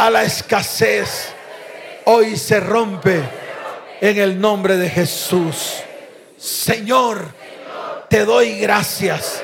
a 0.00 0.08
la 0.08 0.22
escasez, 0.22 1.34
hoy 2.06 2.34
se 2.38 2.58
rompe 2.58 3.22
en 4.00 4.18
el 4.18 4.40
nombre 4.40 4.78
de 4.78 4.88
Jesús. 4.88 5.74
Señor, 6.38 7.28
te 8.08 8.24
doy 8.24 8.58
gracias 8.60 9.42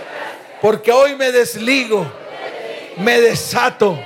porque 0.63 0.93
hoy 0.93 1.15
me 1.15 1.31
desligo, 1.31 2.11
me 2.97 3.21
desato, 3.21 4.01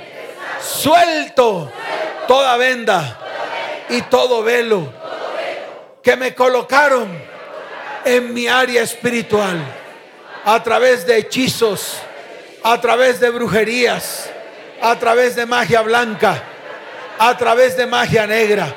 suelto 0.61 1.71
toda 2.27 2.57
venda 2.57 3.17
y 3.87 4.01
todo 4.01 4.43
velo 4.43 4.91
que 6.03 6.17
me 6.17 6.35
colocaron 6.35 7.17
en 8.03 8.33
mi 8.33 8.49
área 8.49 8.81
espiritual 8.81 9.57
a 10.43 10.61
través 10.61 11.07
de 11.07 11.17
hechizos, 11.17 11.95
a 12.61 12.81
través 12.81 13.21
de 13.21 13.29
brujerías, 13.29 14.29
a 14.81 14.95
través 14.97 15.35
de 15.35 15.45
magia 15.45 15.81
blanca, 15.81 16.41
a 17.19 17.37
través 17.37 17.77
de 17.77 17.85
magia 17.85 18.25
negra. 18.25 18.67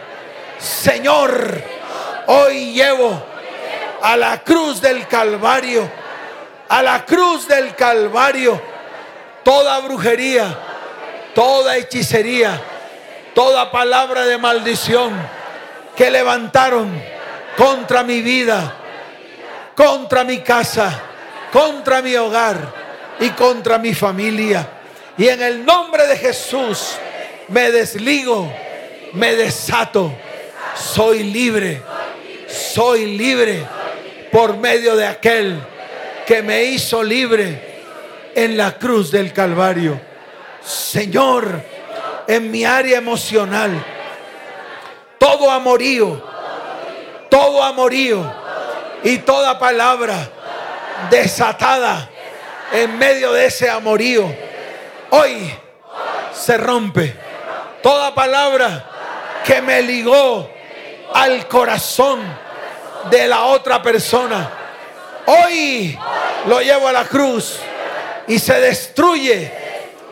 Señor, 0.59 1.63
hoy 2.27 2.73
llevo 2.73 3.23
a 4.03 4.17
la 4.17 4.43
cruz 4.43 4.81
del 4.81 5.07
Calvario, 5.07 5.91
a 6.69 6.83
la 6.83 7.05
cruz 7.05 7.49
del 7.49 7.75
Calvario, 7.75 8.61
toda 9.43 9.81
brujería, 9.81 10.57
toda 11.35 11.77
hechicería, 11.77 12.61
toda 13.35 13.71
palabra 13.71 14.27
de 14.27 14.39
maldición 14.39 15.13
que 15.97 16.11
levantaron 16.11 16.91
contra 17.57 18.03
mi 18.03 18.21
vida 18.21 18.75
contra 19.75 20.25
mi 20.25 20.39
casa, 20.39 21.01
contra 21.53 22.01
mi 22.01 22.15
hogar 22.17 22.57
y 23.21 23.31
contra 23.31 23.79
mi 23.79 23.95
familia. 23.95 24.67
Y 25.17 25.29
en 25.29 25.43
el 25.43 25.65
nombre 25.65 26.07
de 26.07 26.17
Jesús 26.17 26.97
me 27.49 27.71
desligo, 27.71 28.53
me 29.13 29.37
desato. 29.37 30.13
Soy 30.75 31.23
libre, 31.23 31.81
soy 32.49 33.17
libre 33.17 33.65
por 34.33 34.57
medio 34.57 34.97
de 34.97 35.07
aquel 35.07 35.63
que 36.27 36.43
me 36.43 36.65
hizo 36.65 37.03
libre 37.03 37.75
en 38.35 38.57
la 38.57 38.77
cruz 38.77 39.13
del 39.13 39.33
Calvario. 39.33 40.01
Señor, 40.65 41.63
en 42.27 42.51
mi 42.51 42.65
área 42.65 42.99
emocional, 42.99 43.85
todo 45.19 45.51
amorío, 45.51 46.23
todo 47.31 47.63
amorío 47.63 48.33
y 49.05 49.19
toda 49.19 49.59
palabra 49.59 50.29
desatada 51.11 52.11
en 52.73 52.99
medio 52.99 53.33
de 53.33 53.47
ese 53.47 53.69
amorío, 53.71 54.35
hoy 55.15 55.53
se 56.33 56.57
rompe. 56.57 57.15
Toda 57.83 58.15
palabra 58.15 58.85
que 59.45 59.61
me 59.61 59.83
ligó 59.83 60.51
al 61.13 61.47
corazón 61.49 62.21
de 63.11 63.29
la 63.29 63.45
otra 63.45 63.83
persona, 63.83 64.51
hoy 65.27 65.99
lo 66.47 66.61
llevo 66.61 66.89
a 66.89 66.93
la 66.93 67.05
cruz 67.05 67.59
y 68.27 68.39
se 68.39 68.59
destruye 68.61 69.53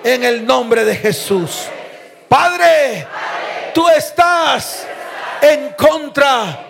en 0.04 0.22
el 0.24 0.46
nombre 0.46 0.84
de 0.84 0.96
Jesús. 0.96 1.62
Padre, 2.28 3.06
tú 3.74 3.88
estás 3.88 4.86
en 5.40 5.70
contra 5.70 6.66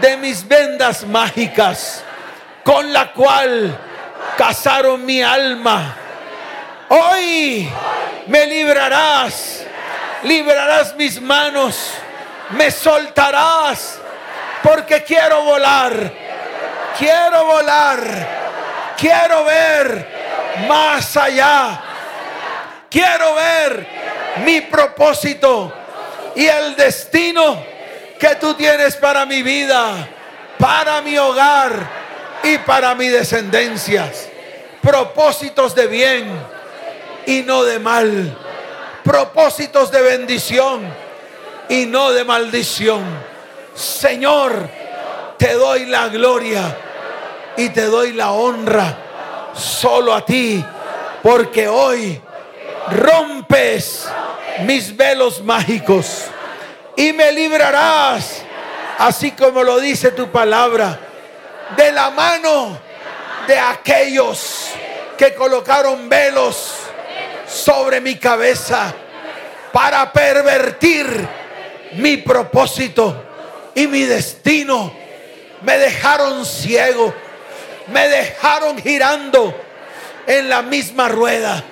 de 0.00 0.16
mis 0.16 0.46
vendas 0.46 1.06
mágicas 1.06 2.04
con 2.62 2.92
la 2.92 3.12
cual 3.12 3.78
casaron 4.36 5.04
mi 5.04 5.22
alma. 5.22 6.01
Hoy 6.94 7.66
me 8.26 8.46
librarás, 8.46 9.64
librarás 10.24 10.94
mis 10.94 11.18
manos, 11.22 11.90
me 12.50 12.70
soltarás 12.70 13.98
porque 14.62 15.02
quiero 15.02 15.42
volar, 15.42 16.12
quiero 16.98 17.46
volar, 17.46 18.94
quiero 18.98 19.42
ver 19.42 20.06
más 20.68 21.16
allá, 21.16 21.80
quiero 22.90 23.36
ver 23.36 23.86
mi 24.44 24.60
propósito 24.60 25.72
y 26.36 26.44
el 26.44 26.76
destino 26.76 27.64
que 28.20 28.34
tú 28.34 28.52
tienes 28.52 28.96
para 28.96 29.24
mi 29.24 29.42
vida, 29.42 30.06
para 30.58 31.00
mi 31.00 31.16
hogar 31.16 31.72
y 32.42 32.58
para 32.58 32.94
mi 32.94 33.08
descendencia. 33.08 34.12
Propósitos 34.82 35.74
de 35.74 35.86
bien 35.86 36.61
y 37.26 37.42
no 37.42 37.64
de 37.64 37.78
mal. 37.78 38.36
Propósitos 39.04 39.90
de 39.90 40.02
bendición 40.02 40.82
y 41.68 41.86
no 41.86 42.12
de 42.12 42.24
maldición. 42.24 43.02
Señor, 43.74 44.68
te 45.38 45.54
doy 45.54 45.86
la 45.86 46.08
gloria 46.08 46.76
y 47.56 47.70
te 47.70 47.86
doy 47.86 48.12
la 48.12 48.32
honra 48.32 48.96
solo 49.54 50.14
a 50.14 50.24
ti, 50.24 50.64
porque 51.22 51.68
hoy 51.68 52.20
rompes 52.90 54.08
mis 54.60 54.96
velos 54.96 55.42
mágicos 55.42 56.24
y 56.96 57.12
me 57.12 57.32
librarás, 57.32 58.42
así 58.98 59.32
como 59.32 59.62
lo 59.62 59.80
dice 59.80 60.12
tu 60.12 60.30
palabra, 60.30 60.98
de 61.76 61.92
la 61.92 62.10
mano 62.10 62.78
de 63.46 63.58
aquellos 63.58 64.68
que 65.16 65.34
colocaron 65.34 66.08
velos 66.08 66.81
sobre 67.52 68.00
mi 68.00 68.16
cabeza 68.16 68.94
para 69.72 70.10
pervertir 70.12 71.06
mi 71.92 72.16
propósito 72.18 73.22
y 73.74 73.86
mi 73.86 74.02
destino. 74.04 74.92
Me 75.62 75.78
dejaron 75.78 76.44
ciego, 76.44 77.14
me 77.88 78.08
dejaron 78.08 78.78
girando 78.78 79.54
en 80.26 80.48
la 80.48 80.62
misma 80.62 81.08
rueda. 81.08 81.62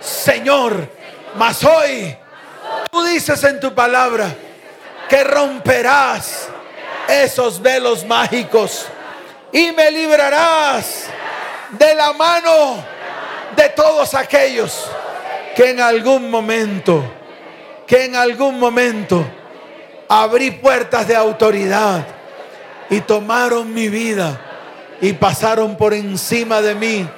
Señor, 0.00 0.88
mas 1.36 1.64
hoy 1.64 2.16
tú 2.90 3.02
dices 3.04 3.42
en 3.44 3.58
tu 3.58 3.74
palabra 3.74 4.34
que 5.08 5.24
romperás 5.24 6.48
esos 7.08 7.60
velos 7.60 8.04
mágicos 8.04 8.86
y 9.50 9.72
me 9.72 9.90
librarás 9.90 11.06
de 11.70 11.94
la 11.94 12.12
mano 12.12 12.84
de 13.56 13.68
todos 13.70 14.14
aquellos 14.14 14.88
que 15.54 15.70
en 15.70 15.80
algún 15.80 16.30
momento, 16.30 17.04
que 17.86 18.04
en 18.04 18.16
algún 18.16 18.58
momento 18.58 19.24
abrí 20.08 20.50
puertas 20.50 21.06
de 21.08 21.16
autoridad 21.16 22.06
y 22.90 23.00
tomaron 23.00 23.72
mi 23.72 23.88
vida 23.88 24.40
y 25.00 25.12
pasaron 25.14 25.76
por 25.76 25.94
encima 25.94 26.60
de 26.60 26.74
mí 26.74 27.08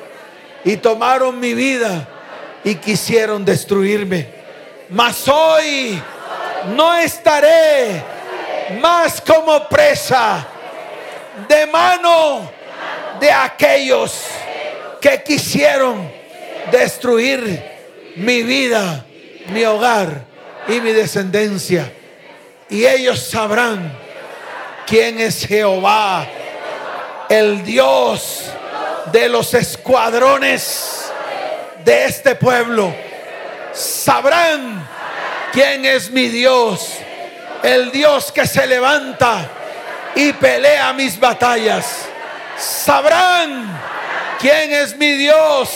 y 0.64 0.76
tomaron 0.76 1.39
mi 1.39 1.55
vida 1.55 2.09
y 2.64 2.76
quisieron 2.76 3.45
destruirme. 3.45 4.28
Mas 4.91 5.28
hoy 5.28 6.01
no 6.74 6.95
estaré 6.95 8.03
más 8.80 9.20
como 9.20 9.68
presa 9.68 10.47
de 11.49 11.66
mano 11.66 12.51
de 13.20 13.30
aquellos 13.30 14.24
que 15.01 15.22
quisieron 15.22 16.11
destruir 16.70 17.74
mi 18.17 18.43
vida, 18.43 19.05
mi 19.49 19.65
hogar 19.65 20.25
y 20.69 20.81
mi 20.81 20.93
descendencia. 20.93 21.93
Y 22.69 22.87
ellos 22.87 23.21
sabrán 23.21 23.97
quién 24.87 25.21
es 25.21 25.47
Jehová, 25.47 26.27
el 27.29 27.65
Dios 27.65 28.45
de 29.12 29.29
los 29.29 29.55
escuadrones 29.55 31.12
de 31.85 32.05
este 32.07 32.35
pueblo. 32.35 32.95
Sabrán 33.73 34.89
quién 35.53 35.85
es 35.85 36.11
mi 36.11 36.29
Dios, 36.29 36.95
el 37.62 37.91
Dios 37.91 38.33
que 38.33 38.47
se 38.47 38.67
levanta 38.67 39.49
y 40.15 40.33
pelea 40.33 40.93
mis 40.93 41.19
batallas. 41.19 42.07
Sabrán 42.57 43.81
quién 44.41 44.73
es 44.73 44.97
mi 44.97 45.12
Dios, 45.12 45.71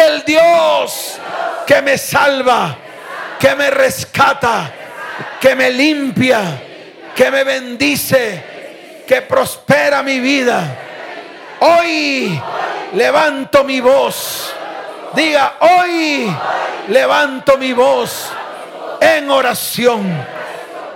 el 0.00 0.24
Dios 0.24 1.18
que 1.66 1.82
me 1.82 1.98
salva, 1.98 2.76
que 3.38 3.54
me 3.54 3.70
rescata, 3.70 4.72
que 5.40 5.54
me 5.54 5.70
limpia, 5.70 6.40
que 7.14 7.30
me 7.30 7.44
bendice, 7.44 8.42
que 9.06 9.22
prospera 9.22 10.02
mi 10.02 10.20
vida. 10.20 10.76
Hoy 11.60 12.40
levanto 12.94 13.64
mi 13.64 13.80
voz. 13.80 14.54
Diga, 15.14 15.54
hoy 15.60 16.34
levanto 16.88 17.58
mi 17.58 17.72
voz 17.72 18.30
en 19.00 19.30
oración. 19.30 20.26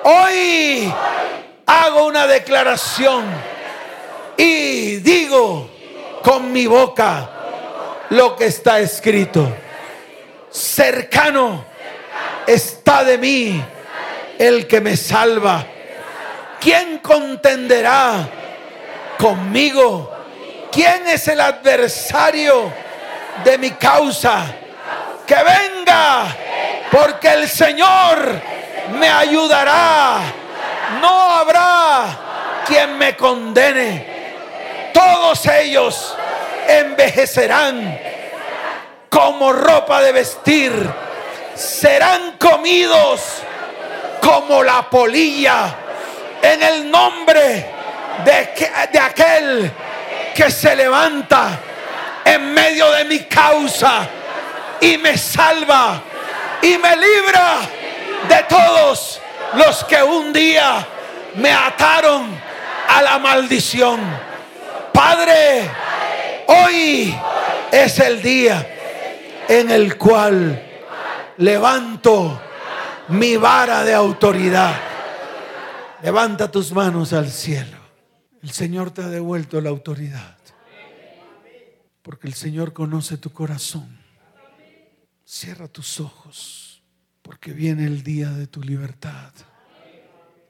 Hoy 0.05 0.92
hago 1.66 2.07
una 2.07 2.26
declaración 2.26 3.24
y 4.36 4.96
digo 4.96 5.70
con 6.22 6.52
mi 6.52 6.66
boca 6.66 7.34
lo 8.11 8.36
que 8.36 8.46
está 8.46 8.80
escrito. 8.80 9.48
Cercano 10.50 11.64
está 12.46 13.05
de 13.05 13.18
mí 13.18 13.64
el 14.38 14.66
que 14.66 14.80
me 14.80 14.96
salva. 14.96 15.66
¿Quién 16.61 16.98
contenderá 16.98 18.28
conmigo? 19.18 20.11
¿Quién 20.70 21.07
es 21.09 21.28
el 21.28 21.40
adversario 21.40 22.72
de 23.44 23.59
mi 23.59 23.70
causa? 23.72 24.44
Que 25.26 25.36
venga, 25.36 26.26
porque 26.90 27.28
el 27.28 27.48
Señor 27.48 28.40
me 28.98 29.09
ayudará. 29.09 30.20
No 31.00 31.32
habrá 31.32 32.64
quien 32.66 32.96
me 32.98 33.16
condene. 33.16 34.14
Todos 34.92 35.46
ellos 35.46 36.16
envejecerán 36.68 37.98
como 39.08 39.52
ropa 39.52 40.00
de 40.02 40.12
vestir. 40.12 40.72
Serán 41.54 42.32
comidos 42.38 43.20
como 44.20 44.62
la 44.62 44.88
polilla 44.90 45.74
en 46.42 46.62
el 46.62 46.90
nombre 46.90 47.66
de, 48.24 48.88
de 48.92 48.98
aquel 48.98 49.70
que 50.34 50.50
se 50.50 50.74
levanta 50.74 51.60
en 52.24 52.52
medio 52.52 52.90
de 52.90 53.04
mi 53.04 53.20
causa 53.20 54.08
y 54.80 54.98
me 54.98 55.16
salva 55.16 56.02
y 56.62 56.76
me 56.78 56.96
libra 56.96 57.56
de 58.28 58.42
todos 58.48 59.20
los 59.54 59.84
que 59.84 60.02
un 60.02 60.32
día 60.32 60.86
me 61.34 61.52
ataron 61.52 62.38
a 62.88 63.02
la 63.02 63.18
maldición. 63.18 64.00
Padre, 64.92 65.68
hoy 66.47 67.14
es 67.72 67.99
el 67.99 68.22
día 68.22 68.66
en 69.49 69.70
el 69.70 69.97
cual 69.97 70.62
levanto 71.38 72.40
mi 73.09 73.36
vara 73.36 73.84
de 73.84 73.95
autoridad. 73.95 74.74
Levanta 76.03 76.51
tus 76.51 76.72
manos 76.72 77.12
al 77.12 77.30
cielo. 77.30 77.78
El 78.42 78.51
Señor 78.51 78.90
te 78.90 79.03
ha 79.03 79.09
devuelto 79.09 79.61
la 79.61 79.70
autoridad. 79.70 80.36
Porque 82.03 82.26
el 82.26 82.34
Señor 82.34 82.74
conoce 82.74 83.16
tu 83.16 83.32
corazón. 83.32 83.99
Cierra 85.24 85.68
tus 85.68 86.01
ojos. 86.01 86.82
Porque 87.22 87.53
viene 87.53 87.86
el 87.86 88.03
día 88.03 88.30
de 88.30 88.47
tu 88.47 88.62
libertad. 88.62 89.32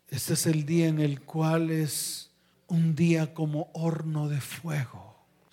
Este 0.09 0.35
es 0.35 0.47
el 0.47 0.67
día 0.67 0.89
en 0.89 1.01
el 1.01 1.23
cual 1.23 1.71
es 1.71 2.31
un 2.67 2.95
día 2.97 3.33
como 3.33 3.71
horno 3.75 4.29
de 4.29 4.41
fuego. 4.41 5.04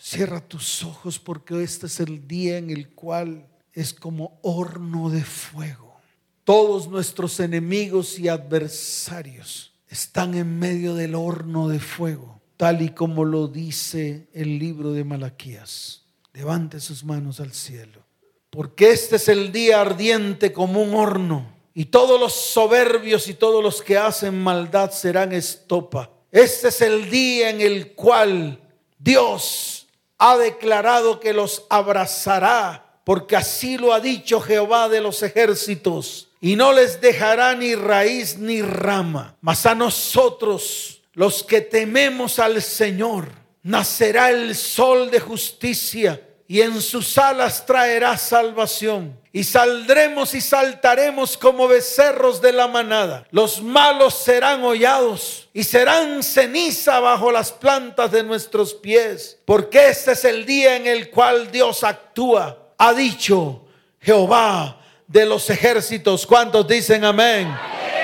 Cierra 0.04 0.42
tus 0.42 0.84
ojos 0.84 1.20
porque 1.20 1.62
este 1.62 1.86
es 1.86 2.00
el 2.00 2.28
día 2.28 2.58
en 2.58 2.72
el 2.72 2.90
cual 2.90 3.48
es 3.72 3.94
como 3.94 4.40
horno 4.42 5.12
de 5.12 5.24
fuego. 5.24 5.96
Todos 6.44 6.88
nuestros 6.88 7.40
enemigos 7.40 8.18
y 8.18 8.28
adversarios 8.28 9.74
están 9.88 10.34
en 10.34 10.58
medio 10.58 10.96
del 10.96 11.14
horno 11.14 11.68
de 11.68 11.80
fuego, 11.80 12.42
tal 12.58 12.82
y 12.82 12.90
como 12.90 13.26
lo 13.26 13.48
dice 13.48 14.28
el 14.34 14.58
libro 14.58 14.92
de 14.92 15.04
Malaquías. 15.04 16.02
Levante 16.34 16.80
sus 16.80 17.04
manos 17.04 17.40
al 17.40 17.54
cielo, 17.54 18.02
porque 18.50 18.90
este 18.90 19.18
es 19.18 19.28
el 19.28 19.52
día 19.52 19.82
ardiente 19.82 20.52
como 20.52 20.82
un 20.82 20.96
horno, 20.96 21.46
y 21.76 21.86
todos 21.86 22.20
los 22.20 22.34
soberbios 22.34 23.28
y 23.28 23.36
todos 23.36 23.64
los 23.64 23.84
que 23.84 24.00
hacen 24.00 24.42
maldad 24.42 24.90
serán 24.90 25.32
estopa. 25.32 26.10
Este 26.32 26.70
es 26.70 26.82
el 26.82 27.08
día 27.12 27.52
en 27.52 27.62
el 27.62 27.92
cual 27.94 28.60
Dios 28.98 29.81
ha 30.24 30.38
declarado 30.38 31.20
que 31.20 31.34
los 31.34 31.66
abrazará 31.68 32.92
porque 33.04 33.36
así 33.36 33.78
lo 33.78 33.94
ha 33.94 34.00
dicho 34.00 34.40
Jehová 34.40 34.88
de 34.88 35.02
los 35.02 35.24
ejércitos, 35.24 36.30
y 36.40 36.56
no 36.56 36.74
les 36.74 37.02
dejará 37.02 37.56
ni 37.56 37.76
raíz 37.76 38.38
ni 38.38 38.62
rama, 38.62 39.36
mas 39.42 39.66
a 39.66 39.76
nosotros, 39.76 41.02
los 41.14 41.44
que 41.44 41.62
tememos 41.62 42.40
al 42.40 42.62
Señor, 42.62 43.30
nacerá 43.64 44.30
el 44.30 44.56
sol 44.56 45.10
de 45.12 45.20
justicia, 45.20 46.22
y 46.52 46.62
en 46.62 46.82
sus 46.82 47.18
alas 47.18 47.66
traerá 47.66 48.18
salvación. 48.18 49.18
Y 49.32 49.46
saldremos 49.46 50.34
y 50.34 50.42
saltaremos 50.42 51.38
como 51.38 51.66
becerros 51.66 52.42
de 52.42 52.52
la 52.52 52.68
manada. 52.68 53.26
Los 53.32 53.62
malos 53.62 54.16
serán 54.16 54.62
hollados 54.62 55.48
y 55.54 55.64
serán 55.64 56.22
ceniza 56.22 57.00
bajo 57.00 57.32
las 57.32 57.54
plantas 57.54 58.12
de 58.12 58.24
nuestros 58.24 58.74
pies, 58.74 59.38
porque 59.46 59.88
este 59.88 60.12
es 60.12 60.26
el 60.26 60.46
día 60.46 60.76
en 60.76 60.88
el 60.88 61.10
cual 61.10 61.50
Dios 61.50 61.86
actúa 61.86 62.58
ha 62.78 62.94
dicho 62.94 63.64
Jehová 64.02 64.78
de 65.08 65.26
los 65.26 65.50
ejércitos. 65.50 66.28
¿Cuántos 66.28 66.68
dicen 66.68 67.06
amén? 67.06 67.48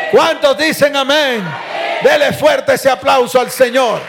¿Cuántos 0.10 0.58
dicen 0.58 0.96
amén? 0.96 1.44
Dele 2.02 2.32
fuerte 2.32 2.76
ese 2.76 2.90
aplauso 2.90 3.42
al 3.42 3.52
Señor. 3.52 4.00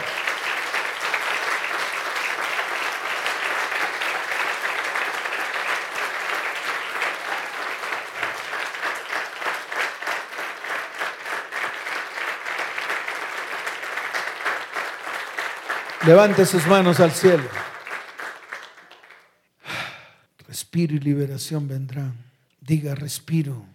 Levante 16.09 16.47
sus 16.47 16.67
manos 16.67 17.01
al 17.01 17.13
cielo. 17.13 17.47
Respiro 20.47 20.95
y 20.95 21.01
liberación 21.01 21.69
vendrán. 21.69 22.17
Diga 22.63 22.95
respiro 22.95 23.67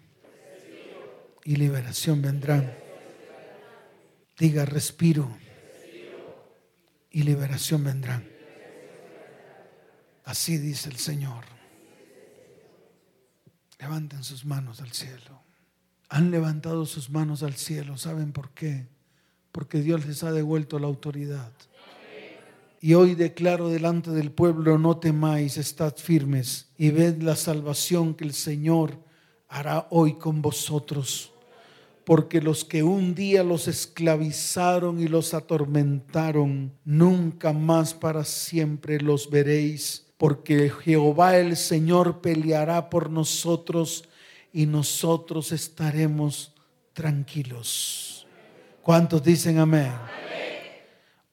y 1.43 1.57
liberación 1.57 2.23
vendrán. 2.23 2.73
Diga 4.35 4.65
respiro 4.65 5.29
y 7.11 7.21
liberación 7.21 7.83
vendrán. 7.83 8.27
Así 10.25 10.57
dice 10.57 10.89
el 10.89 10.97
Señor. 10.97 11.43
Levanten 13.77 14.23
sus 14.23 14.43
manos 14.43 14.81
al 14.81 14.91
cielo. 14.91 15.43
Han 16.09 16.31
levantado 16.31 16.87
sus 16.87 17.11
manos 17.11 17.43
al 17.43 17.53
cielo. 17.53 17.95
¿Saben 17.99 18.31
por 18.31 18.49
qué? 18.55 18.87
Porque 19.51 19.81
Dios 19.81 20.07
les 20.07 20.23
ha 20.23 20.31
devuelto 20.31 20.79
la 20.79 20.87
autoridad. 20.87 21.51
Y 22.85 22.95
hoy 22.95 23.15
declaro 23.15 23.69
delante 23.69 24.11
del 24.11 24.29
pueblo, 24.29 24.77
no 24.77 24.97
temáis, 24.97 25.55
estad 25.55 25.95
firmes 25.95 26.67
y 26.77 26.91
ved 26.91 27.21
la 27.21 27.37
salvación 27.37 28.13
que 28.13 28.25
el 28.25 28.33
Señor 28.33 28.99
hará 29.47 29.87
hoy 29.89 30.15
con 30.15 30.41
vosotros. 30.41 31.31
Porque 32.03 32.41
los 32.41 32.65
que 32.65 32.83
un 32.83 33.15
día 33.15 33.41
los 33.41 33.69
esclavizaron 33.69 34.99
y 34.99 35.07
los 35.07 35.33
atormentaron, 35.33 36.73
nunca 36.83 37.53
más 37.53 37.93
para 37.93 38.25
siempre 38.25 38.99
los 38.99 39.29
veréis. 39.29 40.07
Porque 40.17 40.69
Jehová 40.69 41.37
el 41.37 41.55
Señor 41.55 42.19
peleará 42.19 42.89
por 42.89 43.09
nosotros 43.09 44.09
y 44.51 44.65
nosotros 44.65 45.53
estaremos 45.53 46.53
tranquilos. 46.91 48.27
¿Cuántos 48.81 49.23
dicen 49.23 49.59
amén? 49.59 49.93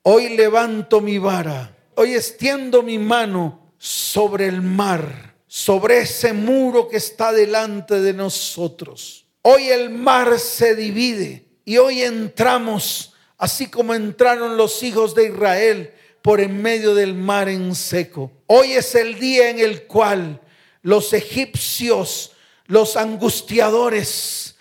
Hoy 0.03 0.31
levanto 0.31 1.03
mi 1.03 1.19
vara, 1.19 1.77
hoy 1.95 2.15
extiendo 2.15 2.83
mi 2.83 2.99
mano 2.99 3.75
sobre 3.77 4.47
el 4.47 4.63
mar, 4.63 5.35
sobre 5.47 5.99
ese 5.99 6.33
muro 6.33 6.89
que 6.89 6.97
está 6.97 7.33
delante 7.33 8.01
de 8.01 8.15
nosotros. 8.15 9.27
Hoy 9.43 9.69
el 9.69 9.91
mar 9.91 10.39
se 10.39 10.75
divide 10.75 11.45
y 11.67 11.77
hoy 11.77 12.01
entramos, 12.01 13.13
así 13.37 13.69
como 13.69 13.93
entraron 13.93 14.57
los 14.57 14.83
hijos 14.83 15.15
de 15.15 15.27
Israel 15.27 15.93
por 16.23 16.41
en 16.41 16.63
medio 16.63 16.95
del 16.95 17.13
mar 17.13 17.51
en 17.51 17.75
seco. 17.75 18.33
Hoy 18.47 18.73
es 18.73 18.95
el 18.95 19.21
día 19.21 19.51
en 19.51 19.59
el 19.59 19.83
cual 19.83 20.41
los 20.81 21.13
egipcios, 21.13 22.33
los 22.67 22.97
angustiadores, 22.97 24.57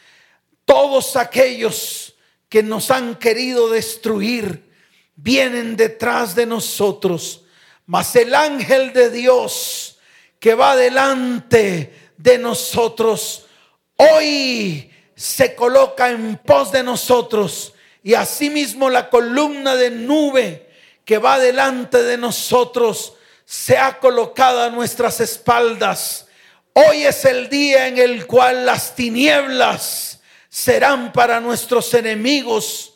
todos 0.66 1.16
aquellos 1.16 2.16
que 2.50 2.62
nos 2.62 2.92
han 2.92 3.16
querido 3.16 3.70
destruir, 3.70 4.69
vienen 5.22 5.76
detrás 5.76 6.34
de 6.36 6.46
nosotros, 6.46 7.44
mas 7.86 8.16
el 8.16 8.34
ángel 8.34 8.94
de 8.94 9.10
Dios 9.10 9.98
que 10.40 10.54
va 10.54 10.76
delante 10.76 12.12
de 12.18 12.38
nosotros, 12.38 13.46
hoy 13.98 14.92
se 15.16 15.56
coloca 15.56 16.10
en 16.10 16.38
pos 16.38 16.72
de 16.72 16.84
nosotros 16.84 17.74
y 18.02 18.14
asimismo 18.14 18.90
la 18.90 19.10
columna 19.10 19.76
de 19.76 19.92
nube 19.92 20.70
que 21.04 21.18
va 21.18 21.40
delante 21.40 22.02
de 22.04 22.18
nosotros 22.18 23.14
se 23.44 23.78
ha 23.78 24.00
colocado 24.00 24.62
a 24.64 24.70
nuestras 24.70 25.20
espaldas. 25.20 26.28
Hoy 26.74 27.04
es 27.04 27.26
el 27.26 27.50
día 27.50 27.88
en 27.88 27.98
el 27.98 28.26
cual 28.26 28.66
las 28.66 28.96
tinieblas 28.96 30.22
serán 30.48 31.12
para 31.12 31.42
nuestros 31.42 31.94
enemigos 31.94 32.89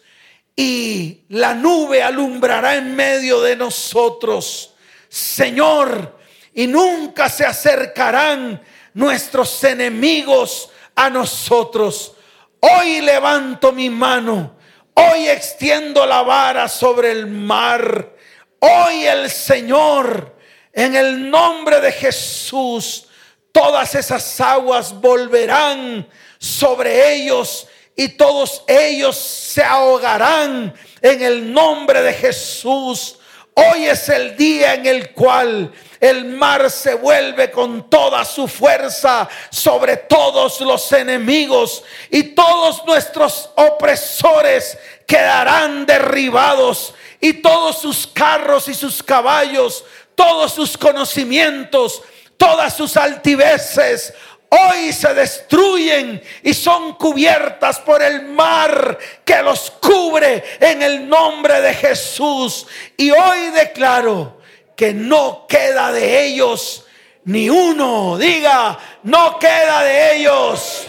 y 0.55 1.21
la 1.29 1.53
nube 1.53 2.03
alumbrará 2.03 2.75
en 2.75 2.95
medio 2.95 3.41
de 3.41 3.55
nosotros. 3.55 4.73
Señor, 5.09 6.19
y 6.53 6.67
nunca 6.67 7.29
se 7.29 7.45
acercarán 7.45 8.61
nuestros 8.93 9.63
enemigos 9.63 10.69
a 10.95 11.09
nosotros. 11.09 12.13
Hoy 12.59 13.01
levanto 13.01 13.71
mi 13.71 13.89
mano, 13.89 14.55
hoy 14.93 15.27
extiendo 15.27 16.05
la 16.05 16.21
vara 16.21 16.67
sobre 16.67 17.11
el 17.11 17.27
mar. 17.27 18.13
Hoy 18.59 19.05
el 19.05 19.29
Señor, 19.29 20.37
en 20.71 20.95
el 20.95 21.29
nombre 21.29 21.81
de 21.81 21.91
Jesús, 21.91 23.07
todas 23.51 23.95
esas 23.95 24.39
aguas 24.39 24.93
volverán 24.93 26.07
sobre 26.37 27.13
ellos 27.13 27.67
y 27.95 28.09
todos 28.09 28.63
ellos 28.67 29.15
se 29.15 29.63
ahogarán 29.63 30.73
en 31.01 31.21
el 31.21 31.53
nombre 31.53 32.01
de 32.01 32.13
Jesús. 32.13 33.17
Hoy 33.55 33.85
es 33.85 34.09
el 34.09 34.35
día 34.35 34.73
en 34.73 34.85
el 34.87 35.11
cual 35.11 35.71
el 35.99 36.25
mar 36.25 36.71
se 36.71 36.95
vuelve 36.95 37.51
con 37.51 37.89
toda 37.89 38.25
su 38.25 38.47
fuerza 38.47 39.29
sobre 39.51 39.97
todos 39.97 40.59
los 40.61 40.91
enemigos 40.91 41.83
y 42.09 42.23
todos 42.23 42.83
nuestros 42.85 43.51
opresores 43.55 44.77
quedarán 45.05 45.85
derribados 45.85 46.95
y 47.21 47.33
todos 47.33 47.77
sus 47.77 48.07
carros 48.07 48.67
y 48.67 48.73
sus 48.73 49.03
caballos, 49.03 49.85
todos 50.15 50.51
sus 50.53 50.75
conocimientos, 50.75 52.01
todas 52.37 52.75
sus 52.75 52.97
altiveces 52.97 54.13
hoy 54.53 54.93
se 54.93 55.13
destruyen 55.13 56.21
y 56.43 56.53
son 56.53 56.93
cubiertas 56.93 57.79
por 57.79 58.01
el 58.01 58.23
mar 58.23 58.97
que 59.25 59.41
los 59.41 59.71
cubre 59.71 60.43
en 60.59 60.81
el 60.81 61.07
nombre 61.07 61.61
de 61.61 61.73
Jesús. 61.73 62.67
Y 62.97 63.11
hoy 63.11 63.49
declaro 63.55 64.37
que 64.75 64.93
no 64.93 65.45
queda 65.47 65.91
de 65.91 66.25
ellos 66.25 66.85
ni 67.25 67.49
uno. 67.49 68.17
Diga, 68.17 68.77
no 69.03 69.39
queda 69.39 69.83
de 69.83 70.15
ellos 70.17 70.87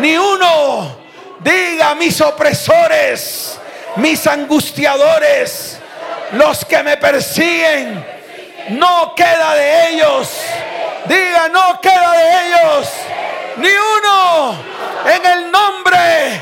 ni 0.00 0.16
uno. 0.16 0.96
Diga, 1.40 1.94
mis 1.94 2.20
opresores, 2.20 3.58
mis 3.96 4.26
angustiadores, 4.26 5.78
los 6.32 6.64
que 6.64 6.82
me 6.82 6.96
persiguen, 6.96 8.04
no 8.70 9.14
queda 9.16 9.54
de 9.54 9.90
ellos 9.90 10.28
Diga, 11.06 11.48
no 11.48 11.80
queda 11.80 12.12
de 12.12 12.46
ellos 12.46 12.88
ni 13.56 13.68
uno 13.68 14.56
en 15.04 15.26
el 15.26 15.50
nombre 15.50 16.40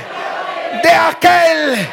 de 0.83 0.91
aquel 0.91 1.89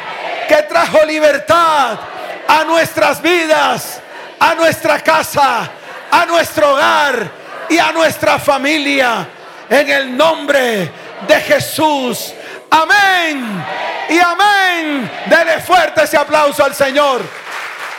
que 0.46 0.62
trajo 0.62 1.04
libertad 1.04 1.98
a 2.46 2.64
nuestras 2.64 3.20
vidas, 3.20 4.00
a 4.38 4.54
nuestra 4.54 5.00
casa, 5.00 5.68
a 6.10 6.26
nuestro 6.26 6.72
hogar 6.72 7.30
y 7.68 7.78
a 7.78 7.92
nuestra 7.92 8.38
familia. 8.38 9.26
En 9.68 9.90
el 9.90 10.16
nombre 10.16 10.90
de 11.26 11.40
Jesús. 11.42 12.32
Amén. 12.70 13.64
Y 14.08 14.18
amén. 14.18 15.10
Dele 15.26 15.60
fuerte 15.60 16.04
ese 16.04 16.16
aplauso 16.16 16.64
al 16.64 16.74
Señor. 16.74 17.20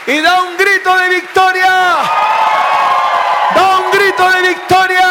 Y 0.06 0.20
da 0.20 0.42
un 0.42 0.56
grito 0.56 0.96
de 0.96 1.08
victoria. 1.10 1.98
Grito 4.20 4.36
de 4.36 4.48
victoria. 4.48 5.08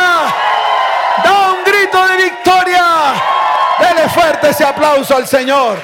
Da 1.24 1.49
un 1.49 1.64
grito 1.64 2.07
de 2.10 2.18
victoria. 2.18 2.86
Dele 3.80 4.07
fuerte 4.10 4.49
ese 4.49 4.64
aplauso 4.64 5.16
al 5.16 5.28
Señor. 5.28 5.80